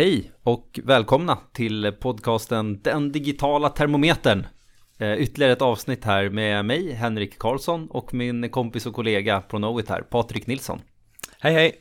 Hej 0.00 0.32
och 0.42 0.80
välkomna 0.84 1.38
till 1.52 1.92
podcasten 2.00 2.80
Den 2.82 3.12
digitala 3.12 3.68
termometern. 3.68 4.46
Eh, 4.98 5.14
ytterligare 5.14 5.52
ett 5.52 5.62
avsnitt 5.62 6.04
här 6.04 6.28
med 6.28 6.64
mig, 6.64 6.92
Henrik 6.92 7.38
Karlsson 7.38 7.86
och 7.90 8.14
min 8.14 8.50
kompis 8.50 8.86
och 8.86 8.94
kollega 8.94 9.40
på 9.40 9.56
Knowit 9.56 9.88
här, 9.88 10.02
Patrik 10.02 10.46
Nilsson. 10.46 10.80
Hej 11.38 11.54
hej! 11.54 11.80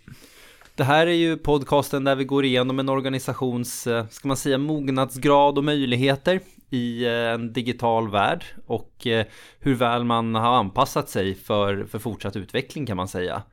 Det 0.75 0.83
här 0.83 1.07
är 1.07 1.11
ju 1.11 1.37
podcasten 1.37 2.03
där 2.03 2.15
vi 2.15 2.23
går 2.23 2.45
igenom 2.45 2.79
en 2.79 2.89
organisations, 2.89 3.87
eh, 3.87 4.07
ska 4.07 4.27
man 4.27 4.37
säga, 4.37 4.57
mognadsgrad 4.57 5.57
och 5.57 5.63
möjligheter 5.63 6.39
i 6.69 7.05
eh, 7.05 7.11
en 7.11 7.53
digital 7.53 8.11
värld 8.11 8.45
och 8.65 9.07
hur 9.59 9.75
väl 9.75 10.03
man 10.03 10.35
har 10.35 10.57
anpassat 10.57 11.09
sig 11.09 11.35
för, 11.35 11.85
för 11.85 11.99
fortsatt 11.99 12.35
utveckling 12.35 12.85
kan 12.85 12.97
man 12.97 13.07
säga. 13.07 13.43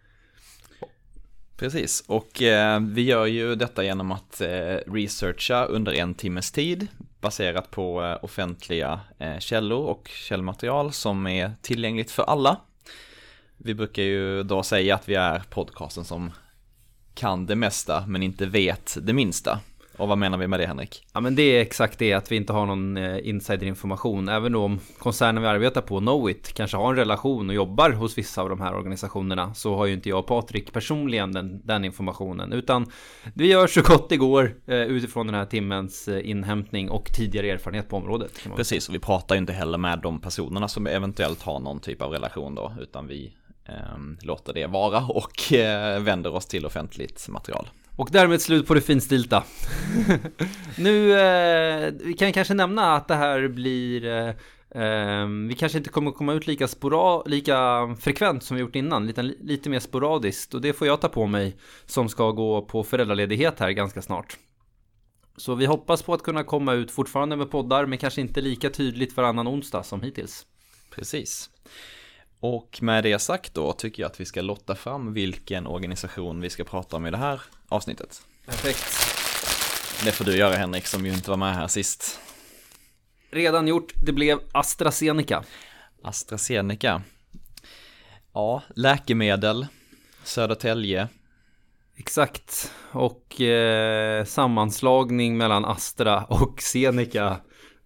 Precis, 1.56 2.05
och 2.06 2.42
eh, 2.42 2.80
vi 2.80 3.02
gör 3.02 3.27
ju 3.27 3.55
detta 3.55 3.84
genom 3.84 4.12
att 4.12 4.41
eh, 4.41 4.77
researcha 4.87 5.65
under 5.65 5.92
en 5.92 6.15
timmes 6.15 6.52
tid 6.52 6.87
baserat 7.20 7.70
på 7.70 8.05
eh, 8.05 8.24
offentliga 8.24 9.01
eh, 9.19 9.38
källor 9.38 9.87
och 9.87 10.09
källmaterial 10.09 10.92
som 10.92 11.27
är 11.27 11.52
tillgängligt 11.62 12.10
för 12.10 12.23
alla. 12.23 12.56
Vi 13.56 13.74
brukar 13.74 14.02
ju 14.02 14.42
då 14.42 14.62
säga 14.62 14.95
att 14.95 15.09
vi 15.09 15.15
är 15.15 15.42
podcasten 15.51 16.05
som 16.05 16.32
kan 17.15 17.46
det 17.46 17.57
mesta 17.57 18.04
men 18.07 18.23
inte 18.23 18.46
vet 18.46 18.98
det 19.02 19.12
minsta. 19.12 19.60
Och 19.97 20.09
vad 20.09 20.19
menar 20.19 20.39
vi 20.39 20.49
med 20.49 20.61
det 20.61 20.67
Henrik? 20.67 21.07
Ja 21.13 21.21
men 21.21 21.35
det 21.35 21.43
är 21.43 21.61
exakt 21.61 21.99
det 21.99 22.13
att 22.13 22.33
vi 22.33 22.37
inte 22.37 22.53
har 22.53 22.67
någon 22.67 22.97
eh, 22.97 23.29
insiderinformation. 23.29 24.29
Även 24.29 24.55
om 24.55 24.80
koncernen 24.99 25.43
vi 25.43 25.49
arbetar 25.49 25.80
på, 25.80 25.99
Knowit, 25.99 26.53
kanske 26.53 26.77
har 26.77 26.91
en 26.91 26.97
relation 26.97 27.49
och 27.49 27.55
jobbar 27.55 27.91
hos 27.91 28.19
vissa 28.19 28.43
av 28.43 28.49
de 28.49 28.61
här 28.61 28.75
organisationerna. 28.75 29.55
Så 29.55 29.77
har 29.77 29.87
ju 29.87 29.93
inte 29.93 30.09
jag 30.09 30.19
och 30.19 30.27
Patrik 30.27 30.73
personligen 30.73 31.33
den, 31.33 31.66
den 31.66 31.85
informationen. 31.85 32.53
Utan 32.53 32.87
vi 33.35 33.47
gör 33.47 33.66
så 33.66 33.83
gott 33.83 34.09
det 34.09 34.16
går 34.16 34.55
eh, 34.66 34.77
utifrån 34.77 35.27
den 35.27 35.35
här 35.35 35.47
timmens 35.47 36.09
eh, 36.09 36.31
inhämtning 36.31 36.91
och 36.91 37.13
tidigare 37.13 37.51
erfarenhet 37.51 37.88
på 37.88 37.97
området. 37.97 38.33
Precis, 38.57 38.88
och 38.88 38.95
vi 38.95 38.99
pratar 38.99 39.35
ju 39.35 39.38
inte 39.38 39.53
heller 39.53 39.79
med 39.79 39.99
de 39.99 40.21
personerna 40.21 40.69
som 40.69 40.87
eventuellt 40.87 41.43
har 41.43 41.60
någon 41.60 41.81
typ 41.81 42.03
av 42.03 42.13
relation 42.13 42.55
då. 42.55 42.73
Utan 42.81 43.07
vi 43.07 43.33
eh, 43.65 43.75
låter 44.21 44.55
det 44.55 44.66
vara 44.66 45.07
och 45.07 45.53
eh, 45.53 46.01
vänder 46.01 46.35
oss 46.35 46.47
till 46.47 46.66
offentligt 46.66 47.29
material. 47.29 47.69
Och 47.97 48.09
därmed 48.13 48.43
slut 48.43 48.66
på 48.66 48.75
det 48.75 48.80
finstilta. 48.80 49.45
nu, 50.79 51.13
eh, 51.13 51.93
vi 52.05 52.15
kan 52.15 52.33
kanske 52.33 52.55
nämna 52.55 52.97
att 52.97 53.09
det 53.09 53.15
här 53.15 53.49
blir 53.49 54.05
eh, 54.07 54.29
eh, 54.83 55.27
vi 55.49 55.55
kanske 55.59 55.79
inte 55.79 55.91
kommer 55.91 56.11
komma 56.11 56.33
ut 56.33 56.47
lika, 56.47 56.69
spora, 56.69 57.23
lika 57.27 57.57
frekvent 58.01 58.43
som 58.43 58.57
vi 58.57 58.61
gjort 58.61 58.77
innan, 58.77 59.07
lite, 59.07 59.23
lite 59.23 59.71
mer 59.71 59.80
sporadiskt. 59.80 60.55
Och 60.55 60.61
det 60.61 60.73
får 60.73 60.87
jag 60.87 61.01
ta 61.01 61.09
på 61.09 61.27
mig 61.27 61.57
som 61.87 62.09
ska 62.09 62.30
gå 62.30 62.63
på 62.63 62.85
föräldraledighet 62.85 63.61
här 63.61 63.71
ganska 63.71 64.03
snart. 64.03 64.37
Så 65.37 65.55
vi 65.55 65.66
hoppas 65.66 66.03
på 66.03 66.15
att 66.15 66.22
kunna 66.22 66.44
komma 66.44 66.72
ut 66.72 66.91
fortfarande 66.91 67.37
med 67.37 67.50
poddar, 67.50 67.87
men 67.87 67.99
kanske 67.99 68.21
inte 68.21 68.41
lika 68.41 68.71
tydligt 68.71 69.16
varannan 69.16 69.49
onsdag 69.49 69.83
som 69.83 70.03
hittills. 70.03 70.47
Precis. 70.91 71.50
Och 72.41 72.78
med 72.82 73.04
det 73.04 73.19
sagt 73.19 73.54
då 73.54 73.72
tycker 73.72 74.03
jag 74.03 74.10
att 74.10 74.20
vi 74.20 74.25
ska 74.25 74.42
lotta 74.42 74.75
fram 74.75 75.12
vilken 75.12 75.66
organisation 75.66 76.41
vi 76.41 76.50
ska 76.50 76.65
prata 76.65 76.97
om 76.97 77.06
i 77.06 77.10
det 77.10 77.16
här 77.16 77.41
avsnittet. 77.69 78.22
Perfekt. 78.47 79.06
Det 80.04 80.12
får 80.12 80.25
du 80.25 80.37
göra 80.37 80.54
Henrik 80.54 80.87
som 80.87 81.06
ju 81.06 81.12
inte 81.12 81.31
var 81.31 81.37
med 81.37 81.54
här 81.54 81.69
sist. 81.69 82.20
Redan 83.31 83.69
gjort, 83.69 83.92
det 84.03 84.12
blev 84.12 84.38
AstraZeneca. 84.53 85.44
AstraZeneca. 86.03 87.03
Ja, 88.32 88.62
läkemedel, 88.75 89.66
Södertälje. 90.25 91.08
Exakt, 91.96 92.72
och 92.92 93.41
eh, 93.41 94.25
sammanslagning 94.25 95.36
mellan 95.36 95.64
Astra 95.64 96.25
och 96.25 96.62
Zeneca. 96.62 97.36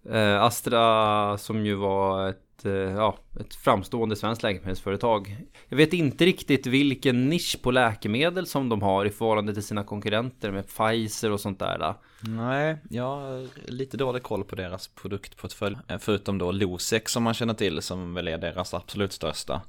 Eh, 0.09 0.41
Astra 0.41 1.37
som 1.37 1.65
ju 1.65 1.75
var 1.75 2.29
ett 2.29 2.50
Eh, 2.65 2.71
ja, 2.71 3.17
ett 3.39 3.55
framstående 3.55 4.15
svenskt 4.15 4.43
läkemedelsföretag. 4.43 5.37
Jag 5.69 5.77
vet 5.77 5.93
inte 5.93 6.25
riktigt 6.25 6.67
vilken 6.67 7.29
nisch 7.29 7.59
på 7.61 7.71
läkemedel 7.71 8.47
som 8.47 8.69
de 8.69 8.81
har 8.81 9.05
i 9.05 9.09
förhållande 9.09 9.53
till 9.53 9.63
sina 9.63 9.83
konkurrenter 9.83 10.51
med 10.51 10.65
Pfizer 10.67 11.31
och 11.31 11.39
sånt 11.39 11.59
där. 11.59 11.95
Nej, 12.21 12.77
jag 12.89 13.03
har 13.03 13.47
lite 13.71 13.97
dålig 13.97 14.23
koll 14.23 14.43
på 14.43 14.55
deras 14.55 14.87
produktportfölj. 14.87 15.77
Eh, 15.87 15.97
förutom 15.97 16.37
då 16.37 16.51
Losec 16.51 17.09
som 17.09 17.23
man 17.23 17.33
känner 17.33 17.53
till 17.53 17.81
som 17.81 18.13
väl 18.13 18.27
är 18.27 18.37
deras 18.37 18.73
absolut 18.73 19.13
största 19.13 19.61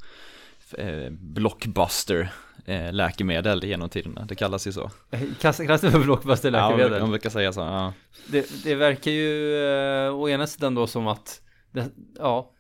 eh, 0.79 1.11
blockbuster 1.11 2.33
läkemedel 2.91 3.65
genom 3.65 3.89
tiderna. 3.89 4.25
Det 4.25 4.35
kallas 4.35 4.67
ju 4.67 4.73
så. 4.73 4.91
Kallas 5.41 5.81
det 5.81 5.91
för 5.91 5.99
blockbuster 5.99 6.51
läkemedel? 6.51 6.93
Ja, 6.93 7.01
man 7.01 7.11
brukar 7.11 7.31
säga 7.31 7.53
så. 7.53 7.61
Ja. 7.61 7.93
Det, 8.27 8.65
det 8.65 8.75
verkar 8.75 9.11
ju 9.11 9.57
å 10.11 10.29
ena 10.29 10.47
sidan 10.47 10.75
då 10.75 10.87
som 10.87 11.07
att 11.07 11.43
det, 11.73 11.91
ja, 12.19 12.53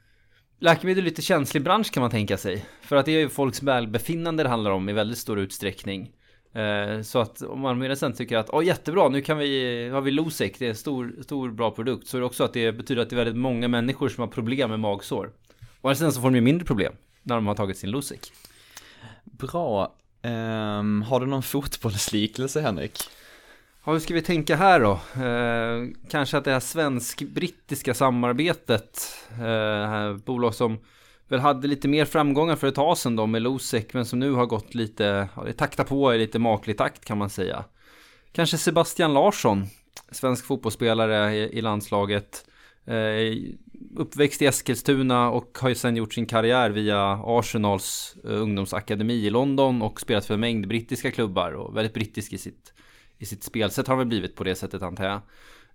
Läkemedel 0.62 0.98
är 0.98 1.04
lite 1.04 1.22
känslig 1.22 1.62
bransch 1.62 1.92
kan 1.92 2.00
man 2.00 2.10
tänka 2.10 2.36
sig. 2.36 2.64
För 2.80 2.96
att 2.96 3.06
det 3.06 3.12
är 3.12 3.18
ju 3.20 3.28
folks 3.28 3.62
välbefinnande 3.62 4.42
det 4.42 4.48
handlar 4.48 4.70
om 4.70 4.88
i 4.88 4.92
väldigt 4.92 5.18
stor 5.18 5.38
utsträckning. 5.38 6.10
Eh, 6.54 7.02
så 7.02 7.18
att 7.18 7.42
om 7.42 7.60
man 7.60 7.96
sen 7.96 8.12
tycker 8.12 8.36
att 8.36 8.50
oh, 8.50 8.64
jättebra, 8.64 9.08
nu 9.08 9.20
kan 9.22 9.38
vi, 9.38 9.88
har 9.88 10.00
vi 10.00 10.10
Losec, 10.10 10.52
det 10.58 10.64
är 10.64 10.68
en 10.68 10.74
stor, 10.74 11.14
stor 11.22 11.50
bra 11.50 11.70
produkt. 11.70 12.06
Så 12.06 12.16
är 12.16 12.20
det 12.20 12.26
också 12.26 12.44
att 12.44 12.52
det 12.52 12.72
betyder 12.72 13.02
att 13.02 13.10
det 13.10 13.14
är 13.14 13.24
väldigt 13.24 13.36
många 13.36 13.68
människor 13.68 14.08
som 14.08 14.20
har 14.20 14.28
problem 14.28 14.70
med 14.70 14.80
magsår. 14.80 15.30
Och 15.80 15.96
sen 15.96 16.12
så 16.12 16.20
får 16.20 16.28
de 16.28 16.34
ju 16.34 16.40
mindre 16.40 16.66
problem 16.66 16.92
när 17.22 17.34
de 17.34 17.46
har 17.46 17.54
tagit 17.54 17.78
sin 17.78 17.90
Losec. 17.90 18.32
Bra. 19.24 19.94
Um, 20.22 21.02
har 21.02 21.20
du 21.20 21.26
någon 21.26 21.42
fotbollsliknelse 21.42 22.60
Henrik? 22.60 22.98
Ja, 23.84 23.92
hur 23.92 23.98
ska 23.98 24.14
vi 24.14 24.22
tänka 24.22 24.56
här 24.56 24.80
då? 24.80 24.92
Eh, 25.22 25.88
kanske 26.10 26.38
att 26.38 26.44
det 26.44 26.52
här 26.52 26.60
svensk-brittiska 26.60 27.94
samarbetet, 27.94 29.16
eh, 29.30 30.16
bolag 30.16 30.54
som 30.54 30.78
väl 31.28 31.40
hade 31.40 31.68
lite 31.68 31.88
mer 31.88 32.04
framgångar 32.04 32.56
för 32.56 32.66
ett 32.66 32.74
tag 32.74 32.98
sedan 32.98 33.16
då 33.16 33.26
med 33.26 33.42
Losec, 33.42 33.86
men 33.92 34.06
som 34.06 34.18
nu 34.18 34.32
har 34.32 34.46
gått 34.46 34.74
lite, 34.74 35.28
ja, 35.36 35.44
det 35.44 35.52
taktar 35.52 35.84
på 35.84 36.14
i 36.14 36.18
lite 36.18 36.38
maklig 36.38 36.78
takt 36.78 37.04
kan 37.04 37.18
man 37.18 37.30
säga. 37.30 37.64
Kanske 38.32 38.58
Sebastian 38.58 39.14
Larsson, 39.14 39.66
svensk 40.10 40.44
fotbollsspelare 40.44 41.36
i, 41.36 41.58
i 41.58 41.60
landslaget, 41.60 42.44
eh, 42.86 43.36
uppväxt 43.96 44.42
i 44.42 44.46
Eskilstuna 44.46 45.30
och 45.30 45.58
har 45.60 45.68
ju 45.68 45.74
sen 45.74 45.96
gjort 45.96 46.14
sin 46.14 46.26
karriär 46.26 46.70
via 46.70 47.20
Arsenals 47.24 48.16
eh, 48.24 48.42
ungdomsakademi 48.42 49.26
i 49.26 49.30
London 49.30 49.82
och 49.82 50.00
spelat 50.00 50.26
för 50.26 50.34
en 50.34 50.40
mängd 50.40 50.68
brittiska 50.68 51.10
klubbar 51.10 51.52
och 51.52 51.76
väldigt 51.76 51.94
brittisk 51.94 52.32
i 52.32 52.38
sitt 52.38 52.72
i 53.22 53.26
sitt 53.26 53.42
spelsätt 53.42 53.86
har 53.86 53.94
han 53.94 53.98
väl 53.98 54.06
blivit 54.06 54.36
på 54.36 54.44
det 54.44 54.54
sättet 54.54 54.82
antar 54.82 55.04
jag. 55.04 55.20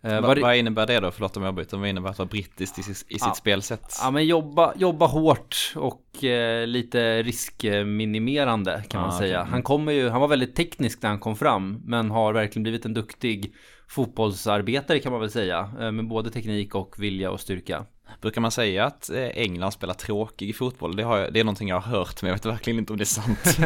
Eh, 0.02 0.22
vad, 0.22 0.40
vad 0.40 0.56
innebär 0.56 0.88
det 0.88 1.00
då? 1.00 1.12
Förlåt 1.12 1.38
om 1.38 1.44
jag 1.44 1.56
bryter. 1.56 1.78
Vad 1.78 1.90
innebär 1.90 2.09
att 2.09 2.18
vara 2.18 2.30
brittiskt 2.30 2.80
i, 2.80 2.84
sitt, 2.84 2.96
i 2.96 3.13
sitt 3.13 3.22
ja, 3.22 3.34
spelsätt? 3.34 3.97
Ja 4.02 4.12
men 4.12 4.25
jobba, 4.25 4.74
jobba 4.75 5.06
hårt 5.06 5.74
och 5.75 6.24
eh, 6.24 6.68
lite 6.68 7.24
riskminimerande 7.24 8.84
kan 8.90 9.02
ah, 9.02 9.07
man 9.07 9.18
säga. 9.18 9.41
Okay. 9.41 9.52
Han 9.52 9.63
kommer 9.63 9.91
ju, 9.91 10.09
han 10.09 10.22
var 10.22 10.28
väldigt 10.28 10.56
teknisk 10.56 11.02
när 11.02 11.09
han 11.09 11.19
kom 11.19 11.36
fram. 11.36 11.81
Men 11.86 12.12
har 12.12 12.34
verkligen 12.34 12.63
blivit 12.63 12.86
en 12.86 12.94
duktig 12.94 13.53
fotbollsarbetare 13.88 15.00
kan 15.00 15.12
man 15.12 15.22
väl 15.22 15.31
säga. 15.31 15.72
Eh, 15.80 15.92
med 15.92 16.08
både 16.08 16.31
teknik 16.31 16.75
och 16.75 16.96
vilja 17.03 17.31
och 17.31 17.40
styrka. 17.40 17.86
Brukar 18.22 18.42
man 18.42 18.52
säga 18.52 18.86
att 18.86 19.09
eh, 19.09 19.28
England 19.28 19.72
spelar 19.72 19.94
tråkig 19.94 20.50
i 20.50 20.53
Det, 20.96 21.02
jag, 21.02 21.34
det 21.34 21.40
är 21.40 21.44
någonting 21.44 21.68
jag 21.68 21.80
har 21.80 21.98
hört 21.98 22.22
men 22.22 22.30
jag 22.30 22.36
vet 22.36 22.46
verkligen 22.46 22.80
inte 22.80 22.94
om 22.94 22.98
det 22.98 23.03
är 23.03 23.06
sant. 23.06 23.58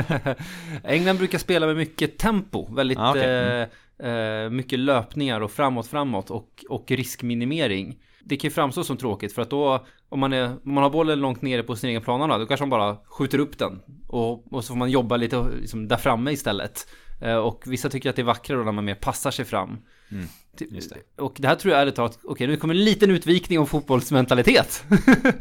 England 0.84 1.18
brukar 1.18 1.38
spela 1.38 1.66
med 1.66 1.76
mycket 1.76 2.18
tempo, 2.18 2.74
väldigt 2.76 2.98
ah, 2.98 3.12
okay. 3.12 3.24
mm. 3.24 4.46
eh, 4.46 4.50
mycket 4.50 4.80
löpningar 4.80 5.42
och 5.42 5.52
framåt, 5.52 5.88
framåt 5.88 6.32
och, 6.32 6.66
och 6.70 6.92
riskminimering. 6.92 7.98
Det 8.24 8.38
kan 8.38 8.48
ju 8.48 8.54
framstå 8.54 8.84
som 8.84 8.98
tråkigt 8.98 9.34
för 9.34 9.42
att 9.42 9.50
då 9.50 9.86
om 10.10 10.20
man, 10.20 10.34
är, 10.34 10.46
om 10.46 10.74
man 10.74 10.84
har 10.84 10.90
bollen 10.90 11.20
långt 11.20 11.42
nere 11.42 11.64
på 11.64 11.76
sin 11.76 11.90
egen 11.90 12.02
planhalva 12.02 12.38
då 12.38 12.46
kanske 12.46 12.66
man 12.66 12.70
bara 12.70 12.98
skjuter 13.06 13.40
upp 13.40 13.58
den 13.58 13.82
och, 14.08 14.54
och 14.54 14.64
så 14.64 14.68
får 14.68 14.78
man 14.78 14.92
jobba 14.92 15.18
lite 15.18 15.46
liksom, 15.62 15.88
där 15.88 15.98
framme 15.98 16.32
istället. 16.32 16.88
Eh, 17.22 17.36
och 17.36 17.64
vissa 17.66 17.90
tycker 17.90 18.10
att 18.10 18.16
det 18.16 18.22
är 18.22 18.24
vackrare 18.24 18.60
då 18.60 18.66
när 18.66 18.72
man 18.72 18.86
mer 18.86 18.96
passar 18.96 19.32
sig 19.32 19.46
fram. 19.46 19.78
Mm, 20.12 20.28
det. 20.58 21.22
Och 21.22 21.36
det 21.38 21.48
här 21.48 21.56
tror 21.56 21.74
jag 21.74 21.82
ärligt 21.82 21.96
talat, 21.96 22.20
okej 22.24 22.48
nu 22.48 22.58
kommer 22.58 22.74
en 22.74 22.84
liten 22.84 23.12
utvikning 23.12 23.60
om 23.60 23.68
fotbollsmentalitet. 23.68 24.84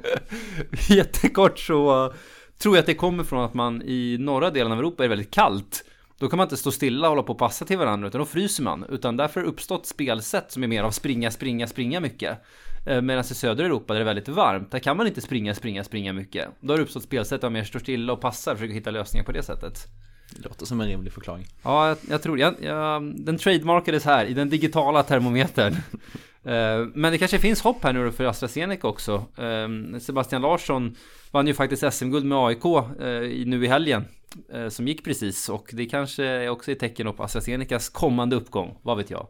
Jättekort 0.88 1.58
så 1.58 2.12
tror 2.58 2.76
jag 2.76 2.82
att 2.82 2.86
det 2.86 2.94
kommer 2.94 3.24
från 3.24 3.44
att 3.44 3.54
man 3.54 3.82
i 3.82 4.16
norra 4.20 4.50
delen 4.50 4.72
av 4.72 4.78
Europa 4.78 5.04
är 5.04 5.08
väldigt 5.08 5.30
kallt. 5.30 5.84
Då 6.18 6.28
kan 6.28 6.36
man 6.36 6.44
inte 6.44 6.56
stå 6.56 6.70
stilla 6.70 7.06
och 7.06 7.10
hålla 7.10 7.22
på 7.22 7.32
och 7.32 7.38
passa 7.38 7.64
till 7.64 7.78
varandra 7.78 8.08
utan 8.08 8.18
då 8.18 8.24
fryser 8.24 8.62
man. 8.62 8.84
Utan 8.88 9.16
därför 9.16 9.40
har 9.40 9.48
uppstått 9.48 9.86
spelsätt 9.86 10.52
som 10.52 10.62
är 10.62 10.66
mer 10.66 10.82
av 10.82 10.90
springa, 10.90 11.30
springa, 11.30 11.66
springa 11.66 12.00
mycket. 12.00 12.38
Eh, 12.86 13.02
medan 13.02 13.24
i 13.24 13.24
södra 13.24 13.64
Europa 13.64 13.92
där 13.92 14.00
det 14.00 14.04
är 14.04 14.14
väldigt 14.14 14.28
varmt, 14.28 14.70
där 14.70 14.78
kan 14.78 14.96
man 14.96 15.06
inte 15.06 15.20
springa, 15.20 15.54
springa, 15.54 15.84
springa 15.84 16.12
mycket. 16.12 16.48
Då 16.60 16.72
har 16.72 16.78
det 16.78 16.84
uppstått 16.84 17.02
spelsätt 17.02 17.40
där 17.40 17.48
man 17.48 17.52
mer 17.52 17.64
står 17.64 17.80
stilla 17.80 18.12
och 18.12 18.20
passar 18.20 18.52
och 18.52 18.58
försöker 18.58 18.74
hitta 18.74 18.90
lösningar 18.90 19.24
på 19.24 19.32
det 19.32 19.42
sättet. 19.42 19.86
Det 20.30 20.44
låter 20.44 20.66
som 20.66 20.80
en 20.80 20.88
rimlig 20.88 21.12
förklaring. 21.12 21.46
Ja, 21.62 21.88
jag, 21.88 21.96
jag 22.08 22.22
tror 22.22 22.38
jag, 22.38 22.54
jag, 22.62 23.02
Den 23.16 23.38
trademarkades 23.38 24.04
här 24.04 24.24
i 24.24 24.34
den 24.34 24.50
digitala 24.50 25.02
termometern. 25.02 25.72
uh, 25.72 26.88
men 26.94 27.12
det 27.12 27.18
kanske 27.18 27.38
finns 27.38 27.60
hopp 27.60 27.84
här 27.84 27.92
nu 27.92 28.12
för 28.12 28.24
AstraZeneca 28.24 28.88
också. 28.88 29.24
Uh, 29.38 29.98
Sebastian 29.98 30.42
Larsson 30.42 30.96
vann 31.30 31.46
ju 31.46 31.54
faktiskt 31.54 31.92
SM-guld 31.92 32.24
med 32.24 32.38
AIK 32.38 32.64
uh, 32.64 33.46
nu 33.46 33.64
i 33.64 33.68
helgen 33.68 34.04
eh, 34.52 34.68
som 34.68 34.88
gick 34.88 35.04
precis 35.04 35.48
och 35.48 35.70
det 35.72 35.86
kanske 35.86 36.24
är 36.24 36.48
också 36.48 36.72
ett 36.72 36.78
tecken 36.78 37.14
på 37.14 37.22
AstraZenecas 37.22 37.88
kommande 37.88 38.36
uppgång, 38.36 38.76
vad 38.82 38.96
vet 38.96 39.10
jag. 39.10 39.26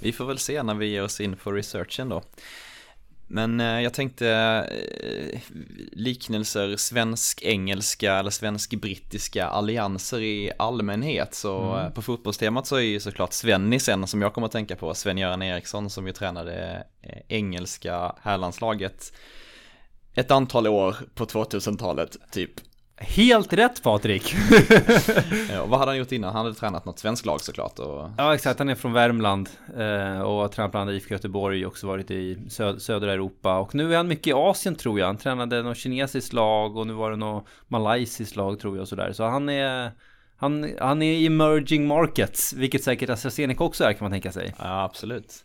Vi 0.00 0.12
får 0.12 0.24
väl 0.24 0.38
se 0.38 0.62
när 0.62 0.74
vi 0.74 0.86
ger 0.86 1.04
oss 1.04 1.20
in 1.20 1.36
på 1.36 1.52
researchen 1.52 2.08
då. 2.08 2.22
Men 3.34 3.60
eh, 3.60 3.80
jag 3.80 3.94
tänkte 3.94 4.28
eh, 4.28 5.40
liknelser 5.92 6.76
svensk-engelska 6.76 8.14
eller 8.14 8.30
svensk-brittiska 8.30 9.46
allianser 9.46 10.20
i 10.20 10.52
allmänhet. 10.58 11.34
Så 11.34 11.62
mm. 11.62 11.86
Eh, 11.86 11.92
på 11.92 12.02
fotbollstemat 12.02 12.66
så 12.66 12.76
är 12.76 12.80
ju 12.80 13.00
såklart 13.00 13.32
Svennis 13.32 13.88
en 13.88 14.06
som 14.06 14.22
jag 14.22 14.34
kommer 14.34 14.46
att 14.46 14.52
tänka 14.52 14.76
på. 14.76 14.94
Sven-Göran 14.94 15.42
Eriksson 15.42 15.90
som 15.90 16.06
ju 16.06 16.12
tränade 16.12 16.86
engelska 17.28 18.14
herrlandslaget 18.22 19.12
ett 20.14 20.30
antal 20.30 20.66
år 20.66 20.96
på 21.14 21.24
2000-talet 21.24 22.16
typ. 22.32 22.52
Helt 23.02 23.52
rätt 23.52 23.82
Patrik! 23.82 24.34
ja, 25.50 25.66
vad 25.66 25.78
hade 25.78 25.90
han 25.90 25.98
gjort 25.98 26.12
innan? 26.12 26.34
Han 26.34 26.44
hade 26.44 26.54
tränat 26.58 26.84
något 26.84 26.98
svenskt 26.98 27.26
lag 27.26 27.40
såklart. 27.40 27.78
Och... 27.78 28.10
Ja 28.18 28.34
exakt, 28.34 28.58
han 28.58 28.68
är 28.68 28.74
från 28.74 28.92
Värmland 28.92 29.48
eh, 29.76 30.20
och 30.20 30.34
har 30.34 30.48
tränat 30.48 30.70
bland 30.70 30.90
annat 30.90 31.02
IFK 31.02 31.14
Göteborg 31.14 31.66
också 31.66 31.86
varit 31.86 32.10
i 32.10 32.38
sö 32.48 32.78
södra 32.78 33.12
Europa. 33.12 33.58
Och 33.58 33.74
nu 33.74 33.92
är 33.92 33.96
han 33.96 34.08
mycket 34.08 34.26
i 34.26 34.32
Asien 34.32 34.74
tror 34.74 35.00
jag. 35.00 35.06
Han 35.06 35.16
tränade 35.16 35.62
något 35.62 35.76
kinesiskt 35.76 36.32
lag 36.32 36.76
och 36.76 36.86
nu 36.86 36.92
var 36.92 37.10
det 37.10 37.16
något 37.16 37.46
malaysiskt 37.68 38.36
lag 38.36 38.60
tror 38.60 38.76
jag 38.76 38.82
och 38.82 38.88
sådär. 38.88 39.12
Så 39.12 39.24
han 39.24 39.48
är 39.48 39.92
han, 40.36 40.74
han 40.80 41.02
är 41.02 41.12
i 41.12 41.26
emerging 41.26 41.86
markets, 41.86 42.52
vilket 42.52 42.84
säkert 42.84 43.10
AstraZeneca 43.10 43.64
också 43.64 43.84
är 43.84 43.92
kan 43.92 44.04
man 44.04 44.12
tänka 44.12 44.32
sig. 44.32 44.54
Ja, 44.58 44.84
absolut. 44.84 45.44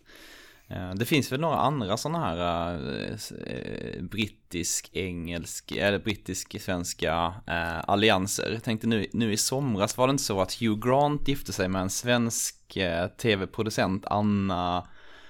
Eh, 0.70 0.94
det 0.96 1.06
finns 1.06 1.32
väl 1.32 1.40
några 1.40 1.58
andra 1.58 1.98
sådana 1.98 2.20
här 2.20 2.74
äh, 3.12 4.02
brittisk, 4.02 4.90
engelsk, 4.94 5.72
eller 5.72 6.00
brittisk, 6.00 6.62
svenska 6.62 7.34
äh, 7.48 7.90
allianser. 7.90 8.52
Jag 8.54 8.64
tänkte 8.64 8.88
nu, 8.88 9.08
nu 9.14 9.34
i 9.34 9.38
somras 9.38 9.98
var 9.98 10.08
det 10.08 10.12
inte 10.12 10.24
så 10.24 10.42
att 10.42 10.54
Hugh 10.54 10.88
Grant 10.88 11.28
gifte 11.28 11.54
sig 11.54 11.68
med 11.68 11.82
en 11.82 11.90
svensk 11.90 12.78
äh, 12.78 13.08
tv-producent, 13.08 14.06
Anna 14.06 14.88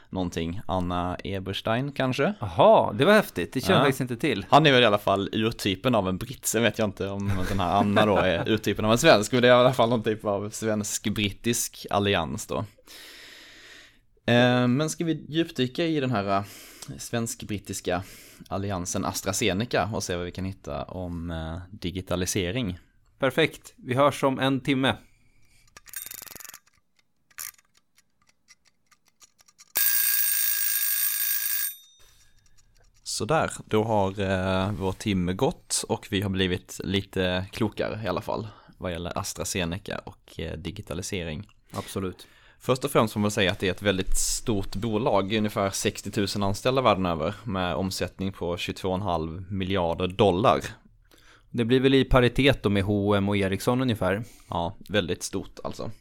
någonting, 0.09 0.61
Anna 0.65 1.17
Eberstein 1.23 1.91
kanske? 1.91 2.33
Jaha, 2.39 2.93
det 2.93 3.05
var 3.05 3.13
häftigt, 3.13 3.53
det 3.53 3.61
känner 3.61 3.75
jag 3.75 3.85
faktiskt 3.85 4.01
inte 4.01 4.17
till. 4.17 4.45
Han 4.49 4.65
är 4.65 4.71
väl 4.71 4.83
i 4.83 4.85
alla 4.85 4.97
fall 4.97 5.29
urtypen 5.33 5.95
av 5.95 6.09
en 6.09 6.17
britt, 6.17 6.45
sen 6.45 6.63
vet 6.63 6.79
jag 6.79 6.87
inte 6.87 7.07
om 7.07 7.31
den 7.49 7.59
här 7.59 7.75
Anna 7.75 8.05
då 8.05 8.17
är 8.17 8.49
urtypen 8.49 8.85
av 8.85 8.91
en 8.91 8.97
svensk, 8.97 9.31
men 9.31 9.41
det 9.41 9.47
är 9.47 9.51
i 9.51 9.55
alla 9.55 9.73
fall 9.73 9.89
någon 9.89 10.03
typ 10.03 10.25
av 10.25 10.49
svensk-brittisk 10.49 11.85
allians 11.89 12.47
då. 12.47 12.65
Eh, 14.27 14.67
men 14.67 14.89
ska 14.89 15.05
vi 15.05 15.25
djupdyka 15.29 15.85
i 15.85 15.99
den 15.99 16.11
här 16.11 16.37
eh, 16.37 16.43
svensk-brittiska 16.97 18.03
alliansen 18.47 19.05
AstraZeneca 19.05 19.89
och 19.93 20.03
se 20.03 20.15
vad 20.15 20.25
vi 20.25 20.31
kan 20.31 20.45
hitta 20.45 20.83
om 20.83 21.31
eh, 21.31 21.57
digitalisering. 21.71 22.79
Perfekt, 23.19 23.73
vi 23.75 23.93
hörs 23.93 24.23
om 24.23 24.39
en 24.39 24.59
timme. 24.59 24.95
Sådär, 33.03 33.51
då 33.65 33.83
har 33.83 34.19
eh, 34.19 34.71
vår 34.71 34.91
timme 34.91 35.33
gått 35.33 35.83
och 35.89 36.07
vi 36.09 36.21
har 36.21 36.29
blivit 36.29 36.81
lite 36.83 37.45
klokare 37.51 38.03
i 38.03 38.07
alla 38.07 38.21
fall 38.21 38.47
vad 38.77 38.91
gäller 38.91 39.17
AstraZeneca 39.17 39.99
och 39.99 40.39
digitalisering. 40.57 41.47
Absolut. 41.71 42.27
Först 42.59 42.85
och 42.85 42.91
främst 42.91 43.13
får 43.13 43.19
man 43.19 43.31
säga 43.31 43.51
att 43.51 43.59
det 43.59 43.67
är 43.67 43.71
ett 43.71 43.81
väldigt 43.81 44.17
stort 44.17 44.75
bolag, 44.75 45.33
ungefär 45.33 45.69
60 45.69 46.19
000 46.19 46.43
anställda 46.43 46.81
världen 46.81 47.05
över 47.05 47.33
med 47.43 47.75
omsättning 47.75 48.31
på 48.31 48.55
22,5 48.55 49.51
miljarder 49.51 50.07
dollar. 50.07 50.59
Det 51.49 51.65
blir 51.65 51.79
väl 51.79 51.93
i 51.93 52.05
paritet 52.05 52.63
då 52.63 52.69
med 52.69 52.83
H&M 52.83 53.29
och 53.29 53.37
Ericsson 53.37 53.81
ungefär. 53.81 54.23
Ja, 54.49 54.75
väldigt 54.89 55.23
stort 55.23 55.59
alltså. 55.63 55.91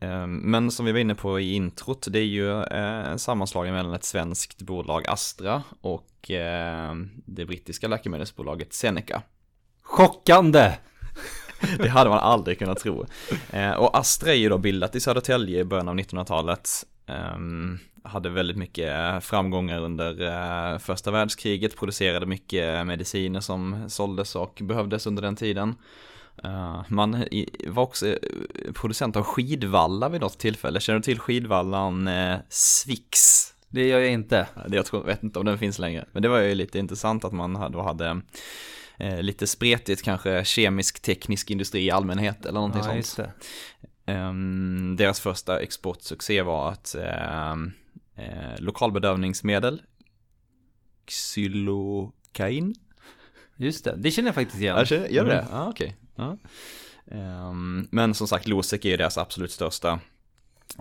Ehm, 0.00 0.36
men 0.36 0.70
som 0.70 0.86
vi 0.86 0.92
var 0.92 0.98
inne 0.98 1.14
på 1.14 1.40
i 1.40 1.54
introt, 1.54 2.06
det 2.10 2.18
är 2.18 2.24
ju 2.24 2.62
eh, 2.62 3.10
en 3.10 3.18
sammanslagning 3.18 3.74
mellan 3.74 3.94
ett 3.94 4.04
svenskt 4.04 4.62
bolag 4.62 5.08
Astra 5.08 5.62
och 5.80 6.30
ehm, 6.30 7.10
det 7.26 7.44
brittiska 7.44 7.88
läkemedelsbolaget 7.88 8.72
Seneca. 8.72 9.22
Chockande! 9.82 10.72
Det 11.78 11.88
hade 11.88 12.10
man 12.10 12.18
aldrig 12.18 12.58
kunnat 12.58 12.78
tro. 12.78 13.06
Eh, 13.50 13.72
och 13.72 13.98
Astra 13.98 14.30
är 14.30 14.36
ju 14.36 14.48
då 14.48 14.58
bildat 14.58 14.94
i 14.94 15.00
Södertälje 15.00 15.60
i 15.60 15.64
början 15.64 15.88
av 15.88 15.96
1900-talet. 15.96 16.68
Um, 17.34 17.78
hade 18.04 18.28
väldigt 18.28 18.56
mycket 18.56 19.24
framgångar 19.24 19.80
under 19.80 20.22
uh, 20.22 20.78
första 20.78 21.10
världskriget, 21.10 21.76
producerade 21.76 22.26
mycket 22.26 22.86
mediciner 22.86 23.40
som 23.40 23.90
såldes 23.90 24.36
och 24.36 24.58
behövdes 24.62 25.06
under 25.06 25.22
den 25.22 25.36
tiden. 25.36 25.74
Uh, 26.44 26.82
man 26.88 27.24
var 27.66 27.82
också 27.82 28.16
producent 28.74 29.16
av 29.16 29.22
skidvallar 29.22 30.08
vid 30.08 30.20
något 30.20 30.38
tillfälle. 30.38 30.80
Känner 30.80 30.98
du 30.98 31.02
till 31.02 31.18
skidvallan 31.20 32.10
Swix? 32.48 33.18
Det 33.68 33.88
gör 33.88 33.98
jag 33.98 34.12
inte. 34.12 34.48
Jag 34.68 34.86
tror, 34.86 35.04
vet 35.04 35.22
inte 35.22 35.38
om 35.38 35.44
den 35.44 35.58
finns 35.58 35.78
längre. 35.78 36.04
Men 36.12 36.22
det 36.22 36.28
var 36.28 36.40
ju 36.40 36.54
lite 36.54 36.78
intressant 36.78 37.24
att 37.24 37.32
man 37.32 37.72
då 37.72 37.82
hade 37.82 38.20
eh, 38.98 39.22
lite 39.22 39.46
spretigt 39.46 40.02
kanske 40.02 40.44
kemisk 40.44 41.02
teknisk 41.02 41.50
industri 41.50 41.84
i 41.84 41.90
allmänhet 41.90 42.46
eller 42.46 42.60
någonting 42.60 42.82
ja, 42.96 43.02
sånt. 43.02 43.28
Um, 44.06 44.96
deras 44.96 45.20
första 45.20 45.60
exportsuccé 45.60 46.42
var 46.42 46.70
att 46.70 46.96
um, 47.52 47.72
eh, 48.16 48.58
lokalbedövningsmedel, 48.58 49.82
xylokain. 51.06 52.74
Just 53.56 53.84
det, 53.84 53.96
det 53.96 54.10
känner 54.10 54.28
jag 54.28 54.34
faktiskt 54.34 54.60
igen. 54.60 54.86
Ja, 54.90 54.96
gör 54.96 55.24
det? 55.24 55.38
Mm. 55.38 55.54
Ah, 55.54 55.68
okay. 55.68 55.92
Ja, 56.14 56.36
um, 57.04 57.88
men 57.90 58.14
som 58.14 58.28
sagt, 58.28 58.48
Losec 58.48 58.84
är 58.84 58.98
deras 58.98 59.18
absolut 59.18 59.50
största 59.50 60.00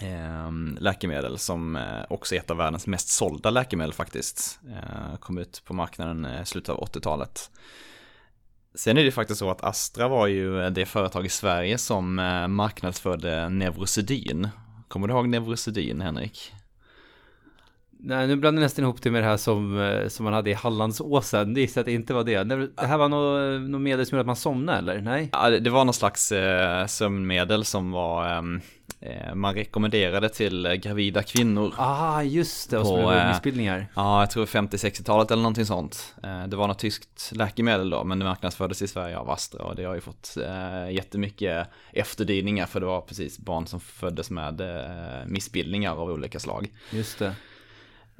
um, 0.01 0.77
läkemedel 0.79 1.37
som 1.37 1.75
uh, 1.75 2.03
också 2.09 2.35
är 2.35 2.39
ett 2.39 2.51
av 2.51 2.57
världens 2.57 2.87
mest 2.87 3.07
sålda 3.07 3.49
läkemedel 3.49 3.93
faktiskt. 3.93 4.59
Uh, 4.69 5.17
kom 5.17 5.37
ut 5.37 5.61
på 5.65 5.73
marknaden 5.73 6.25
i 6.25 6.37
uh, 6.37 6.43
slutet 6.43 6.69
av 6.69 6.87
80-talet. 6.87 7.51
Sen 8.75 8.97
är 8.97 9.03
det 9.03 9.11
faktiskt 9.11 9.39
så 9.39 9.51
att 9.51 9.63
Astra 9.63 10.07
var 10.07 10.27
ju 10.27 10.69
det 10.69 10.85
företag 10.85 11.25
i 11.25 11.29
Sverige 11.29 11.77
som 11.77 12.19
eh, 12.19 12.47
marknadsförde 12.47 13.49
Neurosedyn. 13.49 14.49
Kommer 14.87 15.07
du 15.07 15.13
ihåg 15.13 15.29
Neurosedyn, 15.29 16.01
Henrik? 16.01 16.53
Nej, 18.03 18.27
nu 18.27 18.35
blandar 18.35 18.61
jag 18.61 18.65
nästan 18.65 18.85
ihop 18.85 19.01
det 19.01 19.11
med 19.11 19.23
det 19.23 19.27
här 19.27 19.37
som, 19.37 19.81
eh, 19.81 20.07
som 20.07 20.23
man 20.23 20.33
hade 20.33 20.49
i 20.49 20.53
Hallandsåsen. 20.53 21.53
Det 21.53 21.61
gissar 21.61 21.81
att 21.81 21.85
det 21.85 21.93
inte 21.93 22.13
var 22.13 22.23
det. 22.23 22.43
Det 22.43 22.69
här 22.77 22.97
var 22.97 23.09
något, 23.09 23.69
något 23.69 23.81
medel 23.81 24.05
som 24.05 24.15
gjorde 24.15 24.21
att 24.21 24.27
man 24.27 24.35
somnade, 24.35 24.77
eller? 24.77 25.01
Nej? 25.01 25.29
Ja, 25.31 25.49
det 25.49 25.69
var 25.69 25.85
någon 25.85 25.93
slags 25.93 26.31
eh, 26.31 26.85
sömnmedel 26.85 27.65
som 27.65 27.91
var 27.91 28.35
eh, 28.35 28.41
Eh, 28.99 29.35
man 29.35 29.55
rekommenderade 29.55 30.29
till 30.29 30.65
eh, 30.65 30.73
gravida 30.73 31.23
kvinnor. 31.23 31.73
Ah, 31.77 32.21
just 32.21 32.69
det, 32.69 32.77
och 32.77 32.85
på 32.85 33.11
eh, 33.11 33.29
missbildningar. 33.29 33.87
Ja, 33.95 34.19
jag 34.19 34.31
tror 34.31 34.45
50-60-talet 34.45 35.31
eller 35.31 35.41
någonting 35.41 35.65
sånt. 35.65 36.15
Det 36.47 36.55
var 36.55 36.67
något 36.67 36.79
tyskt 36.79 37.31
läkemedel 37.31 37.89
då, 37.89 38.03
men 38.03 38.19
det 38.19 38.25
marknadsfördes 38.25 38.81
i 38.81 38.87
Sverige 38.87 39.17
av 39.17 39.29
Astra 39.29 39.63
och 39.63 39.75
det 39.75 39.83
har 39.83 39.95
ju 39.95 40.01
fått 40.01 40.37
jättemycket 40.91 41.67
efterdyningar 41.91 42.65
för 42.65 42.79
det 42.79 42.85
var 42.85 43.01
precis 43.01 43.39
barn 43.39 43.67
som 43.67 43.79
föddes 43.79 44.29
med 44.29 44.61
missbildningar 45.27 45.91
av 45.91 46.09
olika 46.09 46.39
slag. 46.39 46.67
Just 46.91 47.19
det. 47.19 47.35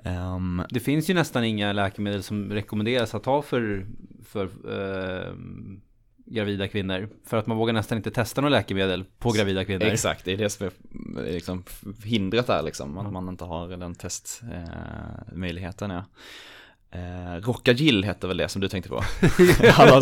Um, 0.03 0.63
det 0.69 0.79
finns 0.79 1.09
ju 1.09 1.13
nästan 1.13 1.43
inga 1.43 1.73
läkemedel 1.73 2.23
som 2.23 2.51
rekommenderas 2.51 3.15
att 3.15 3.23
ta 3.23 3.41
för, 3.41 3.85
för 4.25 4.45
uh, 4.45 5.33
gravida 6.25 6.67
kvinnor. 6.67 7.09
För 7.25 7.37
att 7.37 7.47
man 7.47 7.57
vågar 7.57 7.73
nästan 7.73 7.97
inte 7.97 8.11
testa 8.11 8.41
några 8.41 8.57
läkemedel 8.57 9.05
på 9.19 9.31
gravida 9.31 9.65
kvinnor. 9.65 9.85
Exakt, 9.85 10.25
det 10.25 10.31
är 10.31 10.37
det 10.37 10.49
som 10.49 10.67
är 10.67 10.71
liksom 11.33 11.63
hindret 12.03 12.47
där 12.47 12.63
liksom. 12.63 12.97
Att 12.97 13.13
man 13.13 13.29
inte 13.29 13.43
har 13.43 13.67
den 13.67 13.95
testmöjligheten. 13.95 15.91
Eh, 15.91 15.97
ja. 15.97 16.03
Eh, 16.93 17.35
Rockagill 17.41 18.03
hette 18.03 18.27
väl 18.27 18.37
det 18.37 18.49
som 18.49 18.61
du 18.61 18.67
tänkte 18.67 18.89
på? 18.89 19.03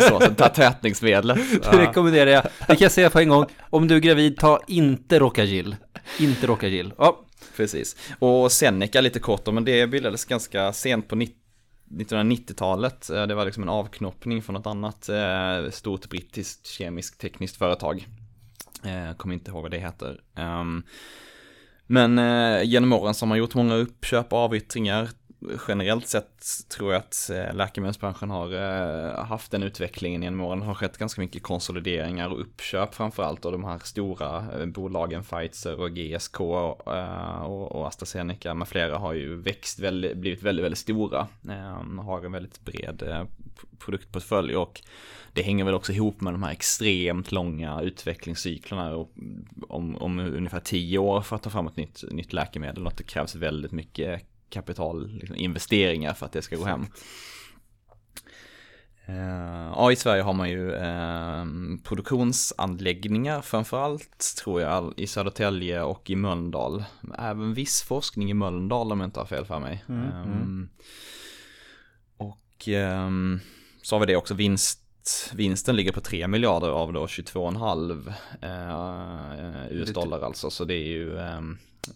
Så, 0.00 0.20
tätningsmedlet. 0.48 1.38
Det 1.62 1.78
rekommenderar 1.78 2.30
jag. 2.30 2.42
Det 2.42 2.66
kan 2.66 2.78
jag 2.78 2.92
säga 2.92 3.10
på 3.10 3.18
en 3.18 3.28
gång. 3.28 3.46
Om 3.60 3.88
du 3.88 3.96
är 3.96 4.00
gravid, 4.00 4.36
ta 4.36 4.60
inte 4.66 5.18
Rockagill. 5.18 5.76
Inte 6.18 6.46
Rockagill. 6.46 6.92
Ja. 6.98 7.24
Precis. 7.56 7.96
Och 8.18 8.52
Seneca 8.52 9.00
lite 9.00 9.18
kort 9.18 9.46
men 9.46 9.64
det 9.64 9.86
bildades 9.86 10.24
ganska 10.24 10.72
sent 10.72 11.08
på 11.08 11.16
1990-talet, 11.16 13.10
eh, 13.10 13.26
det 13.26 13.34
var 13.34 13.44
liksom 13.44 13.62
en 13.62 13.68
avknoppning 13.68 14.42
från 14.42 14.54
något 14.54 14.66
annat 14.66 15.08
eh, 15.08 15.70
stort 15.70 16.08
brittiskt 16.08 16.66
kemiskt 16.66 17.20
tekniskt 17.20 17.56
företag. 17.56 18.06
Jag 18.82 19.18
kommer 19.18 19.34
inte 19.34 19.50
ihåg 19.50 19.62
vad 19.62 19.70
det 19.70 19.78
heter. 19.78 20.20
Ehm, 20.34 20.82
men 21.86 22.18
genom 22.66 22.92
åren 22.92 23.14
så 23.14 23.24
har 23.24 23.28
man 23.28 23.38
gjort 23.38 23.54
många 23.54 23.74
uppköp 23.74 24.32
och 24.32 24.38
avyttringar 24.38 25.08
generellt 25.68 26.06
sett 26.06 26.44
tror 26.68 26.92
jag 26.92 26.98
att 26.98 27.30
eh, 27.30 27.54
läkemedelsbranschen 27.54 28.30
har 28.30 28.54
eh, 28.54 29.24
haft 29.24 29.50
den 29.50 29.62
utvecklingen 29.62 30.22
genom 30.22 30.40
åren. 30.40 30.60
Det 30.60 30.66
har 30.66 30.74
skett 30.74 30.98
ganska 30.98 31.20
mycket 31.20 31.42
konsolideringar 31.42 32.28
och 32.28 32.40
uppköp 32.40 32.94
framförallt 32.94 33.44
av 33.44 33.52
de 33.52 33.64
här 33.64 33.78
stora 33.78 34.60
eh, 34.60 34.66
bolagen 34.66 35.22
Pfizer 35.22 35.80
och 35.80 35.90
GSK 35.90 36.40
och 36.40 37.86
AstraZeneca 37.86 38.54
med 38.54 38.68
flera 38.68 38.98
har 38.98 39.12
ju 39.12 39.36
växt, 39.36 39.78
blivit 39.78 40.42
väldigt, 40.42 40.64
väldigt 40.64 40.78
stora. 40.78 41.28
Ehm, 41.48 41.98
har 41.98 42.24
en 42.24 42.32
väldigt 42.32 42.60
bred 42.64 43.26
produktportfölj 43.78 44.56
och 44.56 44.82
det 45.32 45.42
hänger 45.42 45.64
väl 45.64 45.74
också 45.74 45.92
ihop 45.92 46.20
med 46.20 46.34
de 46.34 46.42
här 46.42 46.52
extremt 46.52 47.32
långa 47.32 47.80
utvecklingscyklerna 47.82 48.94
och 48.94 49.12
om, 49.68 49.96
om 49.96 50.18
ungefär 50.18 50.60
tio 50.60 50.98
år 50.98 51.20
för 51.20 51.36
att 51.36 51.42
ta 51.42 51.50
fram 51.50 51.66
ett 51.66 51.76
nytt, 51.76 52.04
nytt 52.10 52.32
läkemedel 52.32 52.86
och 52.86 52.92
att 52.92 52.98
det 52.98 53.04
krävs 53.04 53.34
väldigt 53.34 53.72
mycket 53.72 54.22
kapital, 54.50 55.10
liksom 55.12 55.36
investeringar 55.36 56.14
för 56.14 56.26
att 56.26 56.32
det 56.32 56.42
ska 56.42 56.56
gå 56.56 56.64
hem. 56.64 56.86
Eh, 59.10 59.72
ja, 59.76 59.92
i 59.92 59.96
Sverige 59.96 60.22
har 60.22 60.32
man 60.32 60.50
ju 60.50 60.74
eh, 60.74 61.44
produktionsanläggningar 61.84 63.42
framförallt, 63.42 64.34
tror 64.42 64.60
jag, 64.60 64.94
i 64.96 65.06
Södertälje 65.06 65.82
och 65.82 66.10
i 66.10 66.16
Mölndal. 66.16 66.84
Även 67.18 67.54
viss 67.54 67.82
forskning 67.82 68.30
i 68.30 68.34
Mölndal 68.34 68.92
om 68.92 69.00
jag 69.00 69.06
inte 69.06 69.20
har 69.20 69.26
fel 69.26 69.44
för 69.44 69.58
mig. 69.58 69.84
Mm, 69.88 70.02
um, 70.02 70.32
mm. 70.32 70.68
Och 72.16 72.68
um, 72.68 73.40
så 73.82 73.94
har 73.94 74.00
vi 74.00 74.06
det 74.06 74.16
också, 74.16 74.34
vinst, 74.34 74.80
vinsten 75.34 75.76
ligger 75.76 75.92
på 75.92 76.00
3 76.00 76.28
miljarder 76.28 76.68
av 76.68 76.92
då 76.92 77.06
22,5 77.06 78.12
uh, 78.44 79.80
US-dollar 79.80 80.20
alltså, 80.20 80.50
så 80.50 80.64
det 80.64 80.74
är 80.74 80.88
ju 80.88 81.18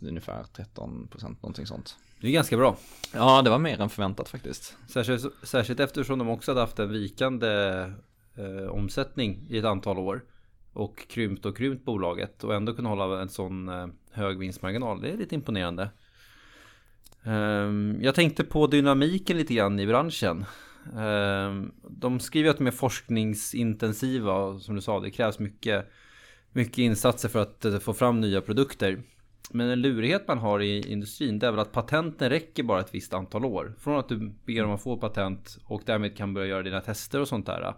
ungefär 0.00 0.44
13 0.56 1.08
procent, 1.11 1.42
någonting 1.42 1.66
sånt. 1.66 1.96
Det 2.25 2.31
är 2.31 2.33
ganska 2.33 2.57
bra. 2.57 2.76
Ja, 3.14 3.43
det 3.43 3.50
var 3.50 3.59
mer 3.59 3.81
än 3.81 3.88
förväntat 3.88 4.28
faktiskt. 4.28 4.76
Särskilt, 4.88 5.25
särskilt 5.43 5.81
eftersom 5.81 6.19
de 6.19 6.28
också 6.28 6.50
hade 6.50 6.61
haft 6.61 6.78
en 6.78 6.93
vikande 6.93 7.49
eh, 8.37 8.71
omsättning 8.71 9.47
i 9.49 9.59
ett 9.59 9.64
antal 9.64 9.99
år. 9.99 10.25
Och 10.73 11.09
krympt 11.09 11.47
och 11.47 11.57
krympt 11.57 11.85
bolaget 11.85 12.45
och 12.45 12.54
ändå 12.54 12.75
kunna 12.75 12.88
hålla 12.88 13.23
en 13.23 13.28
sån 13.28 13.69
eh, 13.69 13.87
hög 14.12 14.38
vinstmarginal. 14.38 15.00
Det 15.00 15.11
är 15.11 15.16
lite 15.16 15.35
imponerande. 15.35 15.90
Um, 17.25 17.99
jag 18.02 18.14
tänkte 18.14 18.45
på 18.45 18.66
dynamiken 18.66 19.37
lite 19.37 19.54
grann 19.54 19.81
i 19.81 19.87
branschen. 19.87 20.45
Um, 20.95 21.73
de 21.90 22.21
skriver 22.21 22.50
att 22.50 22.59
de 22.59 22.66
är 22.66 22.71
forskningsintensiva 22.71 24.59
som 24.59 24.75
du 24.75 24.81
sa, 24.81 25.00
det 25.00 25.11
krävs 25.11 25.38
mycket, 25.38 25.90
mycket 26.52 26.78
insatser 26.78 27.28
för 27.28 27.43
att 27.43 27.64
uh, 27.64 27.78
få 27.78 27.95
fram 27.95 28.21
nya 28.21 28.40
produkter. 28.40 29.02
Men 29.51 29.71
en 29.71 29.81
lurighet 29.81 30.29
man 30.29 30.39
har 30.39 30.61
i 30.61 30.93
industrin 30.93 31.39
det 31.39 31.47
är 31.47 31.51
väl 31.51 31.61
att 31.61 31.73
patenten 31.73 32.31
räcker 32.31 32.63
bara 32.63 32.81
ett 32.81 32.95
visst 32.95 33.15
antal 33.15 33.45
år. 33.45 33.75
Från 33.79 33.99
att 33.99 34.09
du 34.09 34.33
ber 34.45 34.65
om 34.65 34.71
att 34.71 34.83
få 34.83 34.97
patent 34.97 35.59
och 35.65 35.83
därmed 35.87 36.17
kan 36.17 36.35
börja 36.35 36.47
göra 36.47 36.63
dina 36.63 36.81
tester 36.81 37.21
och 37.21 37.29
sånt 37.29 37.47
där. 37.47 37.75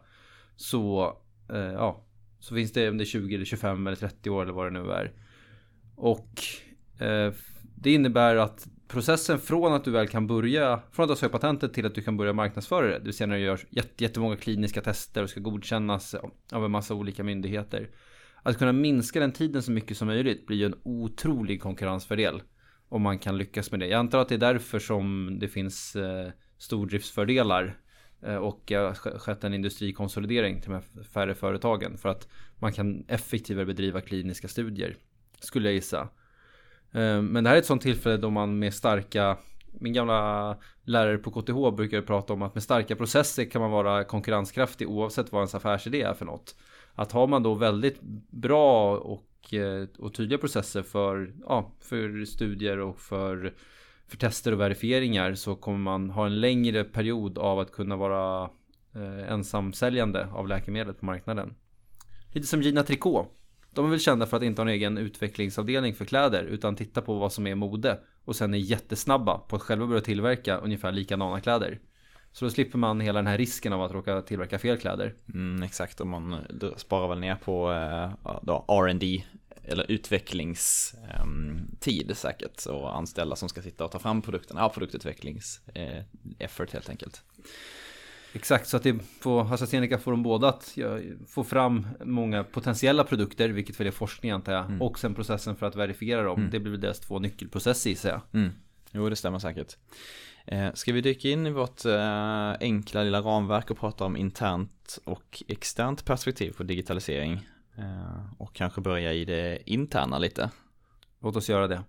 Så, 0.57 1.17
eh, 1.53 1.59
ja, 1.59 2.05
så 2.39 2.55
finns 2.55 2.73
det 2.73 2.91
om 2.91 2.99
det 2.99 3.05
är 3.05 3.07
20 3.07 3.35
eller 3.35 3.45
25 3.45 3.87
eller 3.87 3.97
30 3.97 4.31
år 4.31 4.43
eller 4.43 4.53
vad 4.53 4.67
det 4.67 4.83
nu 4.83 4.91
är. 4.91 5.13
Och 5.97 6.31
eh, 6.99 7.33
det 7.75 7.93
innebär 7.93 8.37
att 8.37 8.69
processen 8.89 9.39
från 9.39 9.73
att 9.73 9.85
du 9.85 9.91
väl 9.91 10.09
kan 10.09 10.27
börja, 10.27 10.81
från 10.93 11.05
att 11.05 11.09
du 11.09 11.11
har 11.11 11.17
sökt 11.17 11.33
patentet 11.33 11.75
till 11.75 11.87
att 11.87 11.95
du 11.95 12.03
kan 12.03 12.17
börja 12.17 12.33
marknadsföra 12.33 12.87
det, 12.87 12.99
det 12.99 13.05
vill 13.05 13.15
säga 13.15 13.27
när 13.27 13.37
du 13.37 13.43
gör 13.43 13.61
jättemånga 13.99 14.37
kliniska 14.37 14.81
tester 14.81 15.23
och 15.23 15.31
ska 15.31 15.41
godkännas 15.41 16.15
av 16.53 16.65
en 16.65 16.71
massa 16.71 16.95
olika 16.95 17.25
myndigheter 17.25 17.89
att 18.47 18.59
kunna 18.59 18.73
minska 18.73 19.21
den 19.21 19.33
tiden 19.33 19.63
så 19.63 19.73
mycket 19.73 19.97
som 19.97 20.09
möjligt 20.09 20.47
blir 20.47 20.57
ju 20.57 20.67
en 20.67 20.81
otrolig 20.83 21.63
konkurrensfördel. 21.63 22.43
Om 22.89 23.03
man 23.03 23.19
kan 23.19 23.39
lyckas 23.39 23.71
med 23.71 23.81
det. 23.81 23.87
Jag 23.87 23.99
antar 23.99 24.19
att 24.19 24.29
det 24.29 24.35
är 24.35 24.39
därför 24.39 24.79
som 24.79 25.37
det 25.41 25.49
finns 25.49 25.97
eh, 25.97 26.31
stordriftsfördelar 26.59 27.79
eh, 28.23 28.37
och 28.37 28.71
har 28.71 29.19
skett 29.19 29.45
en 29.45 29.55
industrikonsolidering 29.55 30.61
till 30.61 30.71
de 30.71 30.75
här 30.75 31.05
färre 31.05 31.35
företagen 31.35 31.99
för 31.99 32.09
att 32.09 32.29
man 32.59 32.73
kan 32.73 33.05
effektivare 33.09 33.67
bedriva 33.67 34.01
kliniska 34.01 34.49
studier 34.49 34.97
skulle 35.41 35.69
jag 35.69 35.75
gissa. 35.75 36.01
Eh, 36.93 37.23
men 37.23 37.45
det 37.45 37.51
här 37.51 37.57
är 37.57 37.61
ett 37.61 37.67
sånt 37.67 37.83
tillfälle 37.83 38.17
då 38.17 38.31
man 38.31 38.59
med 38.59 38.75
starka 38.75 39.39
min 39.81 39.93
gamla 39.93 40.57
lärare 40.85 41.19
på 41.19 41.31
KTH 41.31 41.77
brukar 41.77 42.03
prata 42.03 42.33
om 42.33 42.43
att 42.43 42.55
med 42.55 42.63
starka 42.63 42.97
processer 42.97 43.45
kan 43.45 43.61
man 43.61 43.71
vara 43.71 44.05
konkurrenskraftig 44.05 44.89
oavsett 44.91 45.33
vad 45.33 45.41
ens 45.41 45.55
affärsidé 45.55 46.03
är 46.03 46.15
för 46.15 46.25
något 46.25 46.55
att 46.97 47.13
har 47.13 47.27
man 47.27 47.43
då 47.43 47.55
väldigt 47.55 48.01
bra 48.31 48.97
och, 48.97 49.55
eh, 49.55 49.89
och 49.99 50.15
tydliga 50.15 50.39
processer 50.39 50.83
för, 50.83 51.35
ja, 51.47 51.73
för 51.81 52.25
studier 52.25 52.79
och 52.79 53.01
för, 53.01 53.55
för 54.07 54.17
tester 54.17 54.53
och 54.53 54.61
verifieringar 54.61 55.35
så 55.35 55.57
kommer 55.57 55.79
man 55.79 56.11
ha 56.11 56.27
en 56.27 56.41
längre 56.41 56.85
period 56.85 57.39
av 57.39 57.59
att 57.59 57.73
kunna 57.73 57.97
vara 57.97 58.51
eh, 58.95 59.33
ensamsäljande 59.33 60.29
av 60.33 60.49
läkemedel 60.49 60.95
på 60.95 61.07
marknaden. 61.07 61.55
Lite 62.33 62.47
som 62.47 62.63
Gina 62.63 62.83
Tricot. 62.83 63.33
De 63.71 63.87
är 63.87 63.91
väl 63.91 64.01
kända 64.01 64.27
för 64.27 64.37
att 64.37 64.43
inte 64.43 64.63
ha 64.63 64.69
en 64.69 64.75
egen 64.75 64.99
utvecklingsavdelning 64.99 65.95
för 65.95 66.05
kläder 66.05 66.45
utan 66.45 66.77
titta 66.77 67.03
på 67.03 67.15
vad 67.15 67.33
som 67.33 67.47
är 67.47 67.55
mode 67.55 68.01
och 68.25 68.37
sen 68.37 68.55
är 68.55 68.59
jättesnabba 68.59 69.39
på 69.39 69.57
att 69.57 69.63
själva 69.63 69.87
börja 69.87 70.01
tillverka 70.01 70.57
ungefär 70.57 70.93
likadana 70.93 71.41
kläder. 71.41 71.81
Så 72.37 72.45
då 72.45 72.51
slipper 72.51 72.79
man 72.79 73.01
hela 73.01 73.19
den 73.19 73.27
här 73.27 73.39
risken 73.39 73.73
av 73.73 73.83
att 73.83 73.93
råka 73.93 74.23
tillverka 74.23 74.59
fel 74.59 74.79
kläder. 74.79 75.15
Mm, 75.35 75.63
exakt, 75.63 76.01
och 76.01 76.07
man 76.07 76.37
sparar 76.77 77.09
väl 77.09 77.21
ner 77.21 77.35
på 77.35 77.73
eh, 77.73 78.13
R&D 78.69 79.25
eller 79.65 79.91
utvecklingstid 79.91 82.11
eh, 82.11 82.15
säkert 82.15 82.67
och 82.67 82.97
anställda 82.97 83.37
som 83.37 83.49
ska 83.49 83.63
sitta 83.63 83.85
och 83.85 83.91
ta 83.91 83.99
fram 83.99 84.23
produkterna, 84.23 84.61
ja 84.61 84.69
produktutvecklings 84.69 85.61
eh, 85.75 86.03
helt 86.73 86.89
enkelt. 86.89 87.23
Exakt, 88.33 88.69
så 88.69 88.77
att 88.77 88.83
det 88.83 88.99
på 89.23 89.41
AstraZeneca 89.41 89.99
får 89.99 90.11
de 90.11 90.23
båda 90.23 90.49
att 90.49 90.79
få 91.29 91.45
fram 91.45 91.87
många 92.05 92.45
potentiella 92.45 93.05
produkter, 93.05 93.49
vilket 93.49 93.81
väl 93.81 93.87
är 93.87 93.91
forskning 93.91 94.31
antar 94.31 94.53
jag, 94.53 94.67
mm. 94.67 94.83
och 94.83 94.99
sen 94.99 95.15
processen 95.15 95.57
för 95.57 95.67
att 95.67 95.77
verifiera 95.77 96.23
dem. 96.23 96.39
Mm. 96.39 96.51
Det 96.51 96.61
blir 96.61 96.73
väl 96.73 96.81
deras 96.81 97.01
två 97.01 97.19
nyckelprocesser 97.19 97.91
gissar 97.91 98.11
jag. 98.11 98.21
Mm. 98.33 98.51
Jo, 98.93 99.09
det 99.09 99.17
stämmer 99.17 99.39
säkert. 99.39 99.77
Eh, 100.47 100.73
ska 100.73 100.93
vi 100.93 101.01
dyka 101.01 101.29
in 101.29 101.47
i 101.47 101.51
vårt 101.51 101.85
eh, 101.85 102.51
enkla 102.61 103.03
lilla 103.03 103.21
ramverk 103.21 103.71
och 103.71 103.79
prata 103.79 104.05
om 104.05 104.17
internt 104.17 104.99
och 105.05 105.43
externt 105.49 106.05
perspektiv 106.05 106.53
på 106.53 106.63
digitalisering? 106.63 107.49
Eh, 107.79 108.33
och 108.39 108.55
kanske 108.55 108.81
börja 108.81 109.13
i 109.13 109.25
det 109.25 109.59
interna 109.71 110.19
lite. 110.19 110.51
Låt 111.23 111.37
oss 111.37 111.49
göra 111.49 111.67
det. 111.69 111.83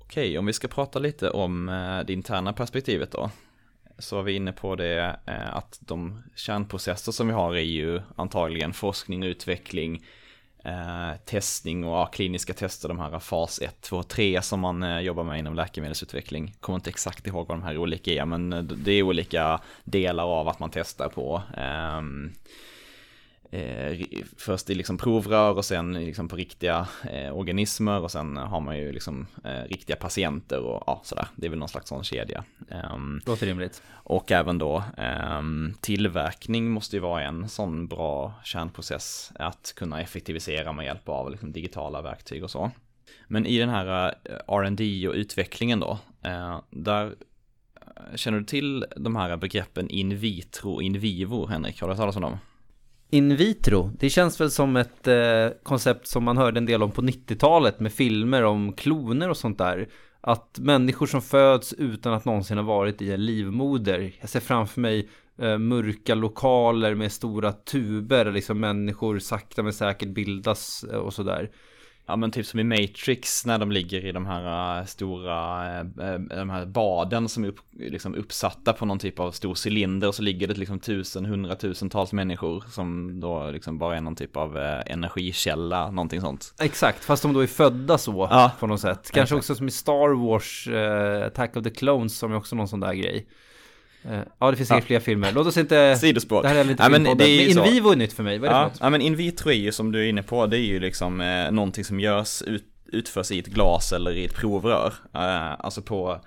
Okej, 0.00 0.38
om 0.38 0.46
vi 0.46 0.52
ska 0.52 0.68
prata 0.68 0.98
lite 0.98 1.30
om 1.30 1.66
det 2.06 2.12
interna 2.12 2.52
perspektivet 2.52 3.10
då. 3.10 3.30
Så 3.98 4.18
är 4.18 4.22
vi 4.22 4.32
inne 4.32 4.52
på 4.52 4.76
det 4.76 5.20
att 5.52 5.78
de 5.80 6.22
kärnprocesser 6.34 7.12
som 7.12 7.26
vi 7.26 7.32
har 7.32 7.54
är 7.54 7.60
ju 7.60 8.00
antagligen 8.16 8.72
forskning 8.72 9.22
och 9.22 9.26
utveckling, 9.26 10.04
eh, 10.64 11.12
testning 11.24 11.84
och 11.84 11.96
ja, 11.96 12.06
kliniska 12.06 12.52
tester, 12.52 12.88
de 12.88 12.98
här 12.98 13.18
fas 13.18 13.60
1, 13.62 13.80
2, 13.80 14.02
3 14.02 14.42
som 14.42 14.60
man 14.60 14.82
eh, 14.82 15.00
jobbar 15.00 15.24
med 15.24 15.38
inom 15.38 15.54
läkemedelsutveckling. 15.54 16.54
Kommer 16.60 16.76
inte 16.76 16.90
exakt 16.90 17.26
ihåg 17.26 17.48
vad 17.48 17.58
de 17.58 17.62
här 17.62 17.78
olika 17.78 18.10
är, 18.10 18.24
men 18.24 18.52
eh, 18.52 18.62
det 18.62 18.92
är 18.92 19.02
olika 19.02 19.60
delar 19.84 20.24
av 20.24 20.48
att 20.48 20.58
man 20.58 20.70
testar 20.70 21.08
på. 21.08 21.42
Eh, 21.56 22.02
eh, 23.50 23.98
först 24.36 24.70
i 24.70 24.74
liksom 24.74 24.98
provrör 24.98 25.56
och 25.56 25.64
sen 25.64 25.92
liksom 25.92 26.28
på 26.28 26.36
riktiga 26.36 26.88
eh, 27.10 27.36
organismer 27.36 28.00
och 28.00 28.10
sen 28.10 28.36
har 28.36 28.60
man 28.60 28.78
ju 28.78 28.92
liksom 28.92 29.26
eh, 29.44 29.62
riktiga 29.68 29.96
patienter 29.96 30.60
och 30.60 30.82
ja, 30.86 31.00
sådär. 31.04 31.28
Det 31.36 31.46
är 31.46 31.50
väl 31.50 31.58
någon 31.58 31.68
slags 31.68 31.88
sån 31.88 32.04
kedja. 32.04 32.44
Um, 32.94 33.20
Låter 33.26 33.46
rimligt. 33.46 33.82
Och 33.90 34.32
även 34.32 34.58
då 34.58 34.84
um, 35.38 35.74
tillverkning 35.80 36.70
måste 36.70 36.96
ju 36.96 37.00
vara 37.00 37.22
en 37.22 37.48
sån 37.48 37.86
bra 37.86 38.34
kärnprocess 38.44 39.32
att 39.34 39.72
kunna 39.76 40.00
effektivisera 40.00 40.72
med 40.72 40.84
hjälp 40.84 41.08
av 41.08 41.30
liksom, 41.30 41.52
digitala 41.52 42.02
verktyg 42.02 42.44
och 42.44 42.50
så. 42.50 42.70
Men 43.26 43.46
i 43.46 43.58
den 43.58 43.68
här 43.68 44.14
eh, 44.24 44.54
R&D 44.56 45.08
och 45.08 45.14
utvecklingen 45.14 45.80
då, 45.80 45.98
uh, 46.26 46.60
där 46.70 47.06
eh, 47.06 48.16
Känner 48.16 48.38
du 48.38 48.44
till 48.44 48.84
de 48.96 49.16
här 49.16 49.36
begreppen 49.36 49.90
in 49.90 50.16
vitro 50.16 50.72
och 50.72 50.82
in 50.82 50.98
vivo, 50.98 51.46
Henrik? 51.46 51.80
Har 51.80 51.88
du 51.88 51.92
hört 51.92 51.98
talas 51.98 52.16
om 52.16 52.22
dem? 52.22 52.38
In 53.10 53.36
vitro, 53.36 53.92
det 53.98 54.10
känns 54.10 54.40
väl 54.40 54.50
som 54.50 54.76
ett 54.76 55.08
eh, 55.08 55.48
koncept 55.62 56.06
som 56.06 56.24
man 56.24 56.36
hörde 56.36 56.58
en 56.58 56.66
del 56.66 56.82
om 56.82 56.90
på 56.90 57.02
90-talet 57.02 57.80
med 57.80 57.92
filmer 57.92 58.44
om 58.44 58.72
kloner 58.72 59.30
och 59.30 59.36
sånt 59.36 59.58
där. 59.58 59.88
Att 60.20 60.58
människor 60.58 61.06
som 61.06 61.22
föds 61.22 61.72
utan 61.72 62.12
att 62.12 62.24
någonsin 62.24 62.56
ha 62.56 62.64
varit 62.64 63.02
i 63.02 63.12
en 63.12 63.26
livmoder. 63.26 64.12
Jag 64.20 64.30
ser 64.30 64.40
framför 64.40 64.80
mig 64.80 65.08
eh, 65.38 65.58
mörka 65.58 66.14
lokaler 66.14 66.94
med 66.94 67.12
stora 67.12 67.52
tuber, 67.52 68.32
liksom 68.32 68.60
människor 68.60 69.18
sakta 69.18 69.62
men 69.62 69.72
säkert 69.72 70.08
bildas 70.08 70.84
eh, 70.84 70.98
och 70.98 71.14
sådär. 71.14 71.50
Ja 72.10 72.16
men 72.16 72.30
typ 72.30 72.46
som 72.46 72.60
i 72.60 72.64
Matrix 72.64 73.46
när 73.46 73.58
de 73.58 73.72
ligger 73.72 74.06
i 74.06 74.12
de 74.12 74.26
här 74.26 74.78
äh, 74.78 74.84
stora, 74.84 75.78
äh, 75.80 75.84
de 76.18 76.50
här 76.50 76.66
baden 76.66 77.28
som 77.28 77.44
är 77.44 77.48
upp, 77.48 77.60
liksom 77.78 78.14
uppsatta 78.14 78.72
på 78.72 78.86
någon 78.86 78.98
typ 78.98 79.20
av 79.20 79.32
stor 79.32 79.66
cylinder 79.66 80.08
och 80.08 80.14
så 80.14 80.22
ligger 80.22 80.46
det 80.48 80.54
liksom 80.54 80.78
tusen, 80.78 81.26
hundratusentals 81.26 82.12
människor 82.12 82.64
som 82.70 83.20
då 83.20 83.50
liksom 83.50 83.78
bara 83.78 83.96
är 83.96 84.00
någon 84.00 84.16
typ 84.16 84.36
av 84.36 84.58
äh, 84.58 84.80
energikälla, 84.86 85.90
någonting 85.90 86.20
sånt. 86.20 86.54
Exakt, 86.60 87.04
fast 87.04 87.22
de 87.22 87.32
då 87.32 87.40
är 87.40 87.46
födda 87.46 87.98
så 87.98 88.28
ja. 88.30 88.52
på 88.60 88.66
något 88.66 88.80
sätt. 88.80 89.10
Kanske 89.10 89.20
Exakt. 89.20 89.38
också 89.38 89.54
som 89.54 89.68
i 89.68 89.70
Star 89.70 90.28
Wars, 90.28 90.68
uh, 90.68 91.26
Attack 91.26 91.56
of 91.56 91.64
the 91.64 91.70
Clones 91.70 92.18
som 92.18 92.32
är 92.32 92.36
också 92.36 92.56
någon 92.56 92.68
sån 92.68 92.80
där 92.80 92.94
grej. 92.94 93.26
Eh, 94.08 94.20
ja, 94.38 94.50
det 94.50 94.56
finns 94.56 94.68
säkert 94.68 94.82
ja. 94.82 94.86
fler 94.86 95.00
filmer. 95.00 95.32
Låt 95.32 95.46
oss 95.46 95.56
inte... 95.56 95.96
Sidospår. 95.96 96.42
Det 96.42 96.48
här 96.48 96.56
är 96.56 96.70
inte 96.70 96.82
ja, 96.82 96.88
men, 96.88 97.04
det 97.04 97.10
är 97.10 97.56
men 97.56 97.66
in 97.66 97.74
vivo 97.74 97.90
är 97.90 97.96
nytt 97.96 98.12
för 98.12 98.22
mig. 98.22 98.38
Vad 98.38 98.50
är 98.50 98.54
ja, 98.54 98.58
det 98.58 98.64
för 98.64 98.70
något? 98.70 98.80
Ja, 98.80 98.90
men 98.90 99.00
in 99.00 99.16
vitro 99.16 99.50
är 99.50 99.54
ju 99.54 99.72
som 99.72 99.92
du 99.92 100.04
är 100.04 100.08
inne 100.08 100.22
på, 100.22 100.46
det 100.46 100.58
är 100.58 100.66
ju 100.66 100.80
liksom 100.80 101.20
eh, 101.20 101.50
någonting 101.50 101.84
som 101.84 102.00
görs, 102.00 102.42
ut, 102.42 102.64
utförs 102.92 103.30
i 103.30 103.38
ett 103.38 103.46
glas 103.46 103.92
eller 103.92 104.10
i 104.10 104.24
ett 104.24 104.34
provrör. 104.34 104.94
Eh, 105.14 105.52
alltså 105.58 105.82
på 105.82 106.20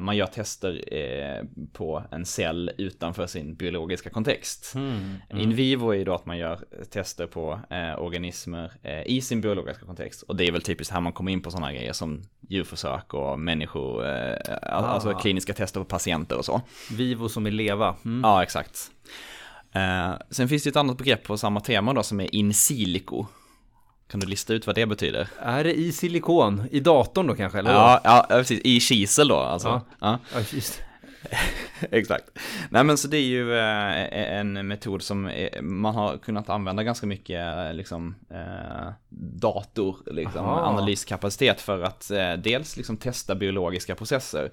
man 0.00 0.16
gör 0.16 0.26
tester 0.26 0.94
eh, 0.94 1.44
på 1.72 2.02
en 2.10 2.26
cell 2.26 2.70
utanför 2.78 3.26
sin 3.26 3.54
biologiska 3.54 4.10
kontext. 4.10 4.72
Mm. 4.74 5.16
Mm. 5.30 5.42
In 5.42 5.54
vivo 5.54 5.90
är 5.90 5.96
ju 5.96 6.04
då 6.04 6.14
att 6.14 6.26
man 6.26 6.38
gör 6.38 6.58
tester 6.90 7.26
på 7.26 7.60
eh, 7.70 8.02
organismer 8.02 8.72
eh, 8.82 9.02
i 9.06 9.20
sin 9.20 9.40
biologiska 9.40 9.86
kontext. 9.86 10.22
Och 10.22 10.36
det 10.36 10.44
är 10.48 10.52
väl 10.52 10.62
typiskt 10.62 10.92
här 10.94 11.00
man 11.00 11.12
kommer 11.12 11.32
in 11.32 11.42
på 11.42 11.50
sådana 11.50 11.72
grejer 11.72 11.92
som 11.92 12.22
djurförsök 12.48 13.14
och 13.14 13.38
människor, 13.38 14.06
eh, 14.06 14.36
Ah. 14.62 14.76
alltså 14.76 15.14
kliniska 15.14 15.52
tester 15.54 15.80
på 15.80 15.84
patienter 15.84 16.38
och 16.38 16.44
så. 16.44 16.60
Vivo 16.92 17.28
som 17.28 17.46
är 17.46 17.50
leva. 17.50 17.96
Mm. 18.04 18.20
Ja, 18.24 18.42
exakt. 18.42 18.90
Eh, 19.72 20.12
sen 20.30 20.48
finns 20.48 20.62
det 20.62 20.70
ett 20.70 20.76
annat 20.76 20.98
begrepp 20.98 21.22
på 21.22 21.38
samma 21.38 21.60
tema 21.60 21.92
då 21.92 22.02
som 22.02 22.20
är 22.20 22.34
in 22.34 22.54
silico. 22.54 23.26
Kan 24.12 24.20
du 24.20 24.26
lista 24.26 24.54
ut 24.54 24.66
vad 24.66 24.74
det 24.74 24.86
betyder? 24.86 25.28
Är 25.38 25.64
det 25.64 25.74
i 25.74 25.92
silikon? 25.92 26.62
I 26.70 26.80
datorn 26.80 27.26
då 27.26 27.34
kanske? 27.34 27.58
Eller 27.58 27.70
Ja, 27.70 28.00
ja, 28.04 28.26
precis. 28.28 28.60
I 28.64 28.80
kisel 28.80 29.28
då 29.28 29.36
alltså. 29.36 29.68
Ja. 29.68 29.82
Ja. 30.00 30.18
ja 30.34 30.40
just. 30.50 30.82
Exakt. 31.90 32.38
Nej 32.70 32.84
men 32.84 32.98
så 32.98 33.08
det 33.08 33.16
är 33.16 33.24
ju 33.24 33.58
eh, 33.58 34.38
en 34.38 34.68
metod 34.68 35.02
som 35.02 35.26
eh, 35.26 35.62
man 35.62 35.94
har 35.94 36.18
kunnat 36.18 36.48
använda 36.48 36.82
ganska 36.82 37.06
mycket 37.06 37.40
eh, 37.40 37.74
liksom 37.74 38.14
dator, 39.40 39.96
liksom, 40.06 40.46
Aha. 40.46 40.60
analyskapacitet 40.60 41.60
för 41.60 41.82
att 41.82 42.10
dels 42.38 42.76
liksom 42.76 42.96
testa 42.96 43.34
biologiska 43.34 43.94
processer 43.94 44.50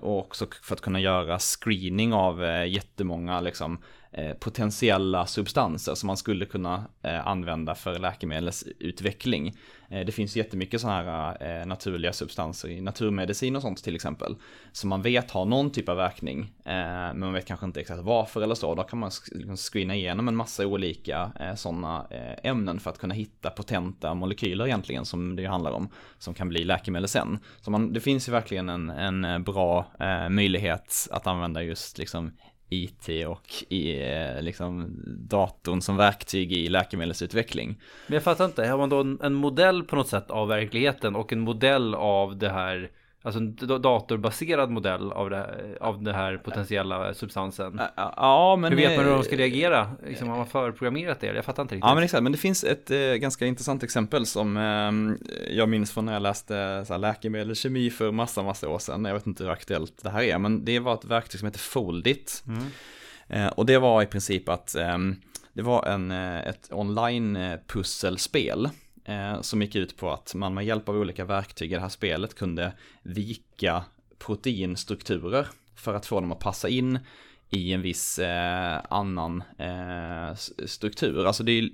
och 0.00 0.18
också 0.18 0.46
för 0.62 0.74
att 0.74 0.80
kunna 0.80 1.00
göra 1.00 1.38
screening 1.38 2.12
av 2.12 2.66
jättemånga 2.66 3.40
liksom, 3.40 3.78
Eh, 4.12 4.34
potentiella 4.34 5.26
substanser 5.26 5.94
som 5.94 6.06
man 6.06 6.16
skulle 6.16 6.46
kunna 6.46 6.84
eh, 7.02 7.26
använda 7.26 7.74
för 7.74 7.98
läkemedelsutveckling. 7.98 9.54
Eh, 9.90 10.06
det 10.06 10.12
finns 10.12 10.36
jättemycket 10.36 10.80
sådana 10.80 10.96
här 11.40 11.64
naturliga 11.64 12.12
substanser 12.12 12.68
i 12.68 12.80
naturmedicin 12.80 13.56
och 13.56 13.62
sånt 13.62 13.84
till 13.84 13.94
exempel. 13.94 14.36
Som 14.72 14.90
man 14.90 15.02
vet 15.02 15.30
har 15.30 15.44
någon 15.44 15.70
typ 15.70 15.88
av 15.88 15.96
verkning, 15.96 16.52
men 16.64 17.18
man 17.18 17.32
vet 17.32 17.46
kanske 17.46 17.66
inte 17.66 17.80
exakt 17.80 18.02
varför 18.02 18.42
eller 18.42 18.54
så. 18.54 18.74
Då 18.74 18.82
kan 18.82 18.98
man 18.98 19.10
liksom 19.32 19.56
screena 19.56 19.94
igenom 19.94 20.28
en 20.28 20.36
massa 20.36 20.66
olika 20.66 21.32
sådana 21.56 22.06
ämnen 22.42 22.80
för 22.80 22.90
att 22.90 22.98
kunna 22.98 23.14
hitta 23.14 23.50
potenta 23.50 24.14
molekyler 24.14 24.66
egentligen, 24.66 25.04
som 25.04 25.36
det 25.36 25.42
ju 25.42 25.48
handlar 25.48 25.70
om, 25.70 25.88
som 26.18 26.34
kan 26.34 26.48
bli 26.48 26.64
läkemedel 26.64 27.08
sen. 27.08 27.38
Så 27.60 27.70
man, 27.70 27.92
det 27.92 28.00
finns 28.00 28.28
ju 28.28 28.32
verkligen 28.32 28.68
en, 28.68 28.90
en 29.24 29.44
bra 29.44 29.86
möjlighet 30.30 31.08
att 31.10 31.26
använda 31.26 31.62
just 31.62 31.98
liksom 31.98 32.32
IT 32.68 33.26
och 33.26 33.64
i 33.68 34.10
eh, 34.10 34.42
liksom 34.42 35.02
datorn 35.06 35.80
som 35.80 35.96
verktyg 35.96 36.52
i 36.52 36.68
läkemedelsutveckling. 36.68 37.80
Men 38.06 38.14
jag 38.14 38.22
fattar 38.22 38.44
inte, 38.44 38.66
har 38.66 38.78
man 38.78 38.88
då 38.88 39.00
en, 39.00 39.18
en 39.22 39.34
modell 39.34 39.84
på 39.84 39.96
något 39.96 40.08
sätt 40.08 40.30
av 40.30 40.48
verkligheten 40.48 41.16
och 41.16 41.32
en 41.32 41.40
modell 41.40 41.94
av 41.94 42.38
det 42.38 42.50
här 42.50 42.90
Alltså 43.22 43.40
en 43.40 43.56
datorbaserad 43.82 44.70
modell 44.70 45.12
av 45.12 45.30
det, 45.30 45.36
här, 45.36 45.78
av 45.80 46.02
det 46.02 46.12
här 46.12 46.36
potentiella 46.36 47.14
substansen. 47.14 47.80
Ja, 47.96 48.56
men... 48.56 48.72
Hur 48.72 48.76
vet 48.76 48.96
man 48.96 49.04
hur 49.04 49.12
de 49.12 49.18
eh, 49.18 49.24
ska 49.24 49.36
reagera? 49.36 49.90
Liksom, 50.06 50.28
har 50.28 50.36
man 50.36 50.46
förprogrammerat 50.46 51.20
det? 51.20 51.26
Jag 51.26 51.44
fattar 51.44 51.62
inte 51.62 51.74
riktigt. 51.74 51.88
Ja 51.88 51.94
men 51.94 52.04
exakt, 52.04 52.22
men 52.22 52.32
det 52.32 52.38
finns 52.38 52.64
ett 52.64 52.90
eh, 52.90 52.98
ganska 52.98 53.46
intressant 53.46 53.82
exempel 53.82 54.26
som 54.26 54.56
eh, 54.56 54.92
jag 55.56 55.68
minns 55.68 55.92
från 55.92 56.04
när 56.04 56.12
jag 56.12 56.22
läste 56.22 56.84
så 56.86 56.92
här, 56.92 56.98
läkemedelskemi 56.98 57.90
för 57.90 58.12
massa, 58.12 58.42
massa 58.42 58.68
år 58.68 58.78
sedan. 58.78 59.04
Jag 59.04 59.14
vet 59.14 59.26
inte 59.26 59.44
hur 59.44 59.50
aktuellt 59.50 60.02
det 60.02 60.10
här 60.10 60.22
är, 60.22 60.38
men 60.38 60.64
det 60.64 60.78
var 60.78 60.94
ett 60.94 61.04
verktyg 61.04 61.40
som 61.40 61.46
heter 61.46 61.58
Foldit. 61.58 62.44
Mm. 62.46 62.66
Eh, 63.28 63.52
och 63.52 63.66
det 63.66 63.78
var 63.78 64.02
i 64.02 64.06
princip 64.06 64.48
att 64.48 64.74
ehm, 64.74 65.16
det 65.52 65.62
var 65.62 65.86
en, 65.86 66.10
eh, 66.10 66.38
ett 66.38 66.68
online-pusselspel 66.72 68.64
eh, 68.64 68.70
Eh, 69.08 69.40
som 69.40 69.62
gick 69.62 69.76
ut 69.76 69.96
på 69.96 70.10
att 70.10 70.34
man 70.34 70.54
med 70.54 70.64
hjälp 70.64 70.88
av 70.88 70.96
olika 70.96 71.24
verktyg 71.24 71.72
i 71.72 71.74
det 71.74 71.80
här 71.80 71.88
spelet 71.88 72.34
kunde 72.34 72.72
vika 73.02 73.84
proteinstrukturer 74.18 75.46
för 75.74 75.94
att 75.94 76.06
få 76.06 76.20
dem 76.20 76.32
att 76.32 76.38
passa 76.38 76.68
in 76.68 76.98
i 77.50 77.72
en 77.72 77.82
viss 77.82 78.18
eh, 78.18 78.80
annan 78.90 79.42
eh, 79.58 80.34
struktur. 80.66 81.26
Alltså 81.26 81.42
det 81.42 81.52
är 81.52 81.70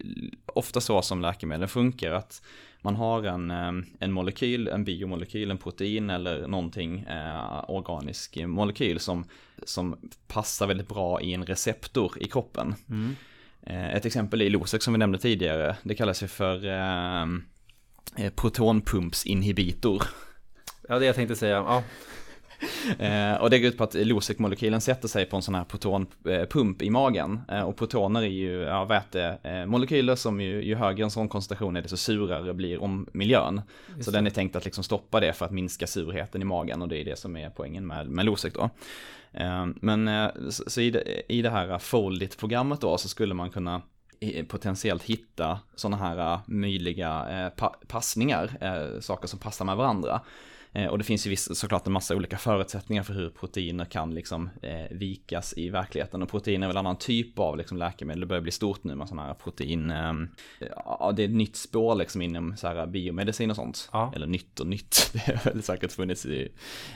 ofta 0.46 0.80
så 0.80 1.02
som 1.02 1.20
läkemedel 1.20 1.68
funkar 1.68 2.12
att 2.12 2.42
man 2.82 2.96
har 2.96 3.22
en, 3.22 3.50
eh, 3.50 3.72
en 3.98 4.12
molekyl, 4.12 4.68
en 4.68 4.84
biomolekyl, 4.84 5.50
en 5.50 5.58
protein 5.58 6.10
eller 6.10 6.46
någonting 6.46 7.00
eh, 7.00 7.64
organisk 7.70 8.36
molekyl 8.46 9.00
som, 9.00 9.24
som 9.64 9.96
passar 10.26 10.66
väldigt 10.66 10.88
bra 10.88 11.20
i 11.20 11.34
en 11.34 11.46
receptor 11.46 12.12
i 12.20 12.24
kroppen. 12.24 12.74
Mm. 12.88 13.16
Eh, 13.66 13.94
Ett 13.94 14.06
exempel 14.06 14.42
är 14.42 14.50
Losec 14.50 14.82
som 14.82 14.92
vi 14.94 14.98
nämnde 14.98 15.18
tidigare. 15.18 15.76
Det 15.82 15.94
kallas 15.94 16.22
ju 16.22 16.26
för 16.26 16.66
eh, 16.66 17.22
eh, 18.24 18.32
protonpumpsinhibitor. 18.36 20.02
Ja, 20.88 20.98
det 20.98 21.06
jag 21.06 21.14
tänkte 21.14 21.36
säga. 21.36 21.56
Ja, 21.56 21.82
Eh, 22.98 23.34
och 23.34 23.50
det 23.50 23.58
går 23.58 23.68
ut 23.68 23.78
på 23.78 23.84
att 23.84 23.94
Losec-molekylen 23.94 24.80
sätter 24.80 25.08
sig 25.08 25.26
på 25.26 25.36
en 25.36 25.42
sån 25.42 25.54
här 25.54 25.64
protonpump 25.64 26.82
i 26.82 26.90
magen. 26.90 27.40
Eh, 27.48 27.60
och 27.60 27.76
protoner 27.76 28.22
är 28.22 28.26
ju 28.26 28.60
ja, 28.60 28.84
vätemolekyler 28.84 30.16
som 30.16 30.40
ju, 30.40 30.64
ju 30.64 30.74
högre 30.74 31.04
en 31.04 31.10
sån 31.10 31.28
koncentration 31.28 31.76
är 31.76 31.82
desto 31.82 31.96
surare 31.96 32.54
blir 32.54 32.82
om 32.82 33.08
miljön. 33.12 33.60
Så 34.00 34.10
den 34.10 34.26
är 34.26 34.30
tänkt 34.30 34.56
att 34.56 34.64
liksom 34.64 34.84
stoppa 34.84 35.20
det 35.20 35.32
för 35.32 35.44
att 35.44 35.52
minska 35.52 35.86
surheten 35.86 36.42
i 36.42 36.44
magen 36.44 36.82
och 36.82 36.88
det 36.88 37.00
är 37.00 37.04
det 37.04 37.18
som 37.18 37.36
är 37.36 37.50
poängen 37.50 37.86
med, 37.86 38.08
med 38.08 38.24
Losec 38.24 38.54
då. 38.54 38.70
Ehm, 39.34 39.78
men 39.80 40.08
eh, 40.08 40.30
så, 40.50 40.80
i, 40.80 40.90
det, 40.90 41.22
i 41.28 41.42
det 41.42 41.50
här 41.50 41.78
Foldit-programmet 41.78 42.80
då 42.80 42.98
så 42.98 43.08
skulle 43.08 43.34
man 43.34 43.50
kunna 43.50 43.82
potentiellt 44.48 45.02
hitta 45.02 45.60
sådana 45.74 45.96
här 45.96 46.32
eh, 46.32 46.40
möjliga 46.46 47.26
eh, 47.30 47.68
passningar, 47.88 48.50
saker 49.00 49.28
som 49.28 49.38
passar 49.38 49.64
med 49.64 49.76
varandra. 49.76 50.20
Eh, 50.74 50.86
Och 50.86 50.98
det 50.98 51.04
finns 51.04 51.26
ju 51.26 51.30
viss, 51.30 51.58
såklart 51.58 51.86
en 51.86 51.92
massa 51.92 52.16
olika 52.16 52.38
förutsättningar 52.38 53.02
för 53.02 53.14
hur 53.14 53.30
proteiner 53.30 53.84
kan 53.84 54.14
liksom 54.14 54.50
eh, 54.62 54.96
vikas 54.96 55.54
i 55.56 55.68
verkligheten. 55.68 56.22
Och 56.22 56.28
protein 56.28 56.62
är 56.62 56.66
väl 56.66 56.76
en 56.76 56.80
annan 56.86 56.98
typ 56.98 57.38
av 57.38 57.56
liksom, 57.58 57.76
läkemedel. 57.78 58.20
Det 58.20 58.26
börjar 58.26 58.42
bli 58.42 58.52
stort 58.52 58.84
nu 58.84 58.94
med 58.94 59.08
sådana 59.08 59.26
här 59.26 59.34
protein. 59.34 59.90
Eh, 59.90 60.12
ja, 60.84 61.12
det 61.16 61.22
är 61.22 61.28
ett 61.28 61.34
nytt 61.34 61.56
spår 61.56 61.94
liksom 61.94 62.22
inom 62.22 62.56
så 62.56 62.68
här 62.68 62.86
biomedicin 62.86 63.50
och 63.50 63.56
sånt. 63.56 63.88
Ja. 63.92 64.12
Eller 64.14 64.26
nytt 64.26 64.60
och 64.60 64.66
nytt. 64.66 65.10
Det 65.26 65.36
har 65.44 65.52
väl 65.52 65.62
säkert 65.62 65.92
funnits 65.92 66.26
i 66.26 66.48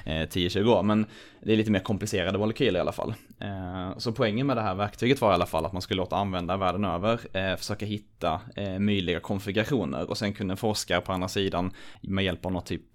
eh, 0.05 0.11
10-20 0.11 0.67
år. 0.67 0.83
Men 0.83 1.07
det 1.43 1.53
är 1.53 1.57
lite 1.57 1.71
mer 1.71 1.81
komplicerade 1.81 2.39
molekyler 2.39 2.79
i 2.79 2.81
alla 2.81 2.93
fall. 2.93 3.15
Eh, 3.41 3.99
så 3.99 4.13
poängen 4.13 4.47
med 4.47 4.57
det 4.57 4.63
här 4.63 4.75
verktyget 4.75 5.21
var 5.21 5.31
i 5.31 5.35
alla 5.35 5.47
fall 5.47 5.65
att 5.67 5.73
man 5.73 5.83
skulle 5.83 5.99
låta 5.99 6.17
använda 6.17 6.57
världen 6.57 6.85
över 6.85 7.21
eh, 7.37 7.57
försöka 7.57 7.87
hitta 7.87 8.41
eh, 8.57 8.79
möjliga 8.79 9.21
konfigurationer 9.21 10.11
och 10.11 10.19
sen 10.19 10.33
kunde 10.33 10.57
forskare 10.57 11.01
på 11.01 11.13
andra 11.13 11.29
sidan 11.29 11.73
med 12.01 12.25
hjälp 12.25 12.47
av 12.47 12.53
något 12.53 12.67
typ 12.67 12.93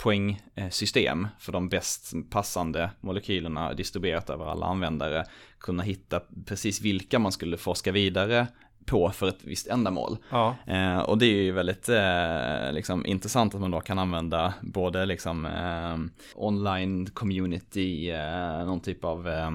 poängsystem 0.74 1.28
för 1.40 1.52
de 1.52 1.70
bäst 1.70 2.14
passande 2.30 2.90
molekylerna 3.02 3.74
distribuerat 3.74 4.30
över 4.30 4.46
alla 4.46 4.66
användare 4.66 5.26
kunna 5.60 5.84
hitta 5.84 6.22
precis 6.46 6.82
vilka 6.82 7.20
man 7.20 7.32
skulle 7.32 7.58
forska 7.58 7.92
vidare 7.92 8.48
på 8.86 9.12
för 9.12 9.28
ett 9.28 9.44
visst 9.44 9.68
ändamål. 9.68 10.18
ja. 10.30 10.56
Eh, 10.68 11.00
och 11.00 11.18
det 11.18 11.26
är 11.26 11.44
ju 11.44 11.52
väldigt 11.52 11.90
eh, 11.90 12.72
liksom, 12.74 13.06
intressant 13.06 13.56
att 13.56 13.62
man 13.62 13.72
då 13.72 13.82
kan 13.82 14.00
använda 14.00 14.54
både 14.62 15.06
liksom, 15.06 15.46
eh, 15.46 15.98
online 16.36 17.06
community, 17.06 18.10
eh, 18.10 18.66
någon 18.66 18.82
typ 18.82 19.04
av 19.04 19.28
eh, 19.30 19.50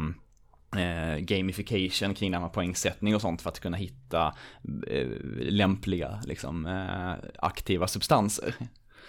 eh, 0.83 1.19
gamification 1.19 2.15
kring 2.15 2.31
det 2.31 2.37
här 2.37 2.43
med 2.43 2.53
poängsättning 2.53 3.15
och 3.15 3.21
sånt 3.21 3.43
för 3.43 3.51
att 3.51 3.61
kunna 3.61 3.77
hitta 3.77 4.35
eh, 4.87 5.09
lämpliga 5.51 6.21
liksom, 6.25 6.67
eh, 6.67 7.31
aktiva 7.39 7.87
substanser. 7.87 8.55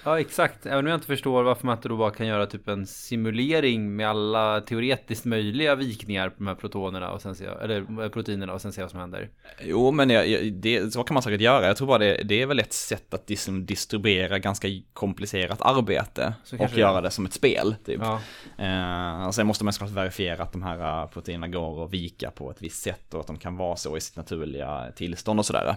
Ja 0.03 0.19
exakt, 0.19 0.65
även 0.65 0.79
om 0.79 0.87
jag 0.87 0.97
inte 0.97 1.07
förstår 1.07 1.43
varför 1.43 1.65
man 1.65 1.77
inte 1.77 1.89
då 1.89 1.97
bara 1.97 2.11
kan 2.11 2.27
göra 2.27 2.45
typ 2.45 2.67
en 2.67 2.87
simulering 2.87 3.95
med 3.95 4.09
alla 4.09 4.61
teoretiskt 4.61 5.25
möjliga 5.25 5.75
vikningar 5.75 6.29
på 6.29 6.35
de 6.37 6.47
här 6.47 6.55
protonerna 6.55 7.11
och 7.11 7.21
sen 7.21 7.35
se, 7.35 7.45
eller 7.45 8.03
eh, 8.03 8.09
proteinerna 8.09 8.53
och 8.53 8.61
sen 8.61 8.73
se 8.73 8.81
vad 8.81 8.91
som 8.91 8.99
händer. 8.99 9.29
Jo, 9.61 9.91
men 9.91 10.09
jag, 10.09 10.53
det, 10.53 10.93
så 10.93 11.03
kan 11.03 11.13
man 11.13 11.23
säkert 11.23 11.41
göra. 11.41 11.67
Jag 11.67 11.77
tror 11.77 11.87
bara 11.87 11.97
det, 11.97 12.21
det 12.23 12.41
är 12.41 12.45
väl 12.45 12.59
ett 12.59 12.73
sätt 12.73 13.13
att 13.13 13.29
liksom 13.29 13.65
distribuera 13.65 14.39
ganska 14.39 14.67
komplicerat 14.93 15.61
arbete 15.61 16.33
och 16.51 16.57
kanske 16.57 16.75
det 16.77 16.81
göra 16.81 17.01
det 17.01 17.11
som 17.11 17.25
ett 17.25 17.33
spel. 17.33 17.75
Typ. 17.85 18.01
Ja, 18.01 18.21
Eh, 18.57 19.27
och 19.27 19.35
sen 19.35 19.47
måste 19.47 19.63
man 19.63 19.73
såklart 19.73 19.91
verifiera 19.91 20.43
att 20.43 20.51
de 20.51 20.63
här 20.63 21.03
eh, 21.03 21.09
proteinerna 21.09 21.47
går 21.47 21.85
att 21.85 21.93
vika 21.93 22.31
på 22.31 22.51
ett 22.51 22.61
visst 22.61 22.83
sätt 22.83 23.13
och 23.13 23.19
att 23.19 23.27
de 23.27 23.37
kan 23.37 23.57
vara 23.57 23.75
så 23.75 23.97
i 23.97 24.01
sitt 24.01 24.15
naturliga 24.15 24.91
tillstånd 24.95 25.39
och 25.39 25.45
sådär. 25.45 25.75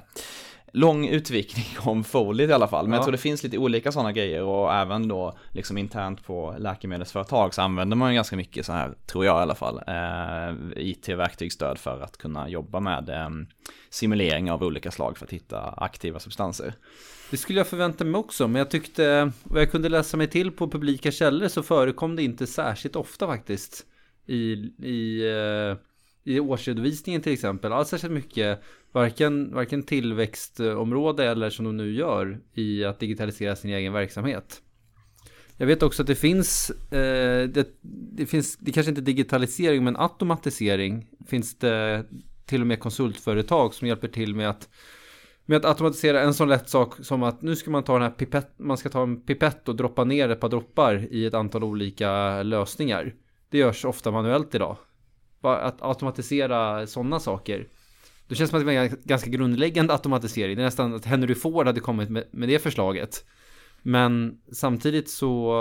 Lång 0.74 1.08
utvikning 1.08 1.64
om 1.78 2.04
Folit 2.04 2.50
i 2.50 2.52
alla 2.52 2.68
fall, 2.68 2.84
men 2.84 2.92
Ja. 2.92 2.96
jag 2.96 3.04
tror 3.04 3.12
det 3.12 3.18
finns 3.18 3.42
lite 3.42 3.58
olika 3.58 3.92
sådana 3.92 4.12
grejer 4.12 4.42
och 4.42 4.74
även 4.74 5.08
då 5.08 5.38
liksom 5.50 5.78
internt 5.78 6.24
på 6.24 6.56
läkemedelsföretag 6.58 7.54
så 7.54 7.62
använder 7.62 7.96
man 7.96 8.10
ju 8.10 8.14
ganska 8.14 8.36
mycket 8.36 8.66
så 8.66 8.72
här, 8.72 8.94
tror 9.06 9.24
jag 9.24 9.38
i 9.38 9.42
alla 9.42 9.54
fall, 9.54 9.80
eh, 9.86 10.54
IT-verktygsstöd 10.76 11.78
för 11.78 12.00
att 12.00 12.16
kunna 12.18 12.48
jobba 12.48 12.80
med 12.80 13.08
eh, 13.08 13.28
simulering 13.90 14.50
av 14.50 14.62
olika 14.62 14.90
slag 14.90 15.18
för 15.18 15.24
att 15.26 15.32
hitta 15.32 15.60
aktiva 15.60 16.20
substanser. 16.20 16.74
det 17.30 17.36
skulle 17.36 17.60
jag 17.60 17.66
förvänta 17.66 18.04
mig 18.04 18.18
också, 18.18 18.48
men 18.48 18.58
jag 18.58 18.70
tyckte, 18.70 19.32
vad 19.44 19.62
jag 19.62 19.70
kunde 19.70 19.88
läsa 19.88 20.16
mig 20.16 20.26
till 20.26 20.50
på 20.50 20.68
publika 20.70 21.10
källor 21.10 21.48
så 21.48 21.62
förekom 21.62 22.16
det 22.16 22.22
inte 22.22 22.46
särskilt 22.46 22.96
ofta 22.96 23.26
faktiskt. 23.26 23.86
I, 24.26 24.52
i, 24.78 25.22
eh, 25.30 25.76
i 26.24 26.40
årsredovisningen 26.40 27.22
till 27.22 27.32
exempel, 27.32 27.72
alls 27.72 27.88
särskilt 27.88 28.12
mycket, 28.12 28.62
varken, 28.92 29.54
varken 29.54 29.82
tillväxtområde 29.82 31.24
eller 31.24 31.50
som 31.50 31.64
de 31.64 31.76
nu 31.76 31.92
gör 31.92 32.40
i 32.54 32.84
att 32.84 33.00
digitalisera 33.00 33.56
sin 33.56 33.70
egen 33.70 33.92
verksamhet. 33.92 34.62
Jag 35.56 35.66
vet 35.66 35.82
också 35.82 36.02
att 36.02 36.06
det 36.06 36.14
finns, 36.14 36.70
eh, 36.70 37.48
det, 37.48 37.68
det, 38.16 38.26
finns, 38.26 38.56
det 38.56 38.72
kanske 38.72 38.90
inte 38.90 39.00
är 39.00 39.04
digitalisering 39.04 39.84
men 39.84 39.96
automatisering 39.96 41.06
finns 41.26 41.58
det 41.58 42.04
till 42.46 42.60
och 42.60 42.66
med 42.66 42.80
konsultföretag 42.80 43.74
som 43.74 43.88
hjälper 43.88 44.08
till 44.08 44.34
med 44.34 44.50
att 44.50 44.68
med 45.46 45.56
att 45.56 45.64
automatisera 45.64 46.20
en 46.20 46.34
sån 46.34 46.48
lätt 46.48 46.68
sak 46.68 46.94
som 47.04 47.22
att 47.22 47.42
nu 47.42 47.56
ska 47.56 47.70
man 47.70 47.82
ta 47.82 47.92
den 47.92 48.02
här 48.02 48.10
pipett, 48.10 48.58
man 48.58 48.76
ska 48.76 48.88
ta 48.88 49.02
en 49.02 49.20
pipett 49.20 49.68
och 49.68 49.76
droppa 49.76 50.04
ner 50.04 50.28
ett 50.28 50.40
par 50.40 50.48
droppar 50.48 51.06
i 51.10 51.26
ett 51.26 51.34
antal 51.34 51.64
olika 51.64 52.42
lösningar. 52.42 53.14
Det 53.48 53.58
görs 53.58 53.84
ofta 53.84 54.10
manuellt 54.10 54.54
idag. 54.54 54.76
Att 55.42 55.82
automatisera 55.82 56.86
sådana 56.86 57.20
saker. 57.20 57.68
Det 58.28 58.34
känns 58.34 58.50
som 58.50 58.58
att 58.58 58.66
det 58.66 58.74
är 58.74 58.84
en 58.84 58.96
ganska 59.04 59.30
grundläggande 59.30 59.92
automatisering. 59.92 60.56
Det 60.56 60.62
är 60.62 60.64
nästan 60.64 60.94
att 60.94 61.04
Henry 61.04 61.34
Ford 61.34 61.66
hade 61.66 61.80
kommit 61.80 62.10
med, 62.10 62.24
med 62.30 62.48
det 62.48 62.58
förslaget. 62.58 63.24
Men 63.82 64.38
samtidigt 64.52 65.10
så 65.10 65.52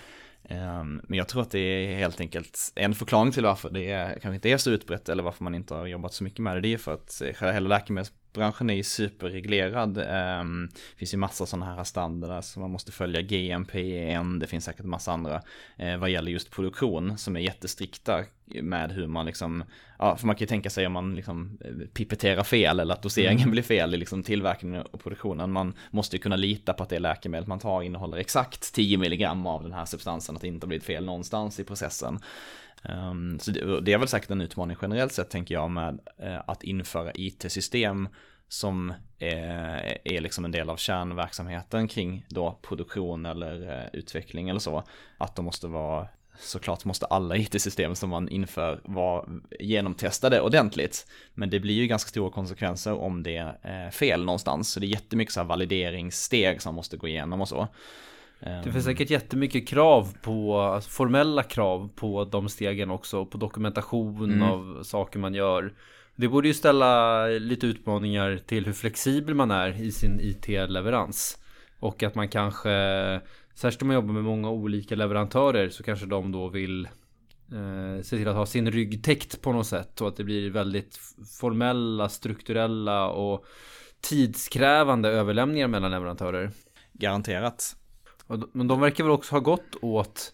Ehm, 0.44 1.00
men 1.04 1.18
jag 1.18 1.28
tror 1.28 1.42
att 1.42 1.50
det 1.50 1.58
är 1.58 1.96
helt 1.96 2.20
enkelt 2.20 2.72
en 2.74 2.94
förklaring 2.94 3.32
till 3.32 3.44
varför 3.44 3.70
det 3.70 4.18
kanske 4.22 4.34
inte 4.34 4.48
är 4.48 4.56
så 4.56 4.70
utbrett 4.70 5.08
eller 5.08 5.22
varför 5.22 5.44
man 5.44 5.54
inte 5.54 5.74
har 5.74 5.86
jobbat 5.86 6.14
så 6.14 6.24
mycket 6.24 6.40
med 6.40 6.56
det. 6.56 6.60
Det 6.60 6.72
är 6.72 6.78
för 6.78 6.94
att 6.94 7.22
eh, 7.22 7.52
hela 7.52 7.68
läkemedels 7.68 8.12
branschen 8.32 8.70
är 8.70 8.74
ju 8.74 8.82
superreglerad. 8.82 9.98
Um, 10.40 10.68
det 10.72 10.98
finns 10.98 11.14
ju 11.14 11.18
massa 11.18 11.46
sådana 11.46 11.74
här 11.74 11.84
standarder 11.84 12.40
som 12.40 12.62
man 12.62 12.70
måste 12.70 12.92
följa, 12.92 13.22
GMPN, 13.22 14.38
det 14.38 14.46
finns 14.46 14.64
säkert 14.64 14.84
massa 14.84 15.12
andra 15.12 15.42
uh, 15.82 15.96
vad 15.96 16.10
gäller 16.10 16.32
just 16.32 16.50
produktion 16.50 17.18
som 17.18 17.36
är 17.36 17.40
jättestrikta 17.40 18.24
med 18.54 18.92
hur 18.92 19.06
man 19.06 19.26
liksom, 19.26 19.64
ja, 19.98 20.16
för 20.16 20.26
man 20.26 20.36
kan 20.36 20.40
ju 20.40 20.46
tänka 20.46 20.70
sig 20.70 20.86
om 20.86 20.92
man 20.92 21.14
liksom 21.14 21.58
eh, 21.64 21.86
pipetterar 21.92 22.42
fel 22.42 22.80
eller 22.80 22.94
att 22.94 23.02
doseringen 23.02 23.42
mm. 23.42 23.50
blir 23.50 23.62
fel 23.62 23.94
i 23.94 23.96
liksom 23.96 24.22
tillverkningen 24.22 24.82
och 24.82 25.02
produktionen. 25.02 25.52
Man 25.52 25.74
måste 25.90 26.16
ju 26.16 26.22
kunna 26.22 26.36
lita 26.36 26.72
på 26.72 26.82
att 26.82 26.88
det 26.88 26.98
läkemedel 26.98 27.48
man 27.48 27.58
tar 27.58 27.82
innehåller 27.82 28.16
exakt 28.16 28.74
10 28.74 28.98
milligram 28.98 29.46
av 29.46 29.62
den 29.62 29.72
här 29.72 29.84
substansen, 29.84 30.36
att 30.36 30.42
det 30.42 30.48
inte 30.48 30.64
har 30.64 30.68
blivit 30.68 30.86
fel 30.86 31.04
någonstans 31.04 31.60
i 31.60 31.64
processen. 31.64 32.18
Um, 32.82 33.38
så 33.38 33.50
det, 33.50 33.80
det, 33.80 33.92
är 33.92 33.98
väl 33.98 34.08
säkert 34.08 34.30
en 34.30 34.40
utmaning 34.40 34.76
generellt 34.82 35.12
sett 35.12 35.30
tänker 35.30 35.54
jag 35.54 35.70
med 35.70 36.00
uh, 36.22 36.40
att 36.46 36.62
införa 36.62 37.12
IT-system 37.14 38.08
som 38.48 38.94
är, 39.18 39.98
är 40.04 40.20
liksom 40.20 40.44
en 40.44 40.52
del 40.52 40.70
av 40.70 40.76
kärnverksamheten 40.76 41.88
kring 41.88 42.26
då 42.28 42.58
produktion 42.62 43.26
eller 43.26 43.62
uh, 43.62 43.86
utveckling 43.92 44.48
eller 44.48 44.60
så. 44.60 44.84
Att 45.18 45.36
de 45.36 45.44
måste 45.44 45.66
vara 45.66 46.08
såklart 46.38 46.84
måste 46.84 47.06
alla 47.06 47.36
IT-system 47.36 47.94
som 47.94 48.10
man 48.10 48.28
inför 48.28 48.80
vara 48.84 49.28
genomtestade 49.60 50.40
ordentligt. 50.40 51.06
Men 51.34 51.50
det 51.50 51.60
blir 51.60 51.74
ju 51.74 51.86
ganska 51.86 52.08
stora 52.08 52.30
konsekvenser 52.30 52.92
om 52.92 53.22
det 53.22 53.56
är 53.62 53.90
fel 53.90 54.24
någonstans. 54.24 54.70
Så 54.70 54.80
det 54.80 54.86
är 54.86 54.88
jättemycket 54.88 55.34
så 55.34 55.40
här 55.40 55.46
valideringssteg 55.46 56.62
som 56.62 56.70
man 56.70 56.76
måste 56.76 56.96
gå 56.96 57.08
igenom 57.08 57.40
och 57.40 57.48
så. 57.48 57.68
Det 58.40 58.62
finns 58.62 58.76
ehm. 58.76 58.82
säkert 58.82 59.10
jättemycket 59.10 59.68
krav 59.68 60.14
på, 60.22 60.60
alltså 60.60 60.90
formella 60.90 61.42
krav 61.42 61.90
på 61.94 62.24
de 62.24 62.48
stegen 62.48 62.90
också, 62.90 63.26
på 63.26 63.38
dokumentation 63.38 64.32
mm. 64.32 64.42
av 64.42 64.82
saker 64.82 65.18
man 65.18 65.34
gör. 65.34 65.72
Det 66.16 66.28
borde 66.28 66.48
ju 66.48 66.54
ställa 66.54 67.26
lite 67.26 67.66
utmaningar 67.66 68.40
till 68.46 68.66
hur 68.66 68.72
flexibel 68.72 69.34
man 69.34 69.50
är 69.50 69.82
i 69.82 69.92
sin 69.92 70.20
IT-leverans. 70.20 71.38
Och 71.80 72.02
att 72.02 72.14
man 72.14 72.28
kanske, 72.28 72.70
särskilt 73.54 73.82
om 73.82 73.88
man 73.88 73.94
jobbar 73.94 74.12
med 74.12 74.24
många 74.24 74.50
olika 74.50 74.94
leverantörer 74.94 75.68
så 75.68 75.82
kanske 75.82 76.06
de 76.06 76.32
då 76.32 76.48
vill 76.48 76.84
eh, 77.52 78.02
se 78.02 78.16
till 78.16 78.28
att 78.28 78.36
ha 78.36 78.46
sin 78.46 78.70
rygg 78.70 79.04
täckt 79.04 79.42
på 79.42 79.52
något 79.52 79.66
sätt 79.66 80.00
och 80.00 80.08
att 80.08 80.16
det 80.16 80.24
blir 80.24 80.50
väldigt 80.50 80.98
formella, 81.40 82.08
strukturella 82.08 83.08
och 83.08 83.44
tidskrävande 84.00 85.08
överlämningar 85.08 85.68
mellan 85.68 85.90
leverantörer. 85.90 86.50
Garanterat. 86.92 87.76
Men 88.52 88.68
de 88.68 88.80
verkar 88.80 89.04
väl 89.04 89.10
också 89.10 89.34
ha 89.34 89.40
gått 89.40 89.76
åt, 89.82 90.32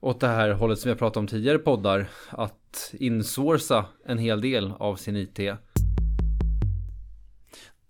åt 0.00 0.20
det 0.20 0.28
här 0.28 0.50
hållet 0.50 0.78
som 0.78 0.88
jag 0.88 0.98
pratade 0.98 1.10
pratat 1.10 1.20
om 1.20 1.26
tidigare 1.26 1.58
poddar. 1.58 2.08
Att 2.30 2.90
insourca 2.92 3.84
en 4.04 4.18
hel 4.18 4.40
del 4.40 4.72
av 4.78 4.96
sin 4.96 5.16
IT. 5.16 5.38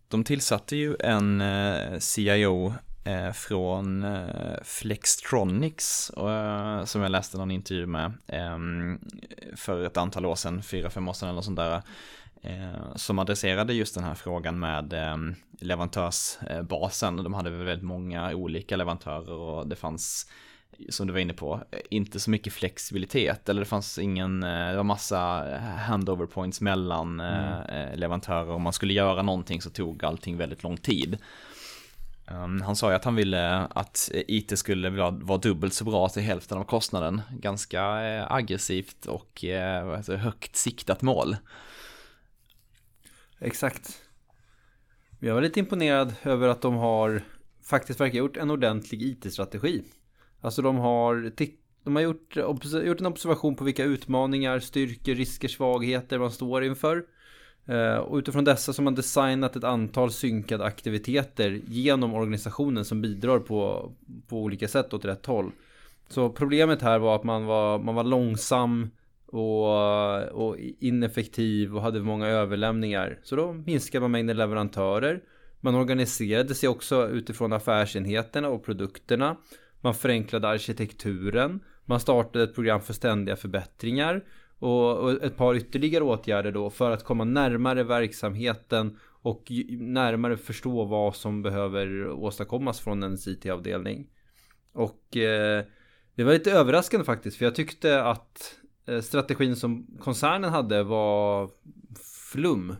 De 0.09 0.25
tillsatte 0.25 0.77
ju 0.77 0.97
en 1.01 1.41
eh, 1.41 1.99
CIO 1.99 2.75
eh, 3.05 3.33
från 3.33 4.05
eh, 4.05 4.63
Flextronics 4.63 6.13
som 6.85 7.03
jag 7.03 7.11
läste 7.11 7.39
någon 7.39 7.51
intervju 7.51 7.87
med 7.87 8.13
ehm, 8.27 8.99
för 9.57 9.85
ett 9.85 9.97
antal 9.97 10.27
år 10.27 10.35
sedan, 10.35 10.63
fyra, 10.63 10.91
fem 10.91 11.09
år 11.09 11.13
sedan 11.13 11.29
eller 11.29 11.41
sånt 11.41 11.57
där 11.57 11.83
som 12.95 13.19
adresserade 13.19 13.75
just 13.75 13.95
den 13.95 14.05
här 14.05 14.15
frågan 14.15 14.59
med 14.59 14.93
ehm, 14.93 15.35
leverantörsbasen. 15.61 17.17
De 17.17 17.35
hade 17.35 17.51
väldigt 17.51 17.85
många 17.85 18.35
olika 18.35 18.77
leverantörer 18.77 19.33
och 19.33 19.69
det 19.69 19.77
fanns 19.77 20.31
som 20.89 21.07
du 21.07 21.13
var 21.13 21.21
inne 21.21 21.33
på, 21.33 21.63
inte 21.91 22.21
så 22.21 22.31
mycket 22.31 22.53
flexibilitet 22.53 23.49
eller 23.49 23.61
det 23.61 23.67
fanns 23.67 23.99
ingen, 23.99 24.43
eh, 24.43 24.71
det 24.71 24.77
var 24.77 24.85
massa 24.85 25.19
handover 25.79 26.27
points 26.27 26.61
mellan 26.61 27.21
mm. 27.21 27.57
Eh, 27.67 27.97
leverantörer. 27.97 28.51
Om 28.51 28.63
man 28.63 28.73
skulle 28.73 28.93
göra 28.93 29.23
någonting 29.23 29.63
så 29.63 29.71
tog 29.71 30.05
allting 30.05 30.37
väldigt 30.37 30.63
lång 30.63 30.77
tid. 30.77 31.19
Um, 32.31 32.63
han 32.63 32.77
sa 32.77 32.91
ju 32.91 32.97
att 32.97 33.05
han 33.05 33.15
ville 33.15 33.57
att 33.57 34.11
IT 34.13 34.59
skulle 34.59 34.91
vara 35.11 35.39
dubbelt 35.39 35.75
så 35.75 35.85
bra 35.85 36.09
till 36.09 36.23
hälften 36.23 36.59
av 36.59 36.65
kostnaden. 36.65 37.23
Ganska 37.31 38.03
eh, 38.03 38.33
aggressivt 38.33 39.07
och 39.07 39.45
högt 40.09 40.57
siktat 40.57 41.03
mål. 41.03 41.37
Exakt. 43.39 44.03
Jag 45.21 45.35
var 45.35 45.43
lite 45.43 45.61
imponerad 45.61 46.15
över 46.23 46.49
att 46.49 46.63
de 46.63 46.75
har 46.75 47.23
faktiskt 47.63 48.01
verkar 48.01 48.19
gjort 48.19 48.37
en 48.37 48.51
ordentlig 48.51 49.03
IT-strategi. 49.03 49.85
Alltså 50.41 50.63
de 50.63 50.77
har, 50.77 51.33
de 51.85 51.97
har 51.97 52.03
gjort, 52.03 52.37
gjort 52.85 53.01
en 53.01 53.07
observation 53.07 53.57
på 53.57 53.65
vilka 53.65 53.85
utmaningar, 53.85 54.59
styrkor, 54.59 55.15
risker, 55.15 55.49
svagheter 55.49 56.19
man 56.19 56.31
står 56.31 56.65
inför. 56.65 57.05
Eh, 57.67 57.97
och 57.97 58.17
utifrån 58.17 58.45
dessa 58.45 58.73
så 58.73 58.83
har 58.83 58.85
man 58.85 58.95
designat 58.95 59.57
ett 59.57 59.65
antal 59.65 60.13
synkade 60.13 60.65
aktiviteter 60.65 61.61
genom 61.69 62.15
organisationen 62.15 62.85
som 62.85 63.03
bidrar 63.03 63.39
på, 63.39 63.93
på 64.29 64.43
olika 64.43 64.69
sätt 64.69 64.95
åt 64.95 65.05
rätt 65.05 65.27
håll. 65.27 65.53
Så 66.09 66.31
problemet 66.31 66.83
här 66.83 66.99
var 66.99 67.17
att 67.17 67.25
man 67.25 67.45
var, 67.47 67.79
man 67.79 67.95
var 67.95 68.05
långsam 68.05 68.91
och, 69.27 70.23
och 70.29 70.57
ineffektiv 70.59 71.77
och 71.77 71.83
hade 71.83 72.01
många 72.01 72.27
överlämningar. 72.27 73.19
Så 73.23 73.37
då 73.37 73.53
minskade 73.53 74.01
man 74.01 74.11
mängden 74.11 74.37
leverantörer. 74.37 75.23
Man 75.61 75.75
organiserade 75.75 76.55
sig 76.55 76.69
också 76.69 77.09
utifrån 77.09 77.53
affärsenheterna 77.53 78.49
och 78.49 78.65
produkterna. 78.65 79.37
Man 79.81 79.95
förenklade 79.95 80.49
arkitekturen. 80.49 81.61
Man 81.85 82.01
startade 82.01 82.45
ett 82.45 82.55
program 82.55 82.81
för 82.81 82.93
ständiga 82.93 83.37
förbättringar. 83.37 84.25
Och, 84.59 84.99
och 84.99 85.25
ett 85.25 85.37
par 85.37 85.55
ytterligare 85.55 86.05
åtgärder 86.05 86.53
då 86.53 86.71
för 86.71 86.91
att 86.91 87.05
komma 87.05 87.25
närmare 87.25 87.85
verksamheten 87.85 88.99
och 89.23 89.47
närmare 89.79 90.37
förstå 90.37 90.85
vad 90.85 91.17
som 91.17 91.43
behöver 91.43 92.09
åstadkommas 92.09 92.81
från 92.81 93.03
en 93.03 93.17
IT-avdelning. 93.27 94.07
Och 94.73 95.17
eh, 95.17 95.65
det 96.15 96.25
var 96.25 96.33
lite 96.33 96.53
överraskande 96.53 97.05
faktiskt 97.05 97.37
för 97.37 97.45
jag 97.45 97.55
tyckte 97.55 98.03
att 98.03 98.57
strategin 99.03 99.57
som 99.57 99.87
koncernen 100.01 100.51
hade 100.51 100.83
var 100.83 101.51
flum, 102.33 102.77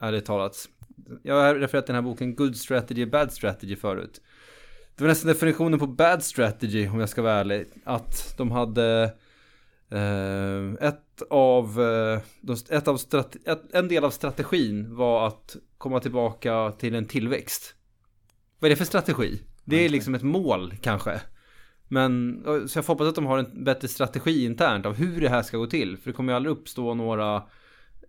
ärligt 0.00 0.24
talat. 0.24 0.68
Jag 1.22 1.34
har 1.34 1.54
refererat 1.54 1.86
till 1.86 1.94
den 1.94 2.04
här 2.04 2.10
boken 2.10 2.34
Good 2.34 2.56
Strategy, 2.56 3.06
Bad 3.06 3.32
Strategy 3.32 3.76
förut. 3.76 4.20
Det 4.96 5.04
var 5.04 5.08
nästan 5.08 5.28
definitionen 5.28 5.78
på 5.78 5.86
Bad 5.86 6.24
Strategy 6.24 6.88
om 6.88 7.00
jag 7.00 7.08
ska 7.08 7.22
vara 7.22 7.34
ärlig. 7.34 7.66
Att 7.84 8.34
de 8.38 8.50
hade 8.50 9.14
eh, 9.90 10.88
ett 10.88 11.22
av, 11.30 11.82
eh, 11.82 12.20
ett 12.70 12.88
av 12.88 13.00
ett, 13.44 13.74
en 13.74 13.88
del 13.88 14.04
av 14.04 14.10
strategin 14.10 14.96
var 14.96 15.26
att 15.26 15.56
komma 15.78 16.00
tillbaka 16.00 16.72
till 16.78 16.94
en 16.94 17.06
tillväxt. 17.06 17.74
Vad 18.58 18.68
är 18.68 18.70
det 18.70 18.76
för 18.76 18.84
strategi? 18.84 19.42
Det 19.64 19.84
är 19.84 19.88
liksom 19.88 20.14
ett 20.14 20.22
mål 20.22 20.74
kanske. 20.80 21.20
Men 21.88 22.42
så 22.44 22.78
jag 22.78 22.84
får 22.84 22.92
hoppas 22.92 23.08
att 23.08 23.14
de 23.14 23.26
har 23.26 23.38
en 23.38 23.64
bättre 23.64 23.88
strategi 23.88 24.44
internt 24.44 24.86
av 24.86 24.94
hur 24.94 25.20
det 25.20 25.28
här 25.28 25.42
ska 25.42 25.56
gå 25.56 25.66
till. 25.66 25.96
För 25.96 26.10
det 26.10 26.16
kommer 26.16 26.32
ju 26.32 26.36
aldrig 26.36 26.52
uppstå 26.52 26.94
några 26.94 27.42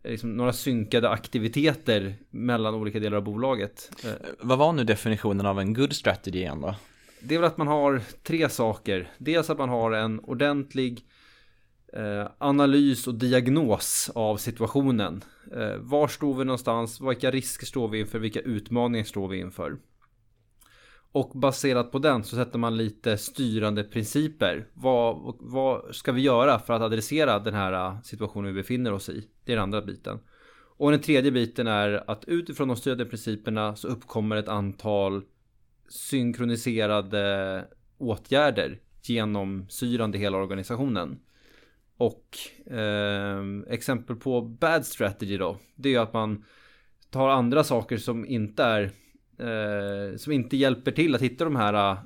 liksom, 0.04 0.38
några 0.38 0.54
synkade 0.54 1.10
aktiviteter 1.10 2.16
mellan 2.30 2.76
olika 2.76 3.00
delar 3.00 3.18
av 3.18 3.24
bolaget. 3.24 3.92
Eh, 4.06 4.12
vad 4.40 4.58
var 4.58 4.74
nu 4.74 4.84
definitionen 4.84 5.46
av 5.46 5.60
en 5.60 5.74
good 5.74 5.94
strategy 5.94 6.40
igen 6.40 6.62
då? 6.62 6.76
Det 7.22 7.36
är 7.36 7.40
väl 7.40 7.48
att 7.48 7.58
man 7.58 7.68
har 7.68 8.02
tre 8.24 8.50
saker. 8.50 9.12
Dels 9.18 9.50
att 9.50 9.58
man 9.58 9.70
har 9.70 9.92
en 9.92 10.20
ordentlig 10.20 11.06
eh, 11.94 12.28
analys 12.38 13.08
och 13.08 13.16
diagnos 13.16 14.12
av 14.16 14.38
situationen. 14.38 15.24
Eh, 15.56 15.76
var 15.78 16.08
står 16.08 16.34
vi 16.34 16.46
någonstans? 16.46 17.02
Vilka 17.02 17.32
risker 17.32 17.66
står 17.66 17.88
vi 17.88 18.00
inför? 18.00 18.20
Vilka 18.20 18.40
utmaningar 18.40 19.06
står 19.06 19.28
vi 19.28 19.40
inför? 19.40 19.78
Och 21.12 21.32
baserat 21.36 21.92
på 21.92 22.00
den 22.00 22.24
så 22.24 22.36
sätter 22.36 22.60
man 22.60 22.78
lite 22.78 23.18
styrande 23.18 23.84
principer. 23.84 24.68
Vad, 24.74 25.36
vad 25.40 25.96
ska 25.96 26.12
vi 26.12 26.22
göra 26.22 26.60
för 26.60 26.74
att 26.74 26.82
adressera 26.82 27.40
den 27.40 27.54
här 27.54 27.74
äh, 27.74 28.02
situationen 28.02 28.54
vi 28.54 28.62
befinner 28.62 28.94
oss 28.94 29.10
i? 29.10 29.28
Det 29.46 29.52
är 29.52 29.56
den 29.56 29.64
andra 29.64 29.82
biten. 29.82 30.20
Och 30.78 30.92
den 30.92 31.00
tredje 31.00 31.32
biten 31.32 31.68
är 31.68 32.12
att 32.12 32.26
utifrån 32.26 32.68
de 32.68 32.78
styrande 32.78 33.06
principerna 33.06 33.76
så 33.76 33.88
uppkommer 33.88 34.36
ett 34.36 34.48
antal 34.48 35.24
synkroniserade 35.88 37.66
åtgärder 37.98 38.80
genomsyrande 39.04 40.18
hela 40.18 40.38
organisationen. 40.38 41.20
Och 41.98 42.38
eh, 42.74 43.44
exempel 43.68 44.16
på 44.16 44.42
bad 44.42 44.86
strategy 44.86 45.38
då, 45.38 45.58
det 45.76 45.90
är 45.90 45.94
ju 45.94 46.00
att 46.00 46.14
man 46.14 46.46
tar 47.10 47.30
andra 47.30 47.64
saker 47.64 47.98
som 47.98 48.26
inte 48.26 48.64
är 48.64 48.92
eh, 49.40 50.18
som 50.18 50.34
inte 50.34 50.58
hjälper 50.58 50.92
till 50.92 51.16
att 51.16 51.22
hitta 51.22 51.44
de 51.44 51.56
här 51.56 51.98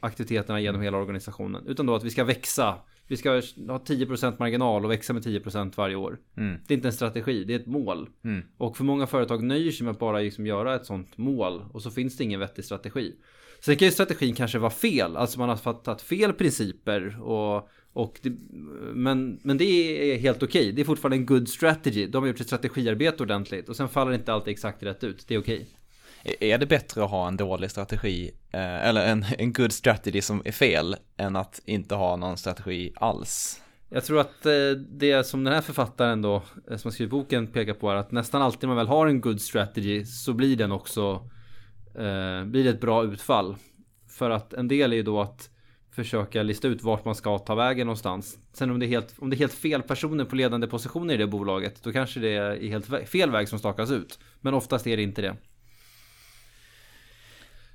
aktiviteterna 0.00 0.60
genom 0.60 0.80
hela 0.80 0.98
organisationen. 0.98 1.66
Utan 1.66 1.86
då 1.86 1.94
att 1.94 2.04
vi 2.04 2.10
ska 2.10 2.24
växa. 2.24 2.74
Vi 3.06 3.16
ska 3.16 3.30
ha 3.30 3.38
10% 3.38 4.36
marginal 4.38 4.84
och 4.84 4.90
växa 4.90 5.12
med 5.12 5.22
10% 5.22 5.72
varje 5.76 5.96
år. 5.96 6.18
Mm. 6.36 6.60
Det 6.66 6.74
är 6.74 6.76
inte 6.76 6.88
en 6.88 6.92
strategi, 6.92 7.44
det 7.44 7.54
är 7.54 7.58
ett 7.58 7.66
mål. 7.66 8.08
Mm. 8.24 8.42
Och 8.56 8.76
för 8.76 8.84
många 8.84 9.06
företag 9.06 9.42
nöjer 9.42 9.72
sig 9.72 9.84
med 9.84 9.92
att 9.92 9.98
bara 9.98 10.18
liksom 10.18 10.46
göra 10.46 10.74
ett 10.74 10.86
sånt 10.86 11.18
mål. 11.18 11.64
Och 11.72 11.82
så 11.82 11.90
finns 11.90 12.16
det 12.16 12.24
ingen 12.24 12.40
vettig 12.40 12.64
strategi. 12.64 13.14
Sen 13.60 13.76
kan 13.76 13.86
ju 13.86 13.92
strategin 13.92 14.34
kanske 14.34 14.58
vara 14.58 14.70
fel. 14.70 15.16
Alltså 15.16 15.38
man 15.38 15.48
har 15.48 15.56
fattat 15.56 16.02
fel 16.02 16.32
principer. 16.32 17.22
Och, 17.22 17.68
och 17.92 18.18
det, 18.22 18.32
men, 18.94 19.40
men 19.42 19.58
det 19.58 19.64
är 19.64 20.18
helt 20.18 20.42
okej. 20.42 20.60
Okay. 20.60 20.72
Det 20.72 20.80
är 20.80 20.84
fortfarande 20.84 21.16
en 21.16 21.26
good 21.26 21.48
strategy. 21.48 22.06
De 22.06 22.22
har 22.22 22.28
gjort 22.28 22.40
ett 22.40 22.46
strategiarbete 22.46 23.22
ordentligt. 23.22 23.68
Och 23.68 23.76
sen 23.76 23.88
faller 23.88 24.12
inte 24.12 24.32
alltid 24.32 24.52
exakt 24.52 24.82
rätt 24.82 25.04
ut. 25.04 25.24
Det 25.28 25.34
är 25.34 25.38
okej. 25.38 25.56
Okay. 25.56 25.79
Är 26.24 26.58
det 26.58 26.66
bättre 26.66 27.04
att 27.04 27.10
ha 27.10 27.28
en 27.28 27.36
dålig 27.36 27.70
strategi, 27.70 28.30
eh, 28.52 28.88
eller 28.88 29.06
en, 29.06 29.24
en 29.38 29.52
good 29.52 29.72
strategy 29.72 30.20
som 30.20 30.42
är 30.44 30.52
fel, 30.52 30.96
än 31.16 31.36
att 31.36 31.60
inte 31.64 31.94
ha 31.94 32.16
någon 32.16 32.36
strategi 32.36 32.92
alls? 32.96 33.62
Jag 33.92 34.04
tror 34.04 34.20
att 34.20 34.46
eh, 34.46 34.70
det 34.88 35.26
som 35.26 35.44
den 35.44 35.54
här 35.54 35.60
författaren 35.60 36.22
då, 36.22 36.42
eh, 36.70 36.76
som 36.76 36.88
har 36.88 36.90
skrivit 36.90 37.10
boken, 37.10 37.46
pekar 37.46 37.74
på 37.74 37.90
är 37.90 37.94
att 37.94 38.12
nästan 38.12 38.42
alltid 38.42 38.68
man 38.68 38.76
väl 38.76 38.88
har 38.88 39.06
en 39.06 39.20
good 39.20 39.40
strategy 39.40 40.04
så 40.04 40.32
blir 40.32 40.56
den 40.56 40.72
också, 40.72 41.28
eh, 41.94 42.44
blir 42.44 42.64
det 42.64 42.70
ett 42.70 42.80
bra 42.80 43.04
utfall. 43.04 43.56
För 44.08 44.30
att 44.30 44.52
en 44.52 44.68
del 44.68 44.92
är 44.92 44.96
ju 44.96 45.02
då 45.02 45.20
att 45.20 45.50
försöka 45.92 46.42
lista 46.42 46.68
ut 46.68 46.82
vart 46.82 47.04
man 47.04 47.14
ska 47.14 47.38
ta 47.38 47.54
vägen 47.54 47.86
någonstans. 47.86 48.38
Sen 48.52 48.70
om 48.70 48.78
det 48.78 48.86
är 48.86 48.88
helt, 48.88 49.14
om 49.18 49.30
det 49.30 49.36
är 49.36 49.38
helt 49.38 49.52
fel 49.52 49.82
personer 49.82 50.24
på 50.24 50.36
ledande 50.36 50.66
positioner 50.66 51.14
i 51.14 51.16
det 51.16 51.26
bolaget, 51.26 51.82
då 51.82 51.92
kanske 51.92 52.20
det 52.20 52.28
är 52.36 52.68
helt 52.68 53.08
fel 53.08 53.30
väg 53.30 53.48
som 53.48 53.58
stakas 53.58 53.90
ut. 53.90 54.18
Men 54.40 54.54
oftast 54.54 54.86
är 54.86 54.96
det 54.96 55.02
inte 55.02 55.22
det. 55.22 55.36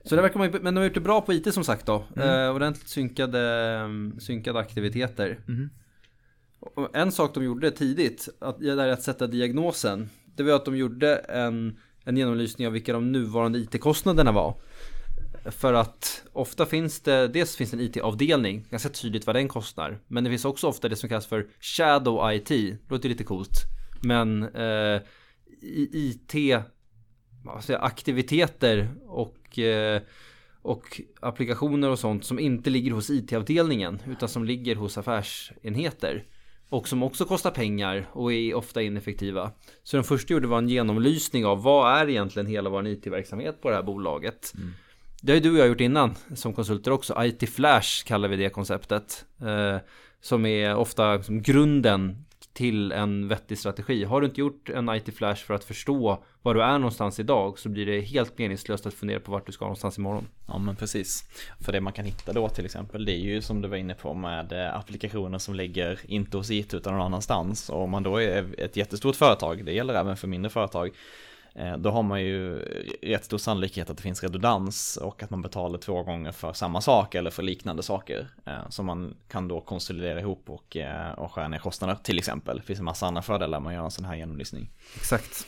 Så 0.06 0.16
det 0.16 0.22
verkar 0.22 0.40
man 0.40 0.52
men 0.52 0.74
de 0.74 0.78
har 0.78 0.84
gjort 0.84 0.94
det 0.94 1.00
bra 1.00 1.22
på 1.22 1.34
IT 1.34 1.54
som 1.54 1.64
sagt 1.64 1.86
då. 1.86 2.04
Mm. 2.16 2.30
Eh, 2.30 2.56
ordentligt 2.56 2.90
synkade, 2.90 3.90
synkade 4.20 4.60
aktiviteter. 4.60 5.40
Mm. 5.48 5.70
En 6.94 7.12
sak 7.12 7.34
de 7.34 7.44
gjorde 7.44 7.72
tidigt, 7.72 8.30
att, 8.40 8.60
det 8.60 8.70
är 8.70 8.88
att 8.88 9.04
sätta 9.04 9.28
diagnosen. 9.28 10.10
Det 10.26 10.44
var 10.44 10.54
att 10.54 10.66
de 10.66 10.78
gjorde 10.78 11.16
en, 11.16 11.80
en 12.04 12.18
genomlysning 12.18 12.68
av 12.68 12.74
vilka 12.74 12.94
de 12.94 13.12
nuvarande 13.12 13.60
IT-kostnaderna 13.60 14.32
var. 14.32 14.56
För 15.46 15.74
att 15.74 16.24
ofta 16.34 16.66
finns 16.66 17.00
det, 17.00 17.28
dels 17.28 17.56
finns 17.56 17.72
det 17.72 17.78
en 17.78 17.82
IT-avdelning, 17.82 18.66
ganska 18.70 18.90
tydligt 18.90 19.26
vad 19.26 19.36
den 19.36 19.48
kostar. 19.48 20.00
Men 20.08 20.24
det 20.24 20.30
finns 20.30 20.46
också 20.46 20.68
ofta 20.68 20.90
det 20.90 20.96
som 20.96 21.10
kallas 21.10 21.28
för 21.28 21.48
Shadow 21.60 22.34
IT, 22.34 22.80
låter 22.90 23.10
lite 23.10 23.24
coolt. 23.24 23.58
Men 24.02 24.44
eh, 24.44 25.02
IT 25.92 26.34
säga, 27.62 27.80
aktiviteter 27.80 28.90
och, 29.08 29.60
eh, 29.60 30.02
och 30.62 31.02
applikationer 31.20 31.90
och 31.90 32.00
sånt 32.00 32.26
som 32.26 32.40
inte 32.40 32.70
ligger 32.70 32.92
hos 32.92 33.10
IT-avdelningen 33.10 34.02
utan 34.08 34.30
som 34.30 34.46
ligger 34.46 34.76
hos 34.76 34.98
affärsenheter. 34.98 36.24
Och 36.70 36.88
som 36.88 37.04
också 37.04 37.26
kostar 37.26 37.52
pengar 37.52 38.10
och 38.12 38.34
är 38.34 38.54
ofta 38.54 38.82
ineffektiva. 38.82 39.52
Så 39.84 39.98
den 39.98 40.04
första 40.04 40.34
gjorde 40.34 40.48
var 40.48 40.58
en 40.58 40.70
genomlysning 40.70 41.46
av 41.46 41.64
vad 41.64 42.02
är 42.02 42.10
egentligen 42.10 42.48
hela 42.48 42.70
vår 42.70 42.88
IT-verksamhet 42.88 43.62
på 43.62 43.70
det 43.70 43.76
här 43.76 43.84
bolaget. 43.84 44.54
Mm. 44.56 44.74
Det 45.22 45.32
har 45.32 45.36
ju 45.36 45.42
du 45.42 45.52
och 45.52 45.58
jag 45.58 45.68
gjort 45.68 45.82
innan 45.82 46.16
som 46.36 46.54
konsulter 46.54 46.92
också. 46.92 47.26
IT 47.26 47.50
Flash 47.50 48.06
kallar 48.06 48.30
vi 48.30 48.36
det 48.36 48.50
konceptet. 48.50 49.26
Eh, 49.42 49.78
som 50.22 50.46
är 50.46 50.76
ofta 50.76 51.24
som 51.24 51.42
grunden 51.42 52.26
till 52.56 52.92
en 52.92 53.28
vettig 53.28 53.58
strategi. 53.58 54.04
Har 54.04 54.22
du 54.22 54.28
inte 54.28 54.42
gjort 54.42 54.70
en 54.70 54.90
IT 54.90 55.18
Flash 55.18 55.46
för 55.46 55.54
att 55.54 55.64
förstå 55.64 56.24
var 56.42 56.54
du 56.54 56.64
är 56.64 56.80
någonstans 56.80 57.20
idag 57.20 57.60
så 57.60 57.70
blir 57.70 57.86
det 57.86 58.02
helt 58.02 58.38
meningslöst 58.38 58.86
att 58.86 58.94
fundera 58.94 59.20
på 59.20 59.32
vart 59.32 59.46
du 59.46 59.52
ska 59.52 59.66
någonstans 59.66 59.98
imorgon. 59.98 60.28
Ja 60.48 60.58
men 60.58 60.76
precis. 60.76 61.24
För 61.60 61.72
det 61.72 61.82
man 61.82 61.94
kan 61.94 62.06
hitta 62.06 62.34
då 62.34 62.50
till 62.50 62.66
exempel 62.66 63.06
det 63.06 63.12
är 63.12 63.20
ju 63.20 63.42
som 63.42 63.62
du 63.62 63.68
var 63.68 63.78
inne 63.78 63.94
på 63.94 64.14
med 64.14 64.52
eh, 64.52 64.76
applikationer 64.76 65.38
som 65.38 65.56
ligger 65.56 66.00
inte 66.08 66.38
hos 66.38 66.52
IT 66.52 66.74
utan 66.74 66.94
någon 66.94 67.02
annanstans. 67.02 67.70
Och 67.70 67.82
om 67.82 67.90
man 67.90 68.04
då 68.04 68.22
är 68.22 68.46
ett 68.58 68.78
jättestort 68.78 69.16
företag, 69.16 69.66
det 69.66 69.74
gäller 69.74 69.94
även 69.94 70.18
för 70.18 70.28
mindre 70.28 70.50
företag, 70.50 70.92
då 71.78 71.90
har 71.90 72.04
man 72.04 72.22
ju 72.22 72.60
rätt 73.02 73.26
stor 73.26 73.38
sannolikhet 73.38 73.90
att 73.90 73.98
det 73.98 74.04
finns 74.04 74.24
redundans 74.24 74.98
och 74.98 75.24
att 75.24 75.30
man 75.30 75.42
betalar 75.42 75.80
två 75.80 76.04
gånger 76.04 76.32
för 76.32 76.54
samma 76.54 76.82
sak 76.82 77.16
eller 77.16 77.32
för 77.32 77.44
liknande 77.44 77.84
saker. 77.84 78.28
Eh, 78.46 78.70
som 78.70 78.86
man 78.86 79.16
kan 79.28 79.48
då 79.48 79.62
konsolidera 79.62 80.20
ihop 80.20 80.50
och, 80.50 80.78
eh, 80.78 81.12
och 81.12 81.32
skära 81.32 81.48
ner 81.48 81.58
kostnader 81.58 81.96
till 82.04 82.18
exempel. 82.18 82.58
Det 82.58 82.64
finns 82.64 82.80
en 82.80 82.86
massa 82.86 83.08
andra 83.08 83.22
fördelar 83.22 83.60
med 83.60 83.70
att 83.70 83.74
göra 83.74 83.86
en 83.86 83.92
sån 83.92 84.06
här 84.06 84.16
genomlysning. 84.16 84.70
Exakt. 84.96 85.48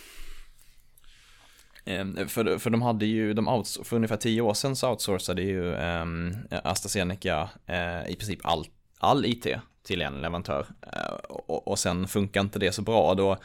För, 2.27 2.57
för 2.57 2.69
de 2.69 2.81
hade 2.81 3.05
ju, 3.05 3.33
de 3.33 3.63
för 3.83 3.95
ungefär 3.95 4.17
tio 4.17 4.41
år 4.41 4.53
sedan 4.53 4.75
så 4.75 4.89
outsourcade 4.89 5.41
ju 5.41 5.73
um, 5.73 6.35
AstraZeneca 6.49 7.49
uh, 7.69 8.11
i 8.11 8.15
princip 8.15 8.39
all, 8.43 8.65
all 8.97 9.25
IT 9.25 9.47
till 9.83 10.01
en 10.01 10.21
leverantör. 10.21 10.67
Uh, 10.95 11.13
och, 11.29 11.67
och 11.67 11.79
sen 11.79 12.07
funkar 12.07 12.41
inte 12.41 12.59
det 12.59 12.71
så 12.71 12.81
bra. 12.81 13.13
Då 13.13 13.37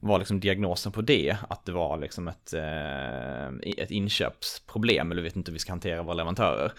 var 0.00 0.18
liksom 0.18 0.40
diagnosen 0.40 0.92
på 0.92 1.00
det 1.00 1.36
att 1.48 1.64
det 1.64 1.72
var 1.72 1.98
liksom 1.98 2.28
ett, 2.28 2.52
eh, 2.52 3.82
ett 3.84 3.90
inköpsproblem 3.90 5.12
eller 5.12 5.22
vi 5.22 5.28
vet 5.28 5.36
inte 5.36 5.50
hur 5.50 5.54
vi 5.54 5.58
ska 5.58 5.72
hantera 5.72 6.02
våra 6.02 6.14
leverantörer. 6.14 6.72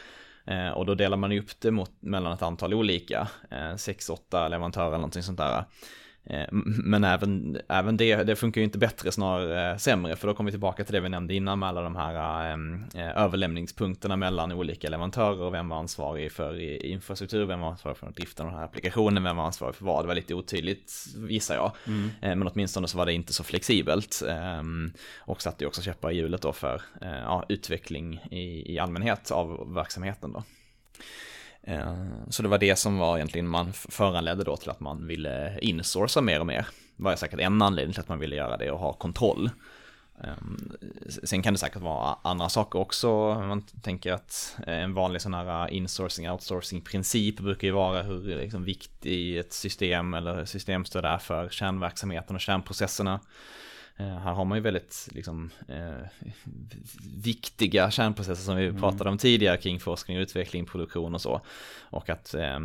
Eh, 0.46 0.70
och 0.70 0.86
då 0.86 0.96
delar 0.96 1.18
man 1.18 1.32
upp 1.32 1.60
det 1.60 1.72
mot, 1.72 1.92
mellan 2.00 2.34
ett 2.34 2.42
antal 2.42 2.74
olika, 2.74 3.28
eh, 3.52 3.76
sex, 3.76 4.10
åtta 4.10 4.48
leverantörer 4.48 4.88
eller 4.88 4.98
någonting 4.98 5.24
sånt 5.24 5.38
där. 5.38 5.64
Eh, 6.24 6.48
men 6.52 7.04
även, 7.04 7.58
även 7.68 7.98
det, 7.98 8.16
det 8.16 8.36
funkar 8.36 8.62
ju 8.62 8.66
inte 8.66 8.78
bättre, 8.78 9.12
snarare 9.12 9.80
sämre, 9.80 10.16
för 10.16 10.28
då 10.28 10.34
kommer 10.34 10.48
vi 10.48 10.52
tillbaka 10.52 10.84
till 10.84 10.94
det 10.94 11.00
vi 11.00 11.10
nämnde 11.10 11.34
innan 11.34 11.60
med 11.60 11.70
alla 11.70 11.82
de 11.82 11.96
här 11.96 12.52
äh, 12.96 13.24
överlämningspunkterna 13.24 14.16
mellan 14.16 14.52
olika 14.52 14.90
leverantörer 14.90 15.42
och 15.42 15.54
vem 15.54 15.70
var 15.70 15.78
ansvarig 15.78 16.32
för 16.32 16.60
infrastruktur, 16.86 17.46
vem 17.46 17.60
var 17.60 17.70
ansvarig 17.70 17.98
för 17.98 18.12
driften 18.12 18.46
av 18.46 18.52
den 18.52 18.60
här 18.60 18.66
applikationen, 18.66 19.24
vem 19.24 19.38
var 19.38 19.46
ansvarig 19.46 19.76
för 19.76 19.86
vad. 19.86 20.04
Det 20.04 20.08
var 20.08 20.16
lite 20.16 20.34
otydligt 20.34 20.94
gissar 21.30 21.56
jag, 21.56 21.72
mm. 21.88 22.10
men 22.40 22.48
åtminstone 22.48 22.88
så 22.88 22.98
var 22.98 23.06
det 23.06 23.14
inte 23.14 23.34
så 23.34 23.44
flexibelt. 23.44 24.24
Äh, 24.28 24.62
och 25.20 25.42
satte 25.42 25.64
ju 25.64 25.68
också 25.68 25.82
käppar 25.82 26.12
i 26.12 26.16
hjulet 26.16 26.42
då 26.42 26.54
för 26.54 26.82
ja, 27.02 27.46
utveckling 27.50 28.14
i, 28.32 28.74
i 28.74 28.80
allmänhet 28.80 29.32
av 29.32 29.74
verksamheten 29.74 30.34
då. 30.34 30.44
Eh, 31.64 31.96
så 32.30 32.44
det 32.44 32.50
var 32.50 32.58
det 32.58 32.76
som 32.76 32.98
var 32.98 33.18
egentligen 33.18 33.48
man 33.48 33.74
föranledde 33.74 34.44
då 34.44 34.58
till 34.58 34.70
att 34.70 34.80
man 34.80 35.08
ville 35.08 35.60
insourca 35.60 36.22
mer 36.22 36.40
och 36.40 36.48
mer. 36.48 36.68
Det 36.98 37.04
var 37.04 37.16
säkert 37.16 37.40
en 37.40 37.62
anledning 37.62 37.94
till 37.94 38.02
att 38.02 38.10
man 38.10 38.20
ville 38.20 38.36
göra 38.36 38.58
det 38.58 38.72
och 38.72 38.80
ha 38.80 38.94
kontroll. 38.94 39.50
Ehm, 40.24 40.72
sen 41.24 41.42
kan 41.42 41.54
det 41.54 41.60
säkert 41.60 41.82
vara 41.82 42.18
andra 42.22 42.50
saker 42.50 42.80
också. 42.80 43.10
Man 43.36 43.62
tänker 43.62 44.14
att 44.14 44.58
en 44.68 44.94
vanlig 44.94 45.22
sån 45.22 45.34
här 45.34 45.68
insourcing, 45.68 46.30
outsourcing 46.30 46.82
princip 46.82 47.40
brukar 47.40 47.68
ju 47.68 47.74
vara 47.74 48.04
hur 48.04 48.36
liksom 48.36 48.64
viktig 48.64 49.38
ett 49.38 49.54
system 49.54 50.14
eller 50.14 50.46
systemstöd 50.46 51.06
är 51.06 51.18
för 51.18 51.50
kärnverksamheten 51.50 52.36
och 52.36 52.42
kärnprocesserna. 52.42 53.20
Eh, 53.98 54.18
här 54.18 54.34
har 54.34 54.46
man 54.46 54.58
ju 54.58 54.62
väldigt 54.62 55.08
liksom, 55.12 55.50
eh, 55.68 56.26
viktiga 57.24 57.92
kärnprocesser 57.92 58.44
som 58.44 58.56
vi 58.56 58.68
mm. 58.68 58.82
pratade 58.82 59.10
om 59.10 59.18
tidigare 59.18 59.58
kring 59.58 59.80
forskning, 59.80 60.18
utveckling, 60.18 60.66
produktion 60.66 61.16
och 61.16 61.22
så. 61.22 61.42
Och 61.80 62.10
att 62.10 62.34
eh, 62.34 62.60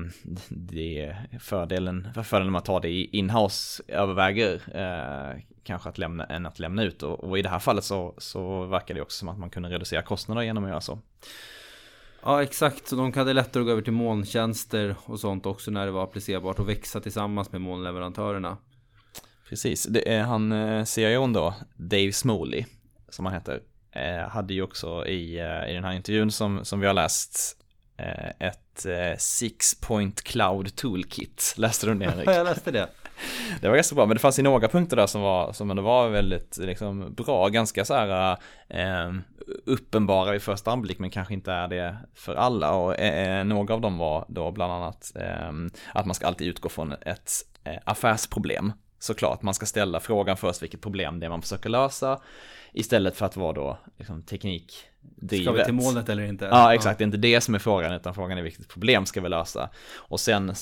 det 0.49 1.17
fördelen, 1.41 2.09
fördelen 2.25 2.53
med 2.53 2.59
att 2.59 2.65
ta 2.65 2.81
det 2.81 2.89
i 2.89 3.09
inhouse 3.13 3.83
överväger 3.89 4.55
eh, 4.55 5.41
kanske 5.63 5.89
att 5.89 5.99
lämna, 5.99 6.25
än 6.25 6.47
att 6.47 6.59
lämna 6.59 6.83
ut. 6.83 7.03
Och, 7.03 7.25
och, 7.25 7.39
i 7.39 7.43
det 7.43 7.49
här 7.49 7.59
fallet 7.59 7.85
så, 7.85 8.15
så 8.19 8.65
verkar 8.65 8.95
det 8.95 9.01
också 9.01 9.19
som 9.19 9.29
att 9.29 9.39
man 9.39 9.51
kunde 9.51 9.69
reducera 9.69 10.03
kostnader 10.03 10.43
genom 10.43 10.65
att 10.65 10.71
göra 10.71 10.81
så. 10.81 10.99
Ja 12.23 12.43
exakt, 12.43 12.89
så 12.89 12.97
de 12.97 13.13
hade 13.13 13.33
lättare 13.33 13.61
att 13.61 13.67
gå 13.67 13.73
över 13.73 13.83
till 13.83 13.93
molntjänster 13.93 14.97
och 15.05 15.21
sånt 15.21 15.47
också 15.47 15.71
när 15.71 15.87
det 15.87 15.93
var 15.93 16.05
applicerbart 16.05 16.59
och 16.59 16.69
växa 16.69 17.01
tillsammans 17.01 17.53
med 17.53 17.61
molnleverantörerna. 17.61 18.57
Precis, 19.49 19.85
det 19.85 20.13
är 20.13 20.23
han 20.23 20.53
eh, 20.53 20.85
CIOn 20.85 21.33
då, 21.33 21.55
Dave 21.77 22.13
Smoley, 22.13 22.65
som 23.09 23.27
han 23.27 23.35
heter, 23.35 23.61
eh, 23.93 24.29
hade 24.29 24.55
ju 24.55 24.63
också 24.63 25.07
i, 25.07 25.39
eh, 25.39 25.71
i 25.71 25.75
den 25.75 25.85
här 25.85 25.93
intervjun 25.93 26.31
som, 26.31 26.65
som 26.65 26.81
vi 26.81 26.87
har 26.87 26.95
läst 26.95 27.63
ett 28.39 28.87
Six 29.19 29.81
Point 29.81 30.23
Cloud 30.23 30.77
Toolkit. 30.77 31.55
Läste 31.59 31.87
du 31.87 31.95
det 31.95 32.05
Erik? 32.17 32.29
Ja, 32.29 32.33
jag 32.33 32.45
läste 32.45 32.71
det. 32.71 32.89
det 33.61 33.69
var 33.69 33.75
ganska 33.75 33.95
bra, 33.95 34.07
men 34.07 34.15
det 34.15 34.21
fanns 34.21 34.39
ju 34.39 34.43
några 34.43 34.69
punkter 34.69 34.97
där 34.97 35.07
som 35.07 35.21
var, 35.21 35.53
som 35.53 35.71
ändå 35.71 35.83
var 35.83 36.09
väldigt 36.09 36.59
liksom, 36.59 37.15
bra, 37.15 37.49
ganska 37.49 37.85
så 37.85 37.95
här 37.95 38.37
eh, 38.69 39.13
uppenbara 39.67 40.33
vid 40.33 40.43
första 40.43 40.71
anblick, 40.71 40.99
men 40.99 41.11
kanske 41.11 41.35
inte 41.35 41.53
är 41.53 41.69
det 41.69 41.97
för 42.15 42.35
alla. 42.35 42.73
Och 42.73 42.99
eh, 42.99 43.45
några 43.45 43.75
av 43.75 43.81
dem 43.81 43.99
var 43.99 44.25
då 44.29 44.51
bland 44.51 44.73
annat 44.73 45.13
eh, 45.17 45.51
att 45.95 46.07
man 46.07 46.15
ska 46.15 46.27
alltid 46.27 46.49
utgå 46.49 46.69
från 46.69 46.93
ett 46.93 47.31
affärsproblem. 47.85 48.73
Såklart, 48.99 49.43
man 49.43 49.55
ska 49.55 49.67
ställa 49.67 50.01
frågan 50.01 50.37
först 50.37 50.63
vilket 50.63 50.81
problem 50.81 51.21
det 51.21 51.27
är 51.27 51.31
man 51.31 51.43
försöker 51.43 51.69
lösa 51.69 52.21
istället 52.73 53.17
för 53.17 53.27
att 53.27 53.37
vara 53.37 53.53
då 53.53 53.79
liksom, 53.97 54.23
teknik 54.23 54.73
drivet. 55.01 55.45
Ska 55.45 55.53
vi 55.53 55.65
till 55.65 55.75
målet 55.75 56.09
eller 56.09 56.23
inte? 56.23 56.45
Ja, 56.45 56.75
exakt. 56.75 56.99
Det 56.99 57.03
är 57.03 57.07
inte 57.07 57.19
det 57.19 57.41
som 57.41 57.55
är 57.55 57.59
frågan, 57.59 57.93
utan 57.93 58.15
frågan 58.15 58.39
är 58.39 58.43
vilket 58.43 58.69
problem 58.69 59.07
ska 59.07 59.21
vi 59.21 59.29
lösa. 59.29 59.71
Och 59.97 60.21
sen 60.21 60.55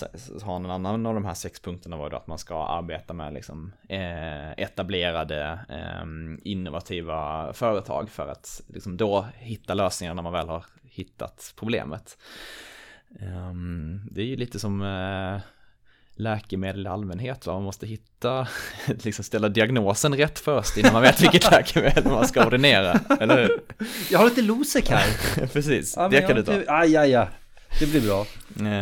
har 0.42 0.57
en 0.57 0.70
annan 0.70 1.07
av 1.07 1.14
de 1.14 1.25
här 1.25 1.35
sex 1.35 1.61
punkterna 1.61 1.97
var 1.97 2.11
då 2.11 2.16
att 2.16 2.27
man 2.27 2.38
ska 2.38 2.66
arbeta 2.66 3.12
med 3.12 3.35
liksom, 3.35 3.73
eh, 3.88 4.51
etablerade 4.51 5.59
eh, 5.68 6.07
innovativa 6.42 7.53
företag 7.53 8.11
för 8.11 8.29
att 8.29 8.62
liksom, 8.66 8.97
då 8.97 9.27
hitta 9.35 9.75
lösningar 9.75 10.14
när 10.14 10.23
man 10.23 10.33
väl 10.33 10.49
har 10.49 10.64
hittat 10.85 11.55
problemet. 11.57 12.18
Um, 13.20 14.09
det 14.11 14.20
är 14.20 14.27
ju 14.27 14.37
lite 14.37 14.59
som 14.59 14.83
eh, 14.83 15.40
läkemedel 16.16 16.87
i 16.87 16.88
allmänhet. 16.88 17.46
Va? 17.46 17.53
Man 17.53 17.62
måste 17.62 17.87
hitta, 17.87 18.48
liksom 18.87 19.24
ställa 19.24 19.48
diagnosen 19.48 20.14
rätt 20.16 20.38
först 20.38 20.77
innan 20.77 20.92
man 20.92 21.03
vet 21.03 21.22
vilket 21.22 21.50
läkemedel 21.50 22.05
man 22.05 22.29
ska 22.29 22.46
ordinera, 22.46 23.00
eller 23.20 23.42
hur? 23.42 23.61
Jag 24.11 24.18
har 24.18 24.27
lite 24.27 24.42
Losec 24.42 24.88
här. 24.88 25.46
precis, 25.53 25.94
ja, 25.96 26.09
det 26.09 26.20
kan 26.20 26.37
du 26.37 26.42
ta. 26.42 26.53
Aj, 26.53 26.96
aj, 26.96 27.14
aj. 27.14 27.29
Det 27.78 27.87
blir 27.87 28.00
bra. 28.00 28.26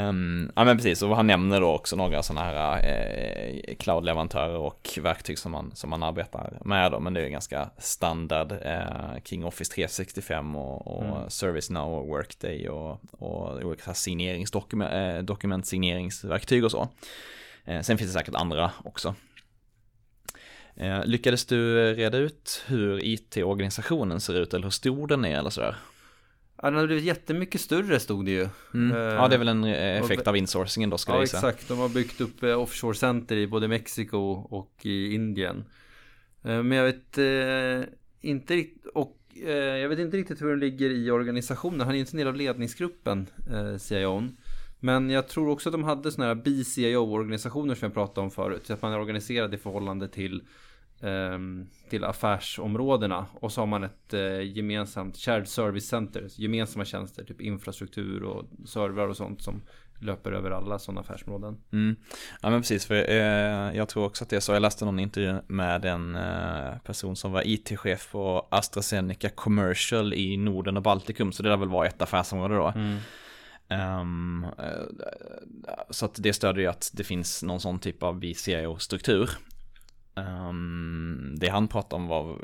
Um, 0.08 0.52
ja 0.56 0.64
men 0.64 0.76
precis, 0.76 1.02
och 1.02 1.16
han 1.16 1.26
nämner 1.26 1.60
då 1.60 1.68
också 1.68 1.96
några 1.96 2.22
sådana 2.22 2.46
här 2.46 2.78
eh, 2.86 3.74
cloud-leverantörer 3.74 4.56
och 4.56 4.98
verktyg 5.02 5.38
som 5.38 5.52
man, 5.52 5.70
som 5.74 5.90
man 5.90 6.02
arbetar 6.02 6.58
med 6.64 6.92
då, 6.92 7.00
men 7.00 7.14
det 7.14 7.20
är 7.20 7.28
ganska 7.28 7.70
standard 7.78 8.52
eh, 8.52 9.20
kring 9.24 9.44
Office 9.44 9.72
365 9.72 10.56
och, 10.56 10.96
och 10.96 11.04
mm. 11.04 11.30
ServiceNow 11.30 11.94
och 11.94 12.06
Workday 12.06 12.68
och, 12.68 13.00
och 13.10 13.62
olika 13.62 13.94
signeringsdokument, 13.94 14.92
eh, 14.92 15.24
dokumentsigneringsverktyg 15.24 16.64
och 16.64 16.70
så. 16.70 16.88
Eh, 17.64 17.80
sen 17.80 17.98
finns 17.98 18.12
det 18.12 18.18
säkert 18.18 18.34
andra 18.34 18.70
också. 18.84 19.14
Eh, 20.76 21.04
lyckades 21.04 21.46
du 21.46 21.94
reda 21.94 22.18
ut 22.18 22.64
hur 22.66 23.04
IT-organisationen 23.04 24.20
ser 24.20 24.34
ut 24.34 24.54
eller 24.54 24.64
hur 24.64 24.70
stor 24.70 25.06
den 25.06 25.24
är 25.24 25.38
eller 25.38 25.50
sådär? 25.50 25.76
Ja, 26.56 26.70
den 26.70 26.78
har 26.78 26.86
blivit 26.86 27.04
jättemycket 27.04 27.60
större 27.60 28.00
stod 28.00 28.24
det 28.24 28.30
ju. 28.30 28.48
Mm. 28.74 28.96
Eh, 28.96 29.02
ja, 29.02 29.28
det 29.28 29.34
är 29.34 29.38
väl 29.38 29.48
en 29.48 29.64
eh, 29.64 30.02
effekt 30.02 30.26
av 30.26 30.36
insourcingen 30.36 30.90
då 30.90 30.98
ska 30.98 31.12
ja, 31.12 31.16
jag 31.16 31.22
gissa. 31.22 31.36
exakt. 31.36 31.68
De 31.68 31.78
har 31.78 31.88
byggt 31.88 32.20
upp 32.20 32.42
eh, 32.42 32.60
offshore 32.60 32.94
center 32.94 33.36
i 33.36 33.46
både 33.46 33.68
Mexiko 33.68 34.18
och 34.50 34.72
i 34.82 35.14
Indien. 35.14 35.64
Men 36.44 36.72
jag 36.72 36.84
vet 36.84 37.18
inte 38.20 38.54
riktigt, 38.54 38.86
och 38.86 39.18
jag 39.80 39.88
vet 39.88 39.98
inte 39.98 40.16
riktigt 40.16 40.42
hur 40.42 40.50
den 40.50 40.60
ligger 40.60 40.90
i 40.90 41.10
organisationen. 41.10 41.80
Han 41.80 41.94
är 41.94 41.98
inte 41.98 42.12
en 42.12 42.18
del 42.18 42.28
av 42.28 42.36
ledningsgruppen, 42.36 43.26
CIOn. 43.78 44.36
Men 44.80 45.10
jag 45.10 45.28
tror 45.28 45.48
också 45.48 45.68
att 45.68 45.72
de 45.72 45.84
hade 45.84 46.12
sådana 46.12 46.34
här 46.34 46.42
BCIO-organisationer 46.42 47.74
som 47.74 47.86
jag 47.86 47.94
pratade 47.94 48.20
om 48.20 48.30
förut. 48.30 48.66
Så 48.66 48.72
att 48.72 48.82
man 48.82 48.92
är 48.92 49.00
organiserad 49.00 49.54
i 49.54 49.58
förhållande 49.58 50.08
till 50.08 50.42
till 51.90 52.04
affärsområdena 52.04 53.26
och 53.40 53.52
så 53.52 53.60
har 53.60 53.66
man 53.66 53.84
ett 53.84 54.14
eh, 54.14 54.40
gemensamt 54.56 55.16
shared 55.16 55.48
service 55.48 55.88
center, 55.88 56.28
gemensamma 56.36 56.84
tjänster, 56.84 57.24
typ 57.24 57.40
infrastruktur 57.40 58.22
och 58.22 58.44
servrar 58.66 59.08
och 59.08 59.16
sånt 59.16 59.42
som 59.42 59.62
löper 60.00 60.32
över 60.32 60.50
alla 60.50 60.78
sådana 60.78 61.00
affärsområden. 61.00 61.56
Mm. 61.72 61.96
Ja 62.42 62.50
men 62.50 62.60
precis, 62.60 62.86
för 62.86 63.10
eh, 63.10 63.76
jag 63.76 63.88
tror 63.88 64.04
också 64.04 64.24
att 64.24 64.30
det 64.30 64.36
är 64.36 64.40
så. 64.40 64.52
Jag 64.52 64.62
läste 64.62 64.84
någon 64.84 64.98
intervju 64.98 65.34
med 65.46 65.84
en 65.84 66.16
eh, 66.16 66.78
person 66.84 67.16
som 67.16 67.32
var 67.32 67.42
IT-chef 67.46 68.12
på 68.12 68.48
AstraZeneca 68.50 69.28
Commercial 69.28 70.14
i 70.14 70.36
Norden 70.36 70.76
och 70.76 70.82
Baltikum, 70.82 71.32
så 71.32 71.42
det 71.42 71.48
där 71.48 71.56
väl 71.56 71.68
var 71.68 71.84
ett 71.84 72.02
affärsområde 72.02 72.54
då. 72.54 72.72
Mm. 72.76 72.98
Um, 74.00 74.46
så 75.90 76.06
att 76.06 76.14
det 76.18 76.32
stödjer 76.32 76.62
ju 76.62 76.70
att 76.70 76.90
det 76.94 77.04
finns 77.04 77.42
någon 77.42 77.60
sån 77.60 77.78
typ 77.78 78.02
av 78.02 78.18
BCIO-struktur. 78.20 79.30
Um, 80.14 81.34
det 81.36 81.48
han 81.48 81.68
pratade 81.68 82.02
om 82.02 82.08
var 82.08 82.38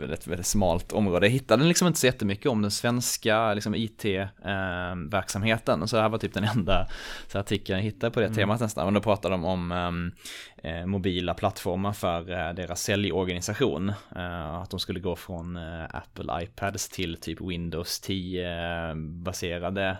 väldigt, 0.00 0.26
väldigt 0.26 0.46
smalt 0.46 0.92
område. 0.92 1.26
Jag 1.26 1.32
hittade 1.32 1.64
liksom 1.64 1.86
inte 1.86 2.00
så 2.00 2.06
jättemycket 2.06 2.46
om 2.46 2.62
den 2.62 2.70
svenska 2.70 3.54
liksom, 3.54 3.74
IT-verksamheten. 3.74 5.80
Ehm, 5.80 5.88
så 5.88 5.96
det 5.96 6.02
här 6.02 6.08
var 6.08 6.18
typ 6.18 6.34
den 6.34 6.44
enda 6.44 6.88
så 7.28 7.38
artikeln 7.38 7.78
jag 7.78 7.84
hittade 7.84 8.12
på 8.12 8.20
det 8.20 8.26
mm. 8.26 8.36
temat 8.36 8.60
nästan. 8.60 8.86
Men 8.86 8.94
då 8.94 9.00
pratade 9.00 9.34
de 9.34 9.44
om 9.44 9.72
um, 9.72 10.12
eh, 10.56 10.86
mobila 10.86 11.34
plattformar 11.34 11.92
för 11.92 12.30
uh, 12.30 12.54
deras 12.54 12.82
säljorganisation. 12.82 13.92
Uh, 14.16 14.54
att 14.54 14.70
de 14.70 14.80
skulle 14.80 15.00
gå 15.00 15.16
från 15.16 15.56
uh, 15.56 15.84
Apple 15.90 16.42
iPads 16.42 16.88
till 16.88 17.16
typ 17.16 17.40
Windows 17.40 18.00
10 18.00 18.94
baserade 18.94 19.96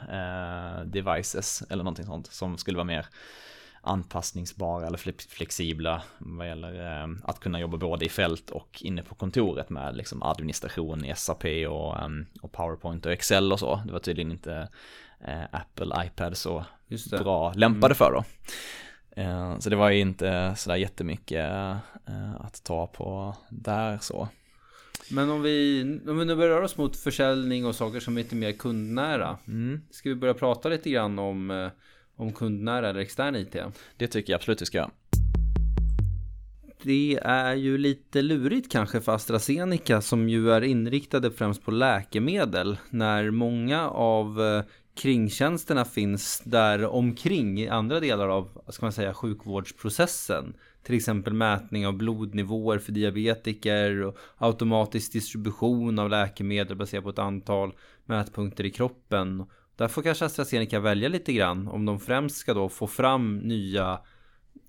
devices 0.87 1.63
eller 1.71 1.85
någonting 1.85 2.05
sånt 2.05 2.27
som 2.27 2.59
skulle 2.59 2.77
vara 2.77 2.85
mer 2.85 3.07
anpassningsbara 3.87 4.87
eller 4.87 4.99
flexibla 5.29 6.03
vad 6.19 6.49
gäller 6.49 7.03
eh, 7.03 7.09
att 7.25 7.41
kunna 7.41 7.61
jobba 7.61 7.77
både 7.77 8.05
i 8.05 8.09
fält 8.09 8.51
och 8.51 8.83
inne 8.83 9.03
på 9.03 9.15
kontoret 9.15 9.71
med 9.71 9.97
liksom 9.97 10.23
administration 10.23 11.05
i 11.05 11.15
SAP 11.17 11.45
och, 11.45 12.05
um, 12.05 12.27
och 12.43 12.53
PowerPoint 12.53 13.07
och 13.07 13.13
Excel 13.13 13.53
och 13.53 13.61
så. 13.61 13.83
Det 13.87 13.93
var 13.93 13.99
tydligen 13.99 14.33
inte 14.33 14.69
eh, 15.21 15.45
Apple 15.51 16.07
iPad 16.07 16.37
så 16.37 16.65
bra 17.11 17.53
lämpade 17.53 17.95
mm. 17.95 17.97
för 17.97 18.13
då. 18.13 18.25
Eh, 19.23 19.59
så 19.59 19.71
det 19.71 19.77
var 19.77 19.91
ju 19.91 20.01
inte 20.01 20.55
sådär 20.57 20.77
jättemycket 20.77 21.51
att 22.41 22.65
ta 22.65 22.87
på 22.87 23.37
där 23.49 23.99
så. 23.99 24.29
Men 25.11 25.31
om 25.31 25.43
vi, 25.43 25.83
om 26.07 26.19
vi 26.19 26.25
nu 26.25 26.37
börjar 26.37 26.51
röra 26.51 26.65
oss 26.65 26.77
mot 26.77 26.97
försäljning 26.97 27.67
och 27.67 27.75
saker 27.75 28.01
som 28.01 28.17
är 28.17 28.23
lite 28.23 28.35
mer 28.35 28.53
kundnära. 28.53 29.39
Mm. 29.47 29.81
Ska 29.91 30.09
vi 30.09 30.15
börja 30.15 30.35
prata 30.35 30.69
lite 30.69 30.91
grann 30.91 31.19
om 31.19 31.71
om 32.17 32.33
kundnära 32.33 32.89
eller 32.89 33.01
extern 33.01 33.37
IT? 33.37 33.57
Det 33.97 34.07
tycker 34.07 34.33
jag 34.33 34.39
absolut 34.39 34.63
vi 34.63 34.67
ska 34.67 34.79
göra. 34.79 34.91
Det 36.83 37.19
är 37.23 37.55
ju 37.55 37.79
lite 37.79 38.23
lurigt 38.23 38.73
kanske 38.73 39.01
för 39.01 39.15
AstraZeneca 39.15 40.01
som 40.01 40.29
ju 40.29 40.51
är 40.51 40.65
inriktade 40.65 41.31
främst 41.31 41.65
på 41.65 41.71
läkemedel 41.71 42.79
när 42.91 43.31
många 43.31 43.89
av 43.91 44.43
eh, 44.43 44.63
kringtjänsterna 44.97 45.85
finns 45.85 46.43
där 46.45 46.87
omkring 46.87 47.61
i 47.61 47.69
andra 47.69 48.01
delar 48.01 48.29
av, 48.29 48.63
ska 48.69 48.87
man 48.87 48.93
säga, 48.93 49.15
sjukvårdsprocessen. 49.15 50.55
Till 50.83 50.97
exempel 50.97 51.33
mätning 51.33 51.87
av 51.87 51.93
blodnivåer 51.93 52.79
för 52.79 52.93
diabetiker 52.93 54.03
och 54.03 54.19
automatisk 54.39 55.13
distribution 55.13 55.99
av 55.99 56.11
läkemedel 56.11 56.77
baserat 56.77 57.05
på 57.05 57.11
ett 57.11 57.19
antal 57.19 57.73
mätpunkter 58.05 58.65
i 58.65 58.71
kroppen 58.71 59.47
där 59.77 59.89
får 59.89 60.03
kanske 60.03 60.25
AstraZeneca 60.25 60.81
välja 60.81 61.09
lite 61.09 61.33
grann 61.33 61.69
om 61.69 61.85
de 61.85 62.01
främst 62.01 62.37
ska 62.37 62.55
då 62.55 62.69
få 62.69 62.87
fram 62.87 63.39
nya 63.39 64.01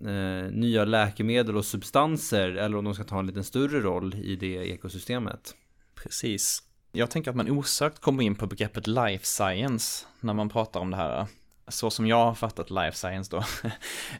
eh, 0.02 0.52
nya 0.52 0.86
läkemedel 0.86 1.58
och 1.58 1.66
substanser 1.66 2.50
eller 2.50 2.78
om 2.78 2.86
de 2.86 2.96
ska 2.96 3.04
ta 3.04 3.20
en 3.20 3.28
lite 3.28 3.44
större 3.44 3.80
roll 3.80 4.16
i 4.16 4.36
det 4.36 4.56
ekosystemet. 4.56 5.56
Precis. 5.96 6.64
Jag 6.92 7.12
tänker 7.12 7.32
att 7.32 7.38
man 7.38 7.52
osökt 7.52 8.00
kommer 8.00 8.24
in 8.24 8.36
på 8.36 8.48
begreppet 8.48 8.88
life 8.88 9.26
science 9.26 10.06
när 10.20 10.34
man 10.34 10.50
pratar 10.50 10.80
om 10.80 10.92
det 10.92 10.98
här. 10.98 11.28
Så 11.68 11.90
som 11.90 12.08
jag 12.08 12.26
har 12.26 12.36
fattat 12.36 12.72
life 12.72 12.98
science 12.98 13.32
då, 13.36 13.38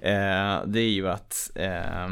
eh, 0.08 0.66
det 0.66 0.80
är 0.80 0.90
ju 0.90 1.10
att 1.10 1.52
eh, 1.56 2.08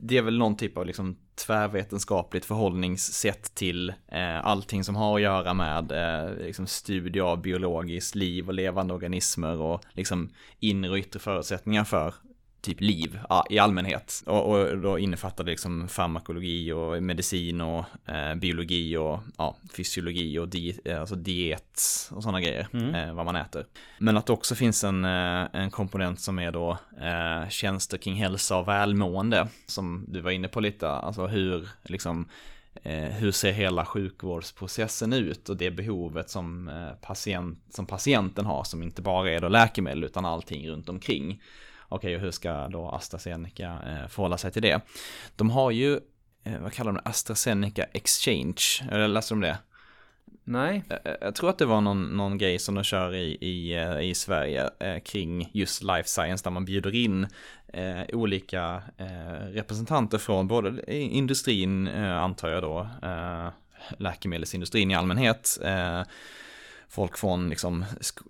det 0.00 0.18
är 0.18 0.22
väl 0.22 0.38
någon 0.38 0.56
typ 0.56 0.76
av 0.76 0.86
liksom 0.86 1.16
tvärvetenskapligt 1.46 2.44
förhållningssätt 2.44 3.54
till 3.54 3.88
eh, 3.88 4.46
allting 4.46 4.84
som 4.84 4.96
har 4.96 5.16
att 5.16 5.22
göra 5.22 5.54
med 5.54 5.92
eh, 5.92 6.34
liksom 6.46 6.66
studier 6.66 7.22
av 7.22 7.42
biologiskt 7.42 8.14
liv 8.14 8.48
och 8.48 8.54
levande 8.54 8.94
organismer 8.94 9.56
och 9.60 9.84
liksom 9.92 10.30
inre 10.58 10.90
och 10.90 10.96
yttre 10.96 11.20
förutsättningar 11.20 11.84
för 11.84 12.14
typ 12.60 12.80
liv 12.80 13.18
ja, 13.28 13.46
i 13.50 13.58
allmänhet. 13.58 14.22
Och, 14.26 14.50
och, 14.50 14.78
då 14.78 14.98
innefattar 14.98 15.44
det 15.44 15.50
liksom 15.50 15.88
farmakologi 15.88 16.72
och 16.72 17.02
medicin 17.02 17.60
och 17.60 17.84
eh, 18.08 18.34
biologi 18.34 18.96
och 18.96 19.20
ja, 19.38 19.56
fysiologi 19.76 20.38
och 20.38 20.48
di, 20.48 20.80
alltså 21.00 21.14
diet 21.14 21.80
och 22.10 22.22
sådana 22.22 22.40
grejer, 22.40 22.68
mm. 22.72 22.94
eh, 22.94 23.14
vad 23.14 23.24
man 23.24 23.36
äter. 23.36 23.66
Men 23.98 24.16
att 24.16 24.26
det 24.26 24.32
också 24.32 24.54
finns 24.54 24.84
en, 24.84 25.04
eh, 25.04 25.46
en 25.52 25.70
komponent 25.70 26.20
som 26.20 26.38
är 26.38 26.52
då 26.52 26.78
eh, 27.00 27.48
tjänster 27.48 27.98
kring 27.98 28.14
hälsa 28.14 28.56
och 28.56 28.68
välmående, 28.68 29.48
som 29.66 30.04
du 30.08 30.20
var 30.20 30.30
inne 30.30 30.48
på 30.48 30.60
lite, 30.60 30.88
alltså 30.88 31.26
hur 31.26 31.68
liksom 31.82 32.28
eh, 32.82 32.92
hur 32.92 33.32
ser 33.32 33.52
hela 33.52 33.84
sjukvårdsprocessen 33.84 35.12
ut 35.12 35.48
och 35.48 35.56
det 35.56 35.70
behovet 35.70 36.30
som, 36.30 36.68
eh, 36.68 36.92
patient, 37.00 37.58
som 37.70 37.86
patienten 37.86 38.46
har 38.46 38.64
som 38.64 38.82
inte 38.82 39.02
bara 39.02 39.30
är 39.30 39.40
då 39.40 39.48
läkemedel 39.48 40.04
utan 40.04 40.24
allting 40.24 40.68
runt 40.68 40.88
omkring 40.88 41.40
okej, 41.90 42.16
okay, 42.16 42.24
hur 42.24 42.30
ska 42.30 42.68
då 42.68 42.88
AstraZeneca 42.88 43.78
eh, 43.86 44.08
förhålla 44.08 44.38
sig 44.38 44.52
till 44.52 44.62
det? 44.62 44.80
De 45.36 45.50
har 45.50 45.70
ju, 45.70 46.00
eh, 46.44 46.58
vad 46.60 46.72
kallar 46.72 46.92
de 46.92 46.96
det, 47.04 47.10
AstraZeneca 47.10 47.84
Exchange, 47.84 48.62
eller 48.90 49.08
läste 49.08 49.34
de 49.34 49.40
det? 49.40 49.58
Nej. 50.44 50.84
Jag 51.20 51.34
tror 51.34 51.50
att 51.50 51.58
det 51.58 51.66
var 51.66 51.80
någon, 51.80 52.02
någon 52.02 52.38
grej 52.38 52.58
som 52.58 52.74
de 52.74 52.84
kör 52.84 53.14
i, 53.14 53.38
i, 53.40 53.74
i 54.10 54.14
Sverige 54.14 54.70
eh, 54.80 54.98
kring 54.98 55.50
just 55.52 55.82
life 55.82 56.08
science 56.08 56.44
där 56.44 56.50
man 56.50 56.64
bjuder 56.64 56.94
in 56.94 57.26
eh, 57.68 58.02
olika 58.12 58.82
eh, 58.96 59.46
representanter 59.52 60.18
från 60.18 60.48
både 60.48 60.94
industrin, 60.96 61.88
antar 61.88 62.48
jag 62.48 62.62
då, 62.62 62.88
läkemedelsindustrin 63.98 64.90
i 64.90 64.94
allmänhet, 64.94 65.58
folk 66.90 67.18
från 67.18 67.48
liksom, 67.48 67.84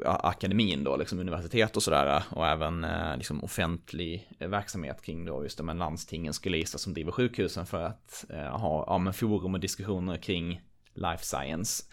akademin 0.05 0.85
då, 0.85 0.97
liksom 0.97 1.19
universitet 1.19 1.77
och 1.77 1.83
sådär 1.83 2.23
och 2.31 2.47
även 2.47 2.85
eh, 2.85 3.17
liksom 3.17 3.45
offentlig 3.45 4.33
verksamhet 4.39 5.03
kring 5.03 5.25
då 5.25 5.43
just 5.43 5.59
det, 5.59 5.65
men 5.65 5.79
landstingen 5.79 6.33
skulle 6.33 6.57
gissa 6.57 6.79
som 6.79 6.95
driver 6.95 7.13
sjukhusen 7.13 7.67
för 7.67 7.83
att 7.83 8.25
eh, 8.29 8.59
ha 8.59 8.85
ja, 8.87 8.99
men 8.99 9.13
forum 9.13 9.55
och 9.55 9.61
diskussioner 9.61 10.17
kring 10.17 10.61
life 10.95 11.25
science. 11.25 11.85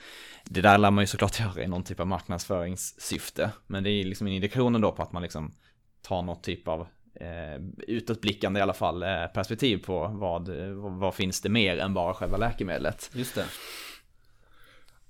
Det 0.44 0.62
där 0.62 0.78
lär 0.78 0.92
man 0.92 1.04
ju 1.04 1.08
såklart 1.08 1.40
göra 1.40 1.64
i 1.64 1.68
någon 1.68 1.84
typ 1.84 2.00
av 2.00 2.08
marknadsföringssyfte, 2.08 3.52
men 3.68 3.84
det 3.84 3.90
är 3.90 4.04
liksom 4.04 4.28
en 4.28 4.34
indikation 4.34 4.82
då 4.82 4.92
på 4.92 5.04
att 5.04 5.12
man 5.12 5.22
liksom 5.22 5.52
tar 6.02 6.22
något 6.22 6.44
typ 6.44 6.68
av 6.68 6.82
eh, 7.16 7.62
utåtblickande 7.88 8.60
i 8.60 8.64
alla 8.64 8.74
fall 8.74 9.04
eh, 9.04 9.26
perspektiv 9.34 9.78
på 9.78 10.08
vad, 10.08 10.50
vad 10.76 11.16
finns 11.16 11.42
det 11.42 11.50
mer 11.50 11.78
än 11.78 11.94
bara 11.94 12.14
själva 12.14 12.38
läkemedlet. 12.38 13.10
Just 13.14 13.36
det. 13.36 13.46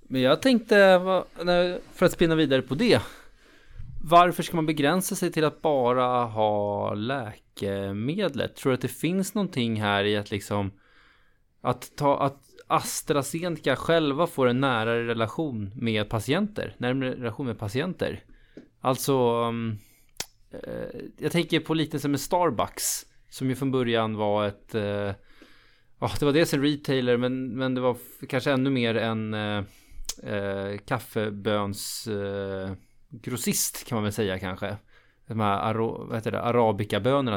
Men 0.08 0.22
jag 0.22 0.42
tänkte, 0.42 0.76
för 1.94 2.06
att 2.06 2.12
spinna 2.12 2.36
vidare 2.36 2.62
på 2.62 2.76
det. 2.76 3.02
Varför 4.04 4.44
ska 4.44 4.56
man 4.56 4.66
begränsa 4.66 5.16
sig 5.16 5.32
till 5.32 5.46
att 5.46 5.62
bara 5.62 6.24
ha 6.24 6.94
läkemedlet? 6.94 8.56
Tror 8.56 8.72
du 8.72 8.74
att 8.74 8.82
det 8.82 8.88
finns 8.88 9.34
någonting 9.34 9.82
här 9.82 10.04
i 10.04 10.18
att 10.18 10.32
liksom 10.32 10.72
att 11.62 11.92
ta 11.96 12.20
att 12.20 12.44
AstraZeneca 12.68 13.76
själva 13.76 14.28
får 14.28 14.48
en 14.48 14.62
nära 14.62 15.08
relation 15.08 15.72
med 15.76 16.10
patienter, 16.10 16.76
närmare 16.78 17.12
relation 17.12 17.46
med 17.46 17.60
patienter. 17.60 18.24
Alltså, 18.82 19.14
mm, 19.50 19.78
eh, 20.52 21.02
jag 21.18 21.32
tänker 21.32 21.60
på 21.60 21.74
liknelsen 21.74 22.12
med 22.12 22.20
Starbucks 22.20 23.06
som 23.30 23.50
ju 23.50 23.56
från 23.56 23.72
början 23.72 24.16
var 24.16 24.48
ett, 24.48 24.76
eh, 24.76 25.12
Ja, 26.00 26.08
oh, 26.08 26.16
det 26.20 26.26
var 26.26 26.34
dels 26.34 26.54
en 26.54 26.62
retailer 26.62 27.18
men, 27.18 27.48
men 27.58 27.76
det 27.76 27.82
var 27.82 27.98
kanske 28.30 28.52
ännu 28.52 28.70
mer 28.70 28.96
en 28.96 29.34
eh, 29.34 29.64
eh, 30.20 30.78
kaffeböns 30.78 32.08
eh, 32.08 32.72
grossist 33.10 33.88
kan 33.88 33.96
man 33.96 34.04
väl 34.04 34.14
säga 34.14 34.40
kanske. 34.40 34.78
De 35.28 35.40
här 35.40 35.60
aro, 35.60 36.06
vad 36.08 36.16
heter 36.18 36.32
det, 36.32 36.42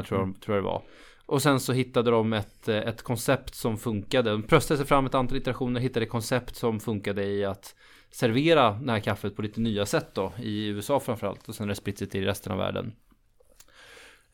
tror 0.02 0.20
jag, 0.20 0.24
mm. 0.24 0.40
tror 0.40 0.56
jag 0.56 0.64
det 0.64 0.68
var. 0.68 0.82
Och 1.26 1.42
sen 1.42 1.60
så 1.60 1.72
hittade 1.72 2.10
de 2.10 2.32
ett, 2.32 2.68
eh, 2.68 2.76
ett 2.76 3.02
koncept 3.02 3.54
som 3.54 3.78
funkade. 3.78 4.30
De 4.30 4.42
pröstade 4.42 4.78
sig 4.78 4.86
fram 4.86 5.06
ett 5.06 5.14
antal 5.14 5.38
iterationer, 5.38 5.80
hittade 5.80 6.06
ett 6.06 6.12
koncept 6.12 6.56
som 6.56 6.80
funkade 6.80 7.24
i 7.24 7.44
att 7.44 7.74
servera 8.10 8.70
det 8.70 8.92
här 8.92 9.00
kaffet 9.00 9.36
på 9.36 9.42
lite 9.42 9.60
nya 9.60 9.86
sätt 9.86 10.14
då. 10.14 10.32
I 10.38 10.66
USA 10.66 11.00
framförallt 11.00 11.48
och 11.48 11.54
sen 11.54 11.64
har 11.64 11.68
det 11.68 11.74
spritt 11.74 11.98
sig 11.98 12.08
till 12.08 12.24
resten 12.24 12.52
av 12.52 12.58
världen. 12.58 12.92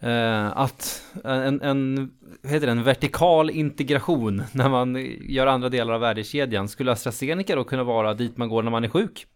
Uh, 0.05 0.59
att 0.59 1.05
en, 1.24 1.62
en, 1.62 2.11
heter 2.44 2.66
det, 2.66 2.72
en 2.72 2.82
vertikal 2.82 3.51
integration 3.51 4.42
när 4.53 4.68
man 4.68 4.97
gör 5.20 5.47
andra 5.47 5.68
delar 5.68 5.94
av 5.94 6.01
värdekedjan. 6.01 6.68
Skulle 6.68 6.92
AstraZeneca 6.92 7.57
då 7.57 7.64
kunna 7.64 7.84
vara 7.84 8.14
dit 8.14 8.36
man 8.36 8.49
går 8.49 8.62
när 8.62 8.70
man 8.70 8.84
är 8.84 8.88
sjuk? 8.88 9.26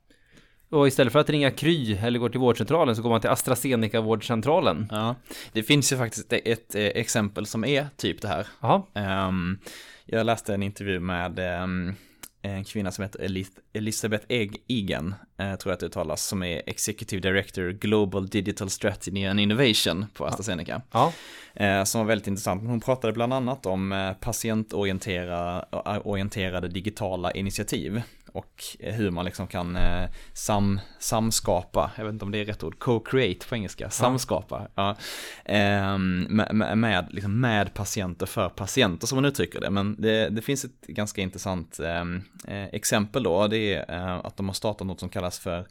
Och 0.70 0.88
istället 0.88 1.12
för 1.12 1.18
att 1.18 1.30
ringa 1.30 1.50
Kry 1.50 1.96
eller 1.96 2.18
gå 2.18 2.28
till 2.28 2.40
vårdcentralen 2.40 2.96
så 2.96 3.02
går 3.02 3.10
man 3.10 3.20
till 3.20 3.30
AstraZeneca 3.30 4.00
vårdcentralen. 4.00 4.88
Ja, 4.90 5.14
det 5.52 5.62
finns 5.62 5.92
ju 5.92 5.96
faktiskt 5.96 6.32
ett, 6.32 6.46
ett 6.46 6.74
eh, 6.74 6.82
exempel 6.82 7.46
som 7.46 7.64
är 7.64 7.86
typ 7.96 8.22
det 8.22 8.28
här. 8.28 8.46
Um, 9.28 9.58
jag 10.06 10.26
läste 10.26 10.54
en 10.54 10.62
intervju 10.62 11.00
med 11.00 11.62
um, 11.62 11.94
en 12.42 12.64
kvinna 12.64 12.90
som 12.90 13.02
heter 13.02 13.44
Elisabeth 13.72 14.24
Egan, 14.68 15.14
eh, 15.38 15.54
tror 15.54 15.70
jag 15.70 15.72
att 15.72 15.80
det 15.80 15.86
uttalas, 15.86 16.26
som 16.26 16.42
är 16.42 16.62
Executive 16.66 17.20
Director 17.20 17.70
Global 17.70 18.26
Digital 18.26 18.70
Strategy 18.70 19.26
and 19.26 19.40
Innovation 19.40 20.06
på 20.14 20.26
AstraZeneca. 20.26 20.82
Ja. 20.92 21.12
Eh, 21.54 21.84
som 21.84 21.98
var 21.98 22.06
väldigt 22.06 22.26
intressant. 22.26 22.62
Hon 22.62 22.80
pratade 22.80 23.12
bland 23.12 23.34
annat 23.34 23.66
om 23.66 23.92
eh, 23.92 24.12
patientorienterade 24.12 26.68
digitala 26.68 27.32
initiativ 27.32 28.02
och 28.32 28.64
hur 28.78 29.10
man 29.10 29.24
liksom 29.24 29.46
kan 29.46 29.76
eh, 29.76 30.08
sam, 30.32 30.80
samskapa, 30.98 31.90
jag 31.96 32.04
vet 32.04 32.12
inte 32.12 32.24
om 32.24 32.30
det 32.30 32.38
är 32.38 32.44
rätt 32.44 32.62
ord, 32.62 32.78
co-create 32.78 33.48
på 33.48 33.54
engelska, 33.54 33.90
samskapa, 33.90 34.68
ja, 34.74 34.96
eh, 35.44 35.98
med, 35.98 36.78
med, 36.78 37.06
liksom 37.10 37.40
med, 37.40 37.74
patienter 37.74 38.26
för 38.26 38.48
patienter 38.48 39.06
som 39.06 39.16
man 39.16 39.24
uttrycker 39.24 39.60
det. 39.60 39.70
Men 39.70 40.00
det, 40.00 40.28
det 40.28 40.42
finns 40.42 40.64
ett 40.64 40.86
ganska 40.86 41.20
intressant 41.20 41.80
ehm, 41.80 42.22
eh, 42.48 42.64
exempel 42.64 43.22
då, 43.22 43.46
det 43.46 43.74
är 43.74 43.94
eh, 43.94 44.14
att 44.24 44.36
de 44.36 44.48
har 44.48 44.54
startat 44.54 44.86
något 44.86 45.00
som 45.00 45.08
kallas 45.08 45.38
för 45.38 45.66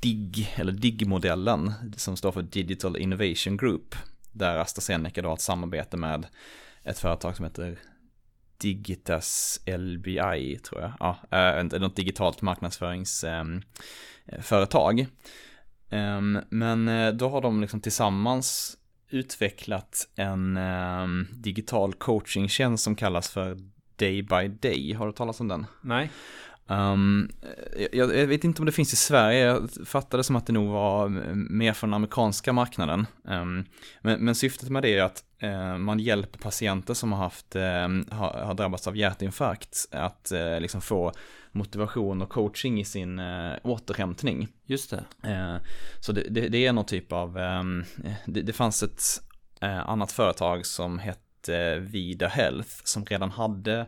DIG, 0.00 0.54
eller 0.56 0.72
DIG-modellen, 0.72 1.72
som 1.96 2.16
står 2.16 2.32
för 2.32 2.42
Digital 2.42 2.96
Innovation 2.96 3.56
Group, 3.56 3.94
där 4.32 4.56
AstraZeneca 4.56 5.22
då 5.22 5.28
har 5.28 5.34
ett 5.34 5.40
samarbete 5.40 5.96
med 5.96 6.26
ett 6.84 6.98
företag 6.98 7.36
som 7.36 7.44
heter 7.44 7.78
Digitas 8.58 9.60
LBI 9.66 10.58
tror 10.58 10.80
jag. 10.80 10.92
Ja, 11.00 11.18
äh, 11.30 11.64
något 11.80 11.96
digitalt 11.96 12.42
marknadsföringsföretag. 12.42 15.00
Ehm, 15.00 15.06
eh, 15.90 15.98
ehm, 15.98 16.38
men 16.50 16.88
eh, 16.88 17.12
då 17.12 17.28
har 17.28 17.40
de 17.40 17.60
liksom 17.60 17.80
tillsammans 17.80 18.76
utvecklat 19.10 20.08
en 20.16 20.56
ehm, 20.56 21.26
digital 21.32 21.94
coachingtjänst 21.94 22.84
som 22.84 22.96
kallas 22.96 23.30
för 23.30 23.58
Day 23.96 24.22
by 24.22 24.48
Day. 24.48 24.92
Har 24.92 25.06
du 25.06 25.12
talat 25.12 25.40
om 25.40 25.48
den? 25.48 25.66
Nej. 25.80 26.10
Um, 26.68 27.30
jag, 27.92 28.16
jag, 28.16 28.26
vet 28.26 28.44
inte 28.44 28.62
om 28.62 28.66
det 28.66 28.72
finns 28.72 28.92
i 28.92 28.96
Sverige, 28.96 29.44
jag 29.44 29.70
fattade 29.86 30.24
som 30.24 30.36
att 30.36 30.46
det 30.46 30.52
nog 30.52 30.68
var 30.68 31.08
mer 31.34 31.72
från 31.72 31.90
den 31.90 31.94
amerikanska 31.94 32.52
marknaden. 32.52 33.06
Um, 33.24 33.64
men, 34.00 34.24
men, 34.24 34.34
syftet 34.34 34.70
med 34.70 34.82
det 34.82 34.98
är 34.98 35.02
att 35.02 35.24
uh, 35.42 35.78
man 35.78 35.98
hjälper 35.98 36.38
patienter 36.38 36.94
som 36.94 37.12
har, 37.12 37.18
haft, 37.18 37.56
uh, 37.56 37.62
har, 38.16 38.44
har, 38.44 38.54
drabbats 38.54 38.86
av 38.86 38.96
hjärtinfarkt 38.96 39.88
att 39.90 40.32
uh, 40.34 40.60
liksom 40.60 40.80
få 40.80 41.12
motivation 41.52 42.22
och 42.22 42.28
coaching 42.28 42.80
i 42.80 42.84
sin 42.84 43.20
återhämtning. 43.62 44.48
Just 44.66 44.90
det. 44.90 45.04
så 46.00 46.12
det, 46.12 46.26
det, 46.30 46.48
det, 46.48 46.66
är 46.66 46.72
någon 46.72 46.84
typ 46.84 47.12
av, 47.12 47.36
um, 47.36 47.84
det, 48.26 48.42
det, 48.42 48.52
fanns 48.52 48.82
ett 48.82 49.02
annat 49.60 50.12
företag 50.12 50.66
som 50.66 50.98
hette 50.98 51.78
Vida 51.78 52.28
Health 52.28 52.70
som 52.84 53.04
redan 53.04 53.30
hade 53.30 53.86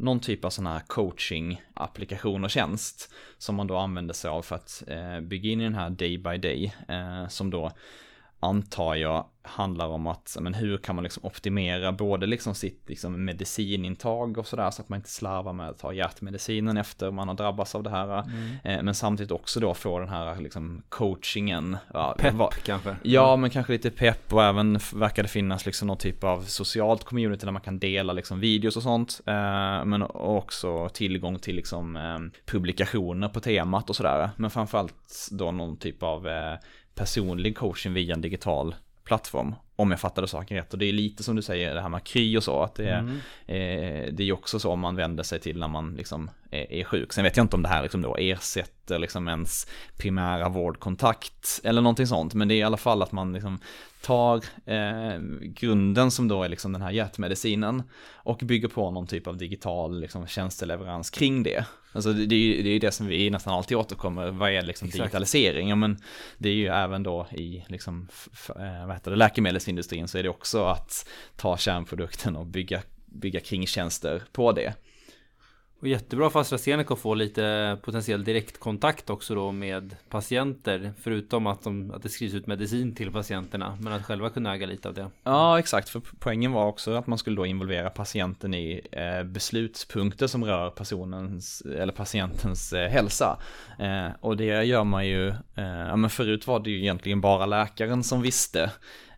någon 0.00 0.20
typ 0.20 0.44
av 0.44 0.50
sån 0.50 0.66
här 0.66 0.80
coaching-applikation 0.80 2.44
och 2.44 2.50
tjänst 2.50 3.14
som 3.38 3.54
man 3.54 3.66
då 3.66 3.76
använder 3.76 4.14
sig 4.14 4.30
av 4.30 4.42
för 4.42 4.56
att 4.56 4.82
eh, 4.86 5.20
bygga 5.20 5.50
in 5.50 5.60
i 5.60 5.64
den 5.64 5.74
här 5.74 5.90
day 5.90 6.18
by 6.18 6.36
day 6.36 6.74
eh, 6.88 7.28
som 7.28 7.50
då 7.50 7.72
antar 8.40 8.94
jag 8.94 9.26
handlar 9.42 9.86
om 9.86 10.06
att, 10.06 10.36
men 10.40 10.54
hur 10.54 10.76
kan 10.76 10.94
man 10.94 11.04
liksom 11.04 11.24
optimera 11.24 11.92
både 11.92 12.26
liksom 12.26 12.54
sitt 12.54 12.88
liksom 12.88 13.24
medicinintag 13.24 14.38
och 14.38 14.46
sådär 14.46 14.70
så 14.70 14.82
att 14.82 14.88
man 14.88 14.96
inte 14.96 15.10
slarvar 15.10 15.52
med 15.52 15.68
att 15.68 15.78
ta 15.78 15.92
hjärtmedicinen 15.92 16.76
efter 16.76 17.10
man 17.10 17.28
har 17.28 17.34
drabbats 17.34 17.74
av 17.74 17.82
det 17.82 17.90
här. 17.90 18.22
Mm. 18.22 18.56
Eh, 18.64 18.82
men 18.82 18.94
samtidigt 18.94 19.32
också 19.32 19.60
då 19.60 19.74
få 19.74 19.98
den 19.98 20.08
här 20.08 20.36
liksom 20.36 20.82
coachingen. 20.88 21.76
Ja, 21.94 22.14
pepp 22.18 22.34
var, 22.34 22.50
kanske? 22.64 22.96
Ja, 23.02 23.36
men 23.36 23.50
kanske 23.50 23.72
lite 23.72 23.90
pepp 23.90 24.32
och 24.32 24.44
även 24.44 24.78
verkar 24.94 25.22
det 25.22 25.28
finnas 25.28 25.66
liksom 25.66 25.88
någon 25.88 25.98
typ 25.98 26.24
av 26.24 26.42
socialt 26.42 27.04
community 27.04 27.46
där 27.46 27.52
man 27.52 27.62
kan 27.62 27.78
dela 27.78 28.12
liksom 28.12 28.40
videos 28.40 28.76
och 28.76 28.82
sånt. 28.82 29.20
Eh, 29.26 29.84
men 29.84 30.02
också 30.12 30.88
tillgång 30.88 31.38
till 31.38 31.56
liksom 31.56 31.96
eh, 31.96 32.18
publikationer 32.46 33.28
på 33.28 33.40
temat 33.40 33.90
och 33.90 33.96
sådär. 33.96 34.30
Men 34.36 34.50
framförallt 34.50 35.28
då 35.30 35.52
någon 35.52 35.76
typ 35.76 36.02
av 36.02 36.28
personlig 37.00 37.56
coaching 37.56 37.92
via 37.92 38.14
en 38.14 38.20
digital 38.20 38.74
plattform. 39.04 39.54
Om 39.76 39.90
jag 39.90 40.00
fattade 40.00 40.28
saken 40.28 40.56
rätt. 40.56 40.72
Och 40.72 40.78
det 40.78 40.86
är 40.86 40.92
lite 40.92 41.22
som 41.22 41.36
du 41.36 41.42
säger, 41.42 41.74
det 41.74 41.80
här 41.80 41.88
med 41.88 42.04
kry 42.04 42.36
och 42.36 42.44
så. 42.44 42.62
Att 42.62 42.74
det, 42.74 42.88
är, 42.88 42.98
mm. 42.98 43.16
eh, 43.46 44.12
det 44.12 44.28
är 44.28 44.32
också 44.32 44.58
så 44.58 44.76
man 44.76 44.96
vänder 44.96 45.22
sig 45.22 45.40
till 45.40 45.58
när 45.58 45.68
man 45.68 45.94
liksom 45.94 46.30
är, 46.50 46.72
är 46.72 46.84
sjuk. 46.84 47.12
Sen 47.12 47.24
vet 47.24 47.36
jag 47.36 47.44
inte 47.44 47.56
om 47.56 47.62
det 47.62 47.68
här 47.68 47.82
liksom 47.82 48.02
då 48.02 48.16
ersätter 48.16 48.98
liksom 48.98 49.28
ens 49.28 49.66
primära 49.96 50.48
vårdkontakt 50.48 51.60
eller 51.64 51.82
någonting 51.82 52.06
sånt. 52.06 52.34
Men 52.34 52.48
det 52.48 52.54
är 52.54 52.56
i 52.56 52.62
alla 52.62 52.76
fall 52.76 53.02
att 53.02 53.12
man 53.12 53.32
liksom 53.32 53.58
tar 54.02 54.36
eh, 54.64 55.20
grunden 55.42 56.10
som 56.10 56.28
då 56.28 56.42
är 56.42 56.48
liksom 56.48 56.72
den 56.72 56.82
här 56.82 56.90
hjärtmedicinen 56.90 57.82
och 58.12 58.38
bygger 58.38 58.68
på 58.68 58.90
någon 58.90 59.06
typ 59.06 59.26
av 59.26 59.36
digital 59.36 60.00
liksom, 60.00 60.26
tjänsteleverans 60.26 61.10
kring 61.10 61.42
det. 61.42 61.64
Alltså 61.92 62.12
det, 62.12 62.26
det 62.26 62.34
är 62.34 62.38
ju 62.38 62.62
det, 62.62 62.70
är 62.70 62.80
det 62.80 62.92
som 62.92 63.06
vi 63.06 63.30
nästan 63.30 63.54
alltid 63.54 63.76
återkommer, 63.76 64.30
vad 64.30 64.50
är 64.50 64.62
liksom 64.62 64.88
Exakt. 64.88 65.02
digitalisering? 65.02 65.68
Ja 65.68 65.76
men 65.76 65.98
det 66.38 66.48
är 66.48 66.54
ju 66.54 66.66
även 66.66 67.02
då 67.02 67.26
i 67.30 67.64
liksom, 67.68 68.08
eh, 68.48 68.86
vad 68.86 68.94
heter 68.94 69.10
det, 69.10 69.16
läkemedelsindustrin 69.16 70.08
så 70.08 70.18
är 70.18 70.22
det 70.22 70.28
också 70.28 70.64
att 70.64 71.08
ta 71.36 71.56
kärnprodukten 71.56 72.36
och 72.36 72.46
bygga, 72.46 72.82
bygga 73.06 73.40
kringtjänster 73.40 74.22
på 74.32 74.52
det. 74.52 74.74
Och 75.80 75.88
jättebra 75.88 76.30
för 76.30 76.40
AstraZeneca 76.40 76.94
att 76.94 77.00
få 77.00 77.14
lite 77.14 77.76
potentiell 77.82 78.24
direktkontakt 78.24 79.10
också 79.10 79.34
då 79.34 79.52
med 79.52 79.96
patienter. 80.08 80.92
Förutom 81.00 81.46
att, 81.46 81.62
de, 81.62 81.90
att 81.90 82.02
det 82.02 82.08
skrivs 82.08 82.34
ut 82.34 82.46
medicin 82.46 82.94
till 82.94 83.12
patienterna. 83.12 83.78
Men 83.80 83.92
att 83.92 84.04
själva 84.04 84.30
kunna 84.30 84.54
äga 84.54 84.66
lite 84.66 84.88
av 84.88 84.94
det. 84.94 85.10
Ja, 85.22 85.58
exakt. 85.58 85.88
För 85.88 86.02
poängen 86.18 86.52
var 86.52 86.66
också 86.66 86.94
att 86.94 87.06
man 87.06 87.18
skulle 87.18 87.36
då 87.36 87.46
involvera 87.46 87.90
patienten 87.90 88.54
i 88.54 88.80
eh, 88.92 89.22
beslutspunkter 89.22 90.26
som 90.26 90.44
rör 90.44 90.70
personens 90.70 91.60
eller 91.60 91.92
patientens 91.92 92.72
eh, 92.72 92.90
hälsa. 92.90 93.38
Eh, 93.78 94.08
och 94.20 94.36
det 94.36 94.64
gör 94.64 94.84
man 94.84 95.06
ju, 95.06 95.28
eh, 95.28 95.34
ja 95.64 95.96
men 95.96 96.10
förut 96.10 96.46
var 96.46 96.60
det 96.60 96.70
ju 96.70 96.78
egentligen 96.78 97.20
bara 97.20 97.46
läkaren 97.46 98.02
som 98.02 98.22
visste. 98.22 98.62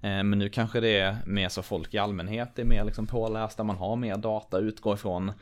Eh, 0.01 0.23
men 0.23 0.31
nu 0.31 0.49
kanske 0.49 0.81
det 0.81 0.99
är 0.99 1.17
mer 1.27 1.49
så 1.49 1.63
folk 1.63 1.95
i 1.95 1.99
allmänhet 1.99 2.59
är 2.59 2.65
mer 2.65 2.85
liksom 2.85 3.07
pålästa, 3.07 3.65
man 3.65 3.77
har 3.77 3.97
mer 3.97 4.17
data 4.17 4.57
att 4.57 4.63
utgå 4.63 4.95
ifrån. 4.95 5.33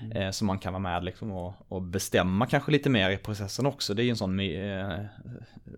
Mm. 0.00 0.16
Eh, 0.16 0.30
så 0.30 0.44
man 0.44 0.58
kan 0.58 0.72
vara 0.72 0.82
med 0.82 1.04
liksom 1.04 1.30
och, 1.30 1.54
och, 1.68 1.82
bestämma 1.82 2.46
kanske 2.46 2.72
lite 2.72 2.90
mer 2.90 3.10
i 3.10 3.16
processen 3.16 3.66
också. 3.66 3.94
Det 3.94 4.02
är 4.02 4.04
ju 4.04 4.10
en 4.10 4.16
sån 4.16 4.36
my, 4.36 4.56
eh, 4.56 5.00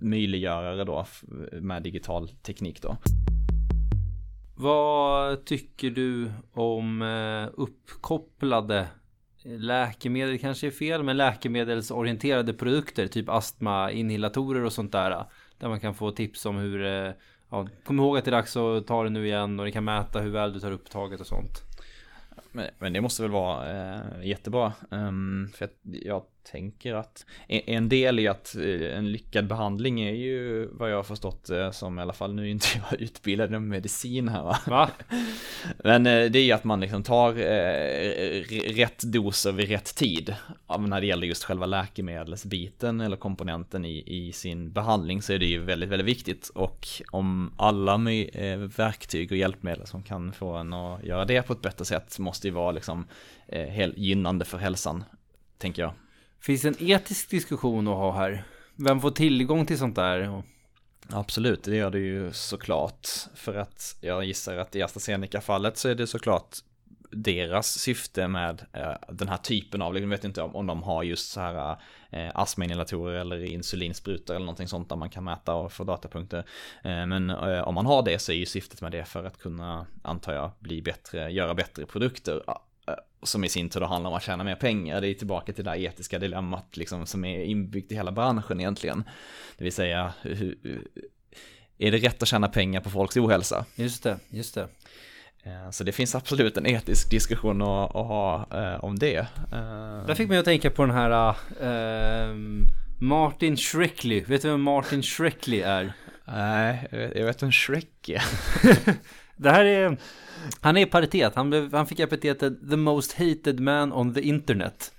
möjliggörare 0.01 0.85
då 0.85 1.07
med 1.53 1.83
digital 1.83 2.29
teknik 2.29 2.83
då. 2.83 2.97
Vad 4.55 5.45
tycker 5.45 5.91
du 5.91 6.33
om 6.53 7.03
eh, 7.03 7.61
uppkopplade 7.61 8.87
läkemedel 9.45 10.39
kanske 10.39 10.67
är 10.67 10.71
fel, 10.71 11.03
men 11.03 11.17
läkemedelsorienterade 11.17 12.53
produkter, 12.53 13.07
typ 13.07 13.29
astmainhalatorer 13.29 14.65
och 14.65 14.73
sånt 14.73 14.93
där. 14.93 15.25
Där 15.59 15.69
man 15.69 15.81
kan 15.81 15.95
få 15.95 16.11
tips 16.11 16.47
om 16.47 16.57
hur, 16.57 16.81
ja, 17.51 17.69
kom 17.85 17.99
ihåg 17.99 18.19
att 18.19 18.25
det 18.25 18.29
är 18.29 18.33
dags 18.33 18.57
att 18.57 18.87
ta 18.87 19.03
det 19.05 19.11
nu 19.11 19.27
igen 19.27 19.61
och 19.61 19.67
det 19.67 19.73
kan 19.73 19.85
mäta 19.85 20.21
hur 20.21 20.31
väl 20.31 20.53
du 20.53 20.61
tar 20.61 20.71
upptaget 20.71 21.21
och 21.21 21.27
sånt. 21.27 21.72
Men, 22.53 22.71
men 22.79 22.93
det 22.93 23.01
måste 23.01 23.23
väl 23.23 23.31
vara 23.31 23.71
eh, 23.71 24.27
jättebra. 24.27 24.73
Um, 24.91 25.51
för 25.55 25.69
jag, 25.83 26.03
jag 26.05 26.25
tänker 26.45 26.95
att 26.95 27.27
en 27.49 27.89
del 27.89 28.19
i 28.19 28.29
att 28.29 28.55
eh, 28.55 28.97
en 28.99 29.13
lyckad 29.13 29.47
behandling 29.47 30.01
är 30.01 30.13
ju 30.13 30.69
vad 30.73 30.91
jag 30.91 30.97
har 30.97 31.03
förstått 31.03 31.51
eh, 31.51 31.71
som 31.71 31.99
i 31.99 32.03
alla 32.03 32.13
fall 32.13 32.35
nu 32.35 32.51
inte 32.51 32.67
jag 32.75 33.01
utbildad 33.01 33.49
inom 33.51 33.69
medicin 33.69 34.29
här 34.29 34.43
va? 34.43 34.59
va? 34.67 34.91
Men 35.85 36.07
eh, 36.07 36.31
det 36.31 36.39
är 36.39 36.45
ju 36.45 36.53
att 36.53 36.65
man 36.65 36.81
liksom 36.81 37.03
tar 37.03 37.33
rätt 38.75 39.03
doser 39.03 39.53
vid 39.53 39.69
rätt 39.69 39.95
tid. 39.95 40.35
När 40.79 41.01
det 41.01 41.07
gäller 41.07 41.27
just 41.27 41.45
själva 41.45 41.67
läkemedelsbiten 41.67 43.01
eller 43.01 43.17
komponenten 43.17 43.85
i, 43.85 44.05
i 44.07 44.33
sin 44.33 44.73
behandling 44.73 45.23
så 45.23 45.33
är 45.33 45.39
det 45.39 45.47
ju 45.47 45.59
väldigt, 45.59 45.89
väldigt 45.89 46.09
viktigt. 46.09 46.49
Och 46.55 46.87
om 47.11 47.55
alla 47.57 47.97
verktyg 48.77 49.33
och 49.33 49.39
hjälpmedel 49.39 49.87
som 49.87 50.03
kan 50.03 50.33
få 50.33 50.55
en 50.55 50.73
att 50.73 51.05
göra 51.05 51.25
det 51.25 51.43
på 51.43 51.53
ett 51.53 51.63
bättre 51.63 51.85
sätt 51.85 52.19
måste 52.19 52.49
ju 52.49 52.55
vara 52.55 52.73
liksom 52.73 53.07
gynnande 53.97 54.45
för 54.45 54.59
hälsan, 54.59 55.05
tänker 55.59 55.83
jag. 55.83 55.93
Finns 56.43 56.65
en 56.65 56.75
etisk 56.79 57.31
diskussion 57.31 57.89
att 57.89 57.95
ha 57.95 58.13
här? 58.13 58.45
Vem 58.77 59.01
får 59.01 59.11
tillgång 59.11 59.67
till 59.67 59.79
sånt 59.79 59.97
där? 59.97 60.43
Absolut, 61.09 61.65
det 61.65 61.77
gör 61.77 61.91
det 61.91 61.99
ju 61.99 62.33
såklart. 62.33 63.09
För 63.35 63.55
att 63.55 63.97
jag 64.01 64.25
gissar 64.25 64.57
att 64.57 64.77
i 64.77 64.83
AstraZeneca-fallet 64.83 65.77
så 65.77 65.89
är 65.89 65.95
det 65.95 66.07
såklart 66.07 66.57
deras 67.11 67.79
syfte 67.79 68.29
med 68.29 68.67
eh, 68.73 68.93
den 69.09 69.29
här 69.29 69.37
typen 69.37 69.83
av, 69.83 69.95
liksom, 69.95 70.11
jag 70.11 70.19
vet 70.19 70.25
inte 70.25 70.43
om, 70.43 70.57
om 70.57 70.67
de 70.67 70.83
har 70.83 71.03
just 71.03 71.31
så 71.31 71.41
här 71.41 71.77
eh, 72.11 72.31
astmainhalatorer 72.35 73.21
eller 73.21 73.45
insulinsprutor 73.45 74.35
eller 74.35 74.47
någonting 74.47 74.69
sånt 74.69 74.89
där 74.89 74.97
man 74.97 75.11
kan 75.11 75.25
mäta 75.25 75.55
och 75.55 75.73
få 75.73 75.85
datapunkter. 75.85 76.39
Eh, 76.85 77.07
men 77.07 77.31
eh, 77.31 77.69
om 77.69 77.75
man 77.75 77.87
har 77.87 78.03
det 78.03 78.19
så 78.19 78.33
är 78.33 78.37
ju 78.37 78.47
syftet 78.47 78.81
med 78.81 78.93
det 78.93 79.05
för 79.05 79.25
att 79.25 79.39
kunna, 79.39 79.87
antar 80.03 80.33
jag, 80.33 80.51
bli 80.59 80.83
bättre, 80.83 81.33
göra 81.33 81.55
bättre 81.55 81.87
produkter 81.87 82.43
som 83.23 83.45
i 83.45 83.49
sin 83.49 83.69
tur 83.69 83.81
handlar 83.81 84.11
om 84.11 84.17
att 84.17 84.23
tjäna 84.23 84.45
mer 84.45 84.55
pengar. 84.55 85.01
Det 85.01 85.09
är 85.09 85.15
tillbaka 85.15 85.53
till 85.53 85.65
det 85.65 85.71
där 85.71 85.79
etiska 85.79 86.19
dilemmat 86.19 86.77
liksom, 86.77 87.07
som 87.07 87.25
är 87.25 87.45
inbyggt 87.45 87.93
i 87.93 87.95
hela 87.95 88.13
branschen 88.13 88.61
egentligen. 88.61 89.05
Det 89.59 89.65
vill 89.65 89.73
säga, 89.73 90.13
hur, 90.23 90.57
är 91.79 91.91
det 91.91 91.99
rätt 91.99 92.23
att 92.23 92.29
tjäna 92.29 92.49
pengar 92.49 92.81
på 92.81 92.91
folks 92.91 93.17
ohälsa? 93.17 93.65
Just 93.75 94.03
det, 94.03 94.19
just 94.31 94.55
det. 94.55 94.69
Eh, 95.43 95.71
så 95.71 95.85
det 95.85 95.93
finns 95.93 96.15
absolut 96.15 96.57
en 96.57 96.67
etisk 96.67 97.11
diskussion 97.11 97.63
att, 97.63 97.97
att 97.97 98.07
ha 98.07 98.47
eh, 98.53 98.85
om 98.85 98.99
det. 98.99 99.17
Eh, 99.53 100.07
Där 100.07 100.15
fick 100.15 100.29
mig 100.29 100.39
att 100.39 100.45
tänka 100.45 100.71
på 100.71 100.87
den 100.87 100.95
här 100.95 101.35
uh, 101.63 102.37
Martin 103.01 103.57
Shrekley. 103.57 104.25
Vet 104.25 104.43
du 104.43 104.49
vem 104.49 104.63
Martin 104.63 105.03
Shrekley 105.03 105.61
är? 105.61 105.93
Nej, 106.25 106.89
jag 106.91 107.27
vet 107.27 107.43
vem 107.43 107.53
Shrek 107.53 108.09
är. 108.09 108.23
det 109.43 109.51
här 109.51 109.65
är 109.65 109.97
han 110.61 110.77
är 110.77 110.81
i 110.81 110.87
paritet, 110.87 111.35
han, 111.35 111.51
blev, 111.51 111.75
han 111.75 111.87
fick 111.87 112.01
epitetet 112.01 112.71
the 112.71 112.77
most 112.77 113.13
hated 113.13 113.61
man 113.61 113.93
on 113.93 114.15
the 114.15 114.21
internet. 114.21 114.95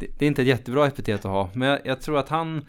Det, 0.00 0.06
det 0.18 0.24
är 0.24 0.26
inte 0.26 0.42
ett 0.42 0.48
jättebra 0.48 0.86
epitet 0.86 1.24
att 1.24 1.30
ha, 1.30 1.50
men 1.54 1.68
jag, 1.68 1.80
jag 1.84 2.00
tror 2.00 2.18
att 2.18 2.28
han, 2.28 2.66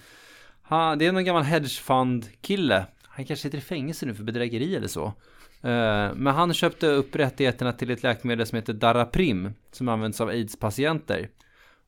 han, 0.62 0.98
det 0.98 1.06
är 1.06 1.12
någon 1.12 1.26
gammal 1.26 1.44
hedgefund-kille. 1.44 2.86
Han 3.04 3.26
kanske 3.26 3.44
sitter 3.44 3.58
i 3.58 3.62
fängelse 3.62 4.06
nu 4.06 4.14
för 4.14 4.24
bedrägeri 4.24 4.76
eller 4.76 4.88
så. 4.88 5.06
Uh, 5.06 6.14
men 6.16 6.28
han 6.28 6.54
köpte 6.54 6.88
upp 6.88 7.16
rättigheterna 7.16 7.74
till 7.74 7.92
ett 7.92 8.04
läkemedel 8.04 8.48
som 8.48 8.56
heter 8.56 8.74
Daraprim, 8.74 9.54
som 9.72 9.90
används 9.90 10.22
av 10.22 10.30
aids-patienter. 10.30 11.30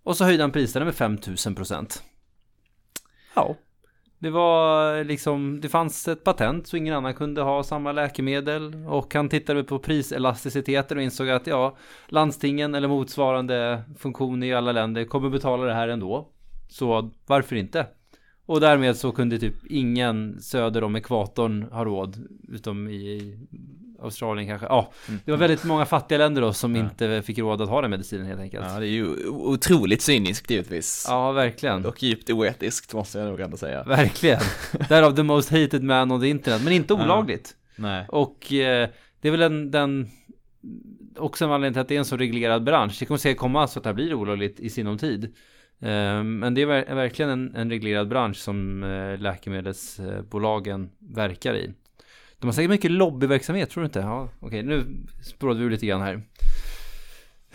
Och 0.04 0.18
så 0.18 0.24
höjde 0.24 0.44
han 0.44 0.52
priserna 0.52 0.86
med 0.86 0.96
5000 0.96 1.56
procent. 1.56 2.04
Ja. 3.34 3.56
Det 4.26 4.32
var 4.32 5.04
liksom, 5.04 5.62
det 5.62 5.70
fanns 5.70 6.08
ett 6.08 6.24
patent 6.24 6.68
så 6.68 6.78
ingen 6.78 6.94
annan 6.94 7.14
kunde 7.14 7.42
ha 7.42 7.64
samma 7.64 7.92
läkemedel 7.92 8.76
och 8.88 9.14
han 9.14 9.30
tittade 9.30 9.64
på 9.64 9.80
priselasticiteten 9.80 10.98
och 10.98 11.04
insåg 11.04 11.30
att 11.30 11.48
ja, 11.48 11.78
landstingen 12.08 12.76
eller 12.76 12.88
motsvarande 12.88 13.84
funktion 13.98 14.44
i 14.44 14.54
alla 14.54 14.72
länder 14.72 15.06
kommer 15.06 15.30
betala 15.30 15.66
det 15.66 15.74
här 15.74 15.88
ändå. 15.88 16.30
Så 16.70 17.12
varför 17.26 17.56
inte? 17.56 17.88
Och 18.46 18.60
därmed 18.60 18.96
så 18.96 19.12
kunde 19.12 19.40
typ 19.40 19.66
ingen 19.70 20.42
söder 20.42 20.84
om 20.84 20.96
ekvatorn 20.96 21.64
ha 21.72 21.86
råd, 21.86 22.28
utom 22.48 22.90
i 22.90 23.38
Australien 24.06 24.48
kanske. 24.48 24.68
Ja, 24.68 24.92
mm. 25.08 25.20
det 25.26 25.32
var 25.32 25.38
väldigt 25.38 25.64
många 25.64 25.86
fattiga 25.86 26.18
länder 26.18 26.42
då 26.42 26.54
som 26.54 26.76
ja. 26.76 26.84
inte 26.84 27.22
fick 27.22 27.40
råd 27.40 27.62
att 27.62 27.70
ha 27.70 27.82
den 27.82 27.92
medicinen 27.92 28.26
helt 28.26 28.42
enkelt. 28.42 28.66
Ja, 28.70 28.80
det 28.80 28.88
är 28.88 28.92
ju 28.92 29.28
otroligt 29.30 30.02
cyniskt 30.02 30.52
givetvis. 30.52 31.06
Ja, 31.10 31.32
verkligen. 31.32 31.86
Och 31.86 32.04
djupt 32.04 32.30
oetiskt 32.30 32.94
måste 32.94 33.20
jag 33.20 33.28
nog 33.28 33.40
ändå 33.40 33.58
säga. 33.58 33.84
Verkligen. 33.84 34.42
Därav 34.90 35.16
the 35.16 35.24
most 35.24 35.50
hated 35.50 35.84
man 35.84 36.12
on 36.12 36.22
the 36.22 36.28
internet, 36.28 36.62
men 36.64 36.74
inte 36.74 36.94
olagligt. 36.94 37.56
Ja. 37.76 37.82
Nej. 37.82 38.06
Och 38.10 38.54
eh, 38.54 38.90
det 39.22 39.28
är 39.28 39.32
väl 39.32 39.42
en, 39.42 39.72
den 39.72 40.10
också 41.18 41.46
en 41.46 41.52
anledning 41.52 41.74
till 41.74 41.82
att 41.82 41.88
det 41.88 41.96
är 41.96 42.00
en 42.00 42.06
så 42.06 42.18
reglerad 42.18 42.64
bransch. 42.64 42.98
Det 43.00 43.06
kommer 43.06 43.18
säkert 43.18 43.40
komma 43.40 43.68
så 43.68 43.80
att 43.80 43.84
det 43.84 43.90
här 43.90 43.94
blir 43.94 44.14
olagligt 44.14 44.60
i 44.60 44.70
sinom 44.70 44.98
tid. 44.98 45.24
Eh, 45.80 46.24
men 46.24 46.54
det 46.54 46.62
är 46.62 46.96
verkligen 46.96 47.32
en, 47.32 47.56
en 47.56 47.70
reglerad 47.70 48.08
bransch 48.08 48.38
som 48.38 48.84
eh, 48.84 49.20
läkemedelsbolagen 49.20 50.90
verkar 51.00 51.56
i. 51.56 51.74
De 52.40 52.48
har 52.48 52.54
säkert 52.54 52.70
mycket 52.70 52.92
lobbyverksamhet, 52.92 53.70
tror 53.70 53.82
du 53.82 53.86
inte? 53.86 54.00
Ja, 54.00 54.30
okej, 54.40 54.64
nu 54.64 54.86
spårade 55.22 55.64
vi 55.64 55.70
lite 55.70 55.86
grann 55.86 56.02
här. 56.02 56.22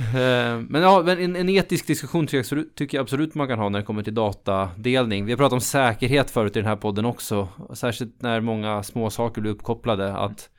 Eh, 0.01 0.61
men 0.69 0.83
ja, 0.83 1.03
men 1.07 1.19
en, 1.19 1.37
en 1.37 1.49
etisk 1.49 1.87
diskussion 1.87 2.27
tycker 2.27 2.57
jag, 2.57 2.75
tycker 2.75 2.99
jag, 2.99 3.03
absolut 3.03 3.35
man 3.35 3.49
kan 3.49 3.59
ha 3.59 3.69
när 3.69 3.79
det 3.79 3.85
kommer 3.85 4.03
till 4.03 4.15
datadelning. 4.15 5.25
Vi 5.25 5.33
har 5.33 5.37
pratat 5.37 5.53
om 5.53 5.61
säkerhet 5.61 6.31
förut 6.31 6.57
i 6.57 6.59
den 6.59 6.69
här 6.69 6.77
podden 6.77 7.05
också. 7.05 7.49
Särskilt 7.75 8.23
när 8.23 8.41
många 8.41 8.83
små 8.83 9.11
saker 9.11 9.41
blir 9.41 9.53
uppkopplade. 9.53 10.13
Att, 10.13 10.51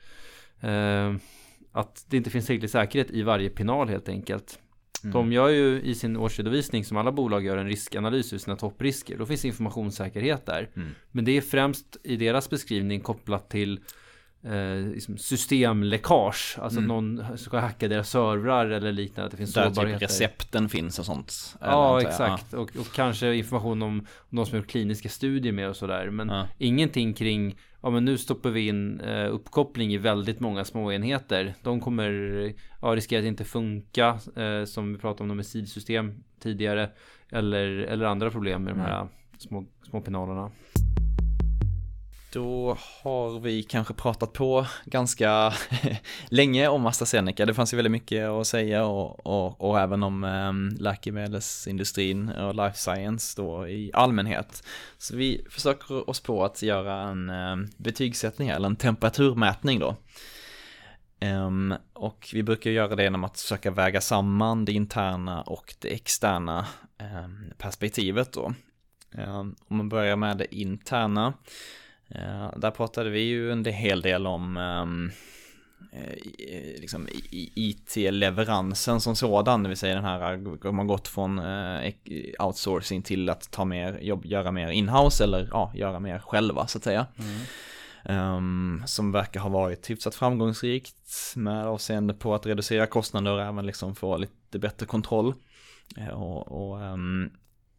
eh, 0.60 1.14
att 1.72 2.04
det 2.08 2.16
inte 2.16 2.30
finns 2.30 2.46
tillräcklig 2.46 2.70
säkerhet 2.70 3.10
i 3.10 3.22
varje 3.22 3.50
pinal 3.50 3.88
helt 3.88 4.08
enkelt. 4.08 4.58
Mm. 5.04 5.12
De 5.12 5.32
gör 5.32 5.48
ju 5.48 5.82
i 5.82 5.94
sin 5.94 6.16
årsredovisning 6.16 6.84
som 6.84 6.96
alla 6.96 7.12
bolag 7.12 7.44
gör 7.44 7.56
en 7.56 7.66
riskanalys 7.66 8.32
ur 8.32 8.38
sina 8.38 8.56
topprisker. 8.56 9.18
Då 9.18 9.26
finns 9.26 9.44
informationssäkerhet 9.44 10.46
där. 10.46 10.70
Mm. 10.76 10.88
Men 11.10 11.24
det 11.24 11.36
är 11.36 11.40
främst 11.40 11.96
i 12.04 12.16
deras 12.16 12.50
beskrivning 12.50 13.00
kopplat 13.00 13.50
till 13.50 13.80
eh, 14.44 14.92
liksom 14.92 15.18
systemläckage. 15.18 16.58
Alltså 16.58 16.78
mm. 16.78 16.88
någon 16.88 17.38
ska 17.38 17.58
hacka 17.58 17.88
deras 17.88 18.10
servrar 18.10 18.66
eller 18.66 18.92
liknande. 18.92 19.30
Det 19.30 19.36
finns 19.36 19.54
Där 19.54 19.66
typ 19.66 19.74
sårbarheter. 19.74 19.98
Typ 19.98 20.10
recepten 20.10 20.68
finns 20.68 20.98
och 20.98 21.06
sånt. 21.06 21.56
Ja, 21.60 22.00
exakt. 22.00 22.46
Ja. 22.52 22.58
Och, 22.58 22.76
och, 22.76 22.92
kanske 22.94 23.34
information 23.34 23.82
om, 23.82 24.06
de 24.30 24.46
som 24.46 24.58
gjort 24.58 24.66
kliniska 24.66 25.08
studier 25.08 25.52
med 25.52 25.68
och 25.68 25.76
sådär. 25.76 26.10
Men 26.10 26.28
ja. 26.28 26.48
ingenting 26.58 27.14
kring, 27.14 27.56
ja 27.82 27.90
men 27.90 28.04
nu 28.04 28.18
stoppar 28.18 28.50
vi 28.50 28.68
in 28.68 29.00
eh, 29.00 29.34
uppkoppling 29.34 29.94
i 29.94 29.98
väldigt 29.98 30.40
många 30.40 30.64
små 30.64 30.92
enheter. 30.92 31.54
De 31.62 31.80
kommer 31.80 32.10
ja, 32.80 32.88
riskera 32.88 33.20
att 33.20 33.26
inte 33.26 33.44
funka. 33.44 34.18
Eh, 34.36 34.64
som 34.64 34.92
vi 34.92 34.98
pratade 34.98 35.30
om 35.30 35.36
med 35.36 35.46
SID-system 35.46 36.24
tidigare. 36.40 36.90
Eller, 37.30 37.66
eller 37.66 38.04
andra 38.04 38.30
problem 38.30 38.64
med 38.64 38.74
de 38.74 38.80
här 38.80 39.00
mm. 39.00 39.08
små, 39.38 39.64
små 39.82 40.00
pinalerna. 40.00 40.50
Då 42.32 42.76
har 43.02 43.40
vi 43.40 43.62
kanske 43.62 43.94
pratat 43.94 44.32
på 44.32 44.66
ganska 44.84 45.52
länge 46.28 46.68
om 46.68 46.86
AstraZeneca. 46.86 47.46
Det 47.46 47.54
fanns 47.54 47.72
ju 47.72 47.76
väldigt 47.76 47.90
mycket 47.90 48.28
att 48.28 48.46
säga 48.46 48.84
och, 48.84 49.26
och, 49.26 49.60
och 49.60 49.80
även 49.80 50.02
om 50.02 50.24
um, 50.24 50.68
läkemedelsindustrin 50.78 52.28
och 52.28 52.54
life 52.54 52.78
science 52.78 53.42
då 53.42 53.68
i 53.68 53.90
allmänhet. 53.94 54.62
Så 54.98 55.16
vi 55.16 55.46
försöker 55.50 56.10
oss 56.10 56.20
på 56.20 56.44
att 56.44 56.62
göra 56.62 57.00
en 57.00 57.30
um, 57.30 57.70
betygssättning 57.76 58.48
eller 58.48 58.68
en 58.68 58.76
temperaturmätning 58.76 59.78
då. 59.78 59.96
Um, 61.20 61.74
och 61.92 62.28
vi 62.32 62.42
brukar 62.42 62.70
göra 62.70 62.96
det 62.96 63.02
genom 63.02 63.24
att 63.24 63.40
försöka 63.40 63.70
väga 63.70 64.00
samman 64.00 64.64
det 64.64 64.72
interna 64.72 65.42
och 65.42 65.74
det 65.78 65.94
externa 65.94 66.66
perspektivet 67.58 68.32
då. 68.32 68.54
Om 69.68 69.76
man 69.76 69.88
börjar 69.88 70.16
med 70.16 70.38
det 70.38 70.54
interna, 70.54 71.32
Eh, 72.14 72.50
där 72.56 72.70
pratade 72.70 73.10
vi 73.10 73.20
ju 73.20 73.52
en 73.52 73.64
hel 73.64 74.02
del 74.02 74.26
om 74.26 74.56
ehm, 74.56 75.10
eh, 75.92 76.80
liksom 76.80 77.08
IT-leveransen 77.30 79.00
som 79.00 79.16
sådan, 79.16 79.62
det 79.62 79.68
vill 79.68 79.78
säga 79.78 79.94
den 79.94 80.04
här, 80.04 80.32
eh, 80.32 80.68
om 80.70 80.76
man 80.76 80.86
gått 80.86 81.08
från 81.08 81.40
outsourcing 82.38 83.02
till 83.02 83.30
att 83.30 83.50
ta 83.50 83.64
mer 83.64 83.98
jobb, 83.98 84.26
göra 84.26 84.52
mer 84.52 84.68
inhouse 84.68 85.24
eller 85.24 85.48
ja, 85.50 85.72
göra 85.74 86.00
mer 86.00 86.18
själva 86.18 86.66
så 86.66 86.78
att 86.78 86.84
säga. 86.84 87.06
Mm. 87.18 87.40
Um, 88.04 88.82
som 88.86 89.12
verkar 89.12 89.40
ha 89.40 89.48
varit 89.48 89.90
hyfsat 89.90 90.14
framgångsrikt 90.14 91.32
med 91.36 91.66
avseende 91.66 92.14
på 92.14 92.34
att 92.34 92.46
reducera 92.46 92.86
kostnader 92.86 93.32
och 93.32 93.42
även 93.42 93.66
liksom 93.66 93.94
få 93.94 94.16
lite 94.16 94.58
bättre 94.58 94.86
kontroll. 94.86 95.34
Och, 96.12 96.52
och 96.52 96.80
um, 96.80 97.30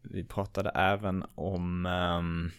vi 0.02 0.24
pratade 0.24 0.70
även 0.70 1.26
om 1.36 1.86
um, 1.86 2.52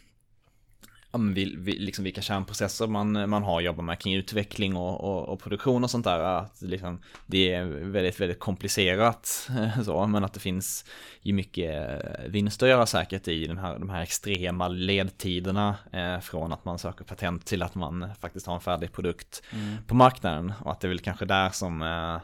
ja, 1.15 1.19
men 1.19 1.35
vi, 1.35 1.57
vi, 1.59 1.73
liksom 1.79 2.05
vilka 2.05 2.23
kärnprocesser 2.23 2.87
man, 2.87 3.31
man 3.31 3.43
har 3.43 3.61
jobbat 3.61 3.85
med 3.85 3.99
kring 3.99 4.15
utveckling 4.15 4.77
och, 4.77 5.01
och, 5.01 5.29
och, 5.29 5.41
produktion 5.41 5.85
och 5.85 5.91
sånt 5.91 6.05
där. 6.05 6.19
Att 6.19 6.63
liksom, 6.63 7.01
det 7.27 7.55
är 7.55 7.65
väldigt, 7.65 8.21
väldigt 8.21 8.39
komplicerat 8.39 9.51
så, 9.85 10.07
men 10.07 10.25
att 10.25 10.33
det 10.33 10.41
finns 10.41 10.85
ju 11.23 11.33
mycket 11.33 12.01
vinst 12.29 12.63
att 12.63 12.69
göra 12.69 12.87
säkert 12.87 13.29
i 13.29 13.47
den 13.47 13.59
här, 13.59 13.79
de 13.79 13.91
här 13.91 14.03
extrema 14.03 14.69
ledtiderna 14.69 15.77
eh, 15.93 16.21
från 16.21 16.53
att 16.53 16.65
man 16.65 16.79
söker 16.79 17.05
patent 17.05 17.47
till 17.47 17.63
att 17.63 17.75
man 17.75 18.09
faktiskt 18.21 18.47
har 18.47 18.55
en 18.55 18.61
färdig 18.61 18.93
produkt 18.93 19.43
mm. 19.53 19.77
på 19.87 19.95
marknaden. 19.95 20.53
Och 20.61 20.73
att 20.73 20.81
det 20.81 20.87
är 20.87 20.89
väl 20.89 20.99
kanske 20.99 21.25
där 21.25 21.51
som 21.51 21.83
eh, 21.83 22.21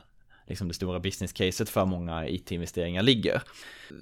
liksom 0.51 0.69
det 0.69 0.75
stora 0.75 1.01
business 1.01 1.33
caset 1.33 1.69
för 1.69 1.85
många 1.85 2.29
IT-investeringar 2.29 3.03
ligger. 3.03 3.43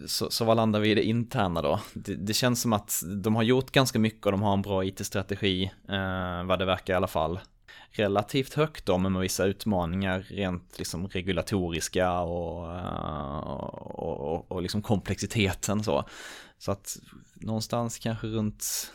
Så, 0.07 0.31
så 0.31 0.45
vad 0.45 0.57
landar 0.57 0.81
vi 0.81 0.91
i 0.91 0.95
det 0.95 1.03
interna 1.03 1.63
då? 1.63 1.81
Det, 1.95 2.15
det, 2.15 2.35
känns 2.35 2.63
som 2.63 2.73
att 2.73 3.03
de 3.17 3.37
har 3.37 3.43
gjort 3.43 3.71
ganska 3.71 3.99
mycket 3.99 4.27
och 4.27 4.33
de 4.33 4.43
har 4.43 4.53
en 4.53 4.63
bra 4.63 4.85
IT-strategi, 4.85 5.65
eh, 5.89 6.45
vad 6.45 6.59
det 6.59 6.65
verkar 6.65 6.95
i 6.95 6.97
alla 6.97 7.07
fall. 7.07 7.41
Relativt 7.91 8.55
högt 8.55 8.87
då, 8.87 8.99
men 8.99 9.13
med 9.13 9.23
vissa 9.23 9.45
utmaningar 9.45 10.21
rent 10.21 10.79
liksom 10.79 11.09
regulatoriska 11.09 12.21
och, 12.21 12.77
eh, 12.77 13.39
och, 13.89 14.35
och, 14.35 14.53
och 14.53 14.63
liksom 14.63 14.83
komplexiteten 14.83 15.85
så. 15.85 16.05
Så 16.59 16.73
att 16.73 16.99
någonstans 17.35 17.99
kanske 17.99 18.27
runt 18.27 18.93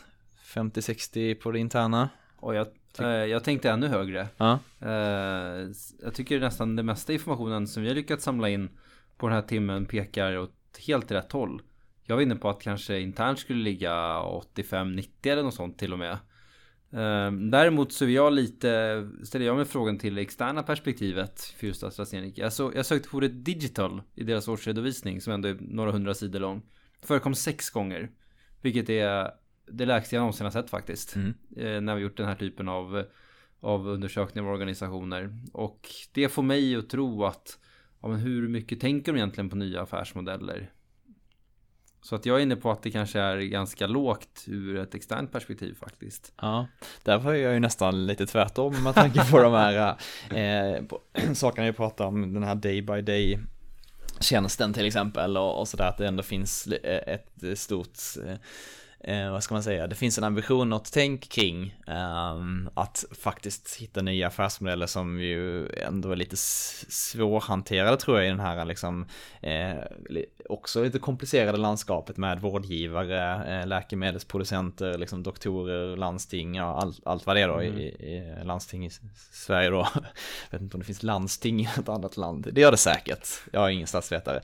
50-60 0.54 1.34
på 1.34 1.50
det 1.50 1.58
interna. 1.58 2.08
Och 2.44 2.54
jag 2.54 2.66
Eh, 3.00 3.06
jag 3.06 3.44
tänkte 3.44 3.70
ännu 3.70 3.88
högre. 3.88 4.28
Ja. 4.36 4.58
Eh, 4.80 5.68
jag 6.02 6.14
tycker 6.14 6.40
nästan 6.40 6.76
det 6.76 6.82
mesta 6.82 7.12
informationen 7.12 7.66
som 7.66 7.82
vi 7.82 7.88
har 7.88 7.94
lyckats 7.94 8.24
samla 8.24 8.48
in 8.48 8.68
på 9.16 9.28
den 9.28 9.34
här 9.34 9.42
timmen 9.42 9.86
pekar 9.86 10.38
åt 10.38 10.54
helt 10.86 11.10
rätt 11.10 11.32
håll. 11.32 11.62
Jag 12.02 12.16
var 12.16 12.22
inne 12.22 12.36
på 12.36 12.48
att 12.48 12.62
kanske 12.62 13.00
internt 13.00 13.38
skulle 13.38 13.62
ligga 13.62 13.92
85-90 14.18 15.08
eller 15.22 15.42
något 15.42 15.54
sånt 15.54 15.78
till 15.78 15.92
och 15.92 15.98
med. 15.98 16.12
Eh, 16.92 17.32
däremot 17.32 17.92
så 17.92 18.04
är 18.04 18.08
jag 18.08 18.32
lite, 18.32 19.10
ställer 19.24 19.46
jag 19.46 19.56
mig 19.56 19.64
frågan 19.64 19.98
till 19.98 20.14
det 20.14 20.22
externa 20.22 20.62
perspektivet 20.62 21.40
för 21.40 21.66
just 21.66 21.84
AstraZeneca. 21.84 22.42
Jag, 22.42 22.52
så, 22.52 22.72
jag 22.74 22.86
sökte 22.86 23.08
på 23.08 23.16
ordet 23.16 23.44
digital 23.44 24.02
i 24.14 24.24
deras 24.24 24.48
årsredovisning 24.48 25.20
som 25.20 25.32
ändå 25.32 25.48
är 25.48 25.56
några 25.60 25.92
hundra 25.92 26.14
sidor 26.14 26.40
lång. 26.40 26.62
Förekom 27.02 27.34
sex 27.34 27.70
gånger. 27.70 28.10
Vilket 28.62 28.90
är 28.90 29.30
det 29.66 29.86
lägsta 29.86 30.16
jag 30.16 30.20
någonsin 30.20 30.46
har 30.46 30.50
sett 30.50 30.70
faktiskt. 30.70 31.16
Mm. 31.16 31.34
Eh, 31.56 31.80
när 31.80 31.94
vi 31.94 32.02
gjort 32.02 32.16
den 32.16 32.26
här 32.26 32.34
typen 32.34 32.68
av, 32.68 33.04
av 33.60 33.88
undersökningar 33.88 34.48
av 34.48 34.54
organisationer. 34.54 35.38
Och 35.52 35.88
det 36.12 36.28
får 36.28 36.42
mig 36.42 36.76
att 36.76 36.90
tro 36.90 37.24
att 37.24 37.58
ja, 38.02 38.08
men 38.08 38.18
hur 38.18 38.48
mycket 38.48 38.80
tänker 38.80 39.12
de 39.12 39.18
egentligen 39.18 39.50
på 39.50 39.56
nya 39.56 39.82
affärsmodeller? 39.82 40.70
Så 42.02 42.14
att 42.14 42.26
jag 42.26 42.38
är 42.38 42.42
inne 42.42 42.56
på 42.56 42.70
att 42.70 42.82
det 42.82 42.90
kanske 42.90 43.20
är 43.20 43.36
ganska 43.36 43.86
lågt 43.86 44.44
ur 44.46 44.76
ett 44.76 44.94
externt 44.94 45.32
perspektiv 45.32 45.74
faktiskt. 45.74 46.32
Ja, 46.40 46.66
därför 47.02 47.34
är 47.34 47.38
jag 47.38 47.54
ju 47.54 47.60
nästan 47.60 48.06
lite 48.06 48.26
tvärtom 48.26 48.82
med 48.82 48.94
tanke 48.94 49.30
på 49.30 49.42
de 49.42 49.52
här 49.52 49.96
eh, 50.30 50.82
på, 50.84 51.00
sakerna 51.34 51.66
jag 51.66 51.76
pratar 51.76 52.04
om, 52.04 52.34
den 52.34 52.42
här 52.42 52.54
day 52.54 52.82
by 52.82 53.00
day 53.00 53.38
tjänsten 54.20 54.72
till 54.72 54.86
exempel 54.86 55.36
och, 55.36 55.60
och 55.60 55.68
sådär 55.68 55.88
att 55.88 55.96
det 55.96 56.06
ändå 56.06 56.22
finns 56.22 56.68
ett 56.82 57.58
stort 57.58 57.98
eh, 58.26 58.36
eh, 59.04 59.30
vad 59.30 59.42
ska 59.42 59.54
man 59.54 59.62
säga, 59.62 59.86
det 59.86 59.94
finns 59.94 60.18
en 60.18 60.24
ambition 60.24 60.72
och 60.72 60.82
ett 60.82 60.92
tänk 60.92 61.28
kring 61.28 61.80
eh, 61.86 62.36
att 62.74 63.04
faktiskt 63.20 63.76
hitta 63.76 64.02
nya 64.02 64.26
affärsmodeller 64.26 64.86
som 64.86 65.20
ju 65.20 65.68
ändå 65.68 66.10
är 66.10 66.16
lite 66.16 66.36
svårhanterade 66.36 67.96
tror 67.96 68.16
jag 68.16 68.26
i 68.26 68.30
den 68.30 68.40
här 68.40 68.64
liksom 68.64 69.06
eh, 69.42 69.74
också 70.48 70.82
lite 70.82 70.98
komplicerade 70.98 71.58
landskapet 71.58 72.16
med 72.16 72.40
vårdgivare, 72.40 73.44
eh, 73.60 73.66
läkemedelsproducenter, 73.66 74.98
liksom 74.98 75.22
doktorer, 75.22 75.96
landsting, 75.96 76.54
ja, 76.54 76.80
all, 76.80 76.94
allt 77.04 77.26
vad 77.26 77.36
det 77.36 77.40
är 77.40 77.48
då 77.48 77.60
mm. 77.60 77.78
i, 77.78 77.82
i, 77.82 78.44
landsting 78.44 78.86
i 78.86 78.90
Sverige 79.32 79.70
då. 79.70 79.88
Jag 80.50 80.58
vet 80.58 80.60
inte 80.60 80.76
om 80.76 80.80
det 80.80 80.86
finns 80.86 81.02
landsting 81.02 81.60
i 81.60 81.68
ett 81.78 81.88
annat 81.88 82.16
land, 82.16 82.48
det 82.52 82.60
gör 82.60 82.70
det 82.70 82.76
säkert, 82.76 83.28
jag 83.52 83.64
är 83.64 83.68
ingen 83.68 83.86
statsvetare. 83.86 84.40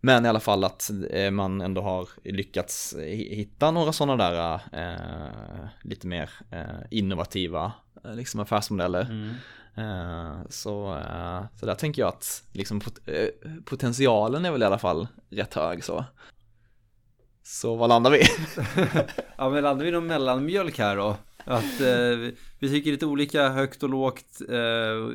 Men 0.00 0.26
i 0.26 0.28
alla 0.28 0.40
fall 0.40 0.64
att 0.64 0.90
eh, 1.10 1.30
man 1.30 1.60
ändå 1.60 1.80
har 1.80 2.08
lyckats 2.24 2.94
hitta 3.30 3.70
några 3.70 3.92
sådana 3.92 4.30
där 4.30 4.60
eh, 4.72 5.68
lite 5.82 6.06
mer 6.06 6.30
eh, 6.50 6.80
innovativa 6.90 7.72
eh, 8.04 8.14
liksom 8.14 8.40
affärsmodeller. 8.40 9.02
Mm. 9.10 9.34
Eh, 9.74 10.36
så, 10.48 10.94
eh, 10.94 11.42
så 11.60 11.66
där 11.66 11.74
tänker 11.74 12.02
jag 12.02 12.08
att 12.08 12.44
liksom 12.52 12.80
pot 12.80 12.98
potentialen 13.64 14.44
är 14.44 14.52
väl 14.52 14.62
i 14.62 14.66
alla 14.66 14.78
fall 14.78 15.08
rätt 15.30 15.54
hög 15.54 15.84
så. 15.84 16.04
Så 17.50 17.76
vad 17.76 17.88
landar 17.88 18.10
vi? 18.10 18.22
ja 19.36 19.50
men 19.50 19.62
landar 19.62 19.84
vi 19.84 19.90
någon 19.90 20.06
mellanmjölk 20.06 20.78
här 20.78 20.96
då? 20.96 21.16
Att 21.44 21.80
eh, 21.80 22.32
vi 22.58 22.68
tycker 22.68 22.90
lite 22.90 23.06
olika 23.06 23.48
högt 23.48 23.82
och 23.82 23.88
lågt. 23.88 24.40
Eh, 24.48 24.58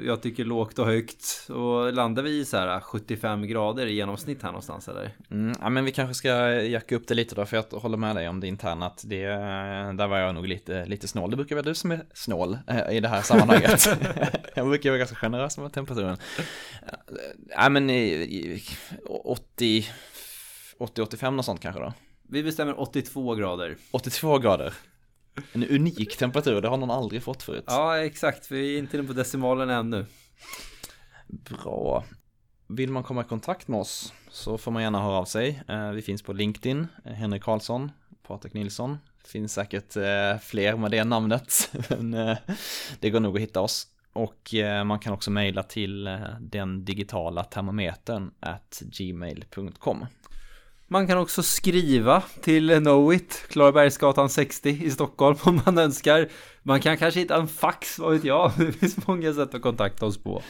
jag 0.05 0.21
tycker 0.21 0.45
lågt 0.45 0.79
och 0.79 0.85
högt. 0.85 1.49
Och 1.49 1.93
landar 1.93 2.23
vi 2.23 2.39
i 2.39 2.45
så 2.45 2.57
här 2.57 2.79
75 2.79 3.47
grader 3.47 3.85
i 3.85 3.93
genomsnitt 3.93 4.43
här 4.43 4.49
någonstans 4.49 4.87
eller? 4.87 5.11
Mm, 5.31 5.55
ja 5.61 5.69
men 5.69 5.85
vi 5.85 5.91
kanske 5.91 6.13
ska 6.13 6.53
jacka 6.53 6.95
upp 6.95 7.07
det 7.07 7.13
lite 7.13 7.35
då 7.35 7.45
för 7.45 7.57
jag 7.57 7.79
håller 7.79 7.97
med 7.97 8.15
dig 8.15 8.29
om 8.29 8.39
det 8.39 8.47
interna 8.47 8.85
att 8.85 9.03
det, 9.05 9.25
där 9.93 10.07
var 10.07 10.17
jag 10.17 10.35
nog 10.35 10.47
lite, 10.47 10.85
lite 10.85 11.07
snål. 11.07 11.29
Det 11.29 11.35
brukar 11.35 11.55
vara 11.55 11.65
du 11.65 11.75
som 11.75 11.91
är 11.91 12.03
snål 12.13 12.57
eh, 12.67 12.97
i 12.97 12.99
det 12.99 13.07
här 13.07 13.21
sammanhanget. 13.21 13.87
jag 14.55 14.67
brukar 14.67 14.89
vara 14.89 14.97
ganska 14.97 15.15
generös 15.15 15.57
med 15.57 15.73
temperaturen. 15.73 16.17
Ja 17.49 17.69
men 17.69 17.89
80 19.05 19.85
80-85 20.79 21.37
och 21.37 21.45
sånt 21.45 21.61
kanske 21.61 21.81
då? 21.81 21.93
Vi 22.29 22.43
bestämmer 22.43 22.79
82 22.79 23.35
grader. 23.35 23.77
82 23.91 24.39
grader. 24.39 24.73
En 25.53 25.67
unik 25.67 26.17
temperatur, 26.17 26.61
det 26.61 26.67
har 26.67 26.77
någon 26.77 26.91
aldrig 26.91 27.23
fått 27.23 27.43
förut. 27.43 27.63
Ja, 27.67 27.97
exakt. 27.97 28.51
Vi 28.51 28.75
är 28.75 28.79
inte 28.79 28.97
inne 28.97 29.07
på 29.07 29.13
decimalen 29.13 29.69
ännu. 29.69 30.05
Bra. 31.27 32.03
Vill 32.67 32.91
man 32.91 33.03
komma 33.03 33.21
i 33.21 33.23
kontakt 33.23 33.67
med 33.67 33.79
oss 33.79 34.13
så 34.29 34.57
får 34.57 34.71
man 34.71 34.83
gärna 34.83 35.01
höra 35.01 35.17
av 35.17 35.25
sig. 35.25 35.63
Eh, 35.67 35.89
vi 35.91 36.01
finns 36.01 36.21
på 36.21 36.33
LinkedIn, 36.33 36.87
eh, 37.05 37.13
Henrik 37.13 37.43
Karlsson, 37.43 37.91
Patrik 38.27 38.53
Nilsson. 38.53 38.97
Det 39.23 39.29
finns 39.29 39.53
säkert 39.53 39.95
eh, 39.95 40.37
fler 40.41 40.77
med 40.77 40.91
det 40.91 41.03
namnet, 41.03 41.71
men 41.89 42.11
det 42.99 43.09
går 43.09 43.19
nog 43.19 43.35
att 43.35 43.41
hitta 43.41 43.61
oss. 43.61 43.87
Och 44.13 44.53
man 44.85 44.99
kan 44.99 45.13
också 45.13 45.31
mejla 45.31 45.63
till 45.63 46.09
den 46.39 46.85
digitala 46.85 47.43
termometern 47.43 48.31
at 48.39 48.81
gmail.com. 48.85 50.05
Man 50.87 51.07
kan 51.07 51.17
också 51.17 51.43
skriva 51.43 52.23
till 52.41 52.79
Knowit, 52.81 53.45
Klarabergsgatan 53.49 54.29
60 54.29 54.69
i 54.69 54.91
Stockholm 54.91 55.37
om 55.43 55.61
man 55.65 55.77
önskar. 55.77 56.29
Man 56.63 56.81
kan 56.81 56.97
kanske 56.97 57.19
hitta 57.19 57.35
en 57.35 57.47
fax, 57.47 57.99
vad 57.99 58.13
vet 58.13 58.23
jag. 58.23 58.51
Det 58.57 58.71
finns 58.71 59.07
många 59.07 59.33
sätt 59.33 59.55
att 59.55 59.61
kontakta 59.61 60.05
oss 60.05 60.17
på. 60.17 60.43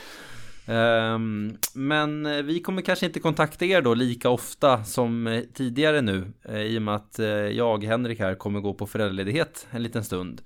Ehm, 0.66 1.58
men 1.74 2.46
vi 2.46 2.60
kommer 2.60 2.82
kanske 2.82 3.06
inte 3.06 3.20
kontakta 3.20 3.66
er 3.66 3.82
då 3.82 3.94
lika 3.94 4.30
ofta 4.30 4.84
som 4.84 5.28
eh, 5.28 5.42
tidigare 5.54 6.02
nu 6.02 6.34
eh, 6.50 6.62
i 6.62 6.78
och 6.78 6.82
med 6.82 6.96
att 6.96 7.20
eh, 7.20 7.28
jag, 7.28 7.84
Henrik 7.84 8.20
här, 8.20 8.36
kommer 8.36 8.60
gå 8.60 8.74
på 8.74 8.88
föräldraledighet 8.88 9.68
en 9.72 9.84
liten 9.84 10.04
stund. 10.04 10.42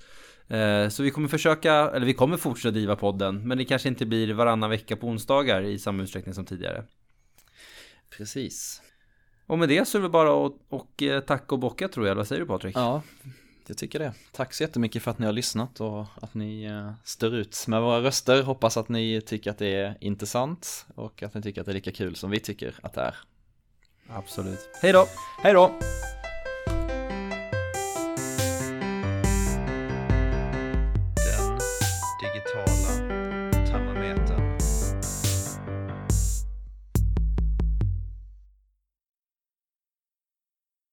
Så 0.89 1.03
vi 1.03 1.11
kommer 1.11 1.27
försöka, 1.27 1.73
eller 1.73 2.05
vi 2.05 2.13
kommer 2.13 2.37
fortsätta 2.37 2.71
driva 2.71 2.95
podden, 2.95 3.47
men 3.47 3.57
det 3.57 3.65
kanske 3.65 3.89
inte 3.89 4.05
blir 4.05 4.33
varannan 4.33 4.69
vecka 4.69 4.95
på 4.95 5.07
onsdagar 5.07 5.61
i 5.61 5.79
samma 5.79 6.03
utsträckning 6.03 6.33
som 6.35 6.45
tidigare. 6.45 6.83
Precis. 8.17 8.81
Och 9.47 9.59
med 9.59 9.69
det 9.69 9.87
så 9.87 9.97
är 9.97 10.01
det 10.01 10.09
bara 10.09 10.45
att 10.45 10.53
och, 10.69 11.03
eh, 11.03 11.19
tacka 11.19 11.55
och 11.55 11.59
bocka 11.59 11.87
tror 11.87 12.07
jag, 12.07 12.15
vad 12.15 12.27
säger 12.27 12.41
du 12.41 12.47
Patrik? 12.47 12.75
Ja, 12.75 13.01
jag 13.67 13.77
tycker 13.77 13.99
det. 13.99 14.13
Tack 14.31 14.53
så 14.53 14.63
jättemycket 14.63 15.03
för 15.03 15.11
att 15.11 15.19
ni 15.19 15.25
har 15.25 15.33
lyssnat 15.33 15.81
och 15.81 16.05
att 16.21 16.33
ni 16.33 16.63
eh, 16.63 16.91
stör 17.03 17.35
ut 17.35 17.65
med 17.67 17.81
våra 17.81 18.01
röster. 18.01 18.43
Hoppas 18.43 18.77
att 18.77 18.89
ni 18.89 19.21
tycker 19.21 19.51
att 19.51 19.57
det 19.57 19.75
är 19.75 19.97
intressant 20.01 20.85
och 20.95 21.23
att 21.23 21.33
ni 21.33 21.41
tycker 21.41 21.61
att 21.61 21.65
det 21.65 21.71
är 21.71 21.73
lika 21.73 21.91
kul 21.91 22.15
som 22.15 22.29
vi 22.29 22.39
tycker 22.39 22.75
att 22.81 22.93
det 22.93 23.01
är. 23.01 23.15
Absolut. 24.09 24.69
Hej 24.81 24.93
då! 24.93 25.05
Hej 25.43 25.53
då! 25.53 25.71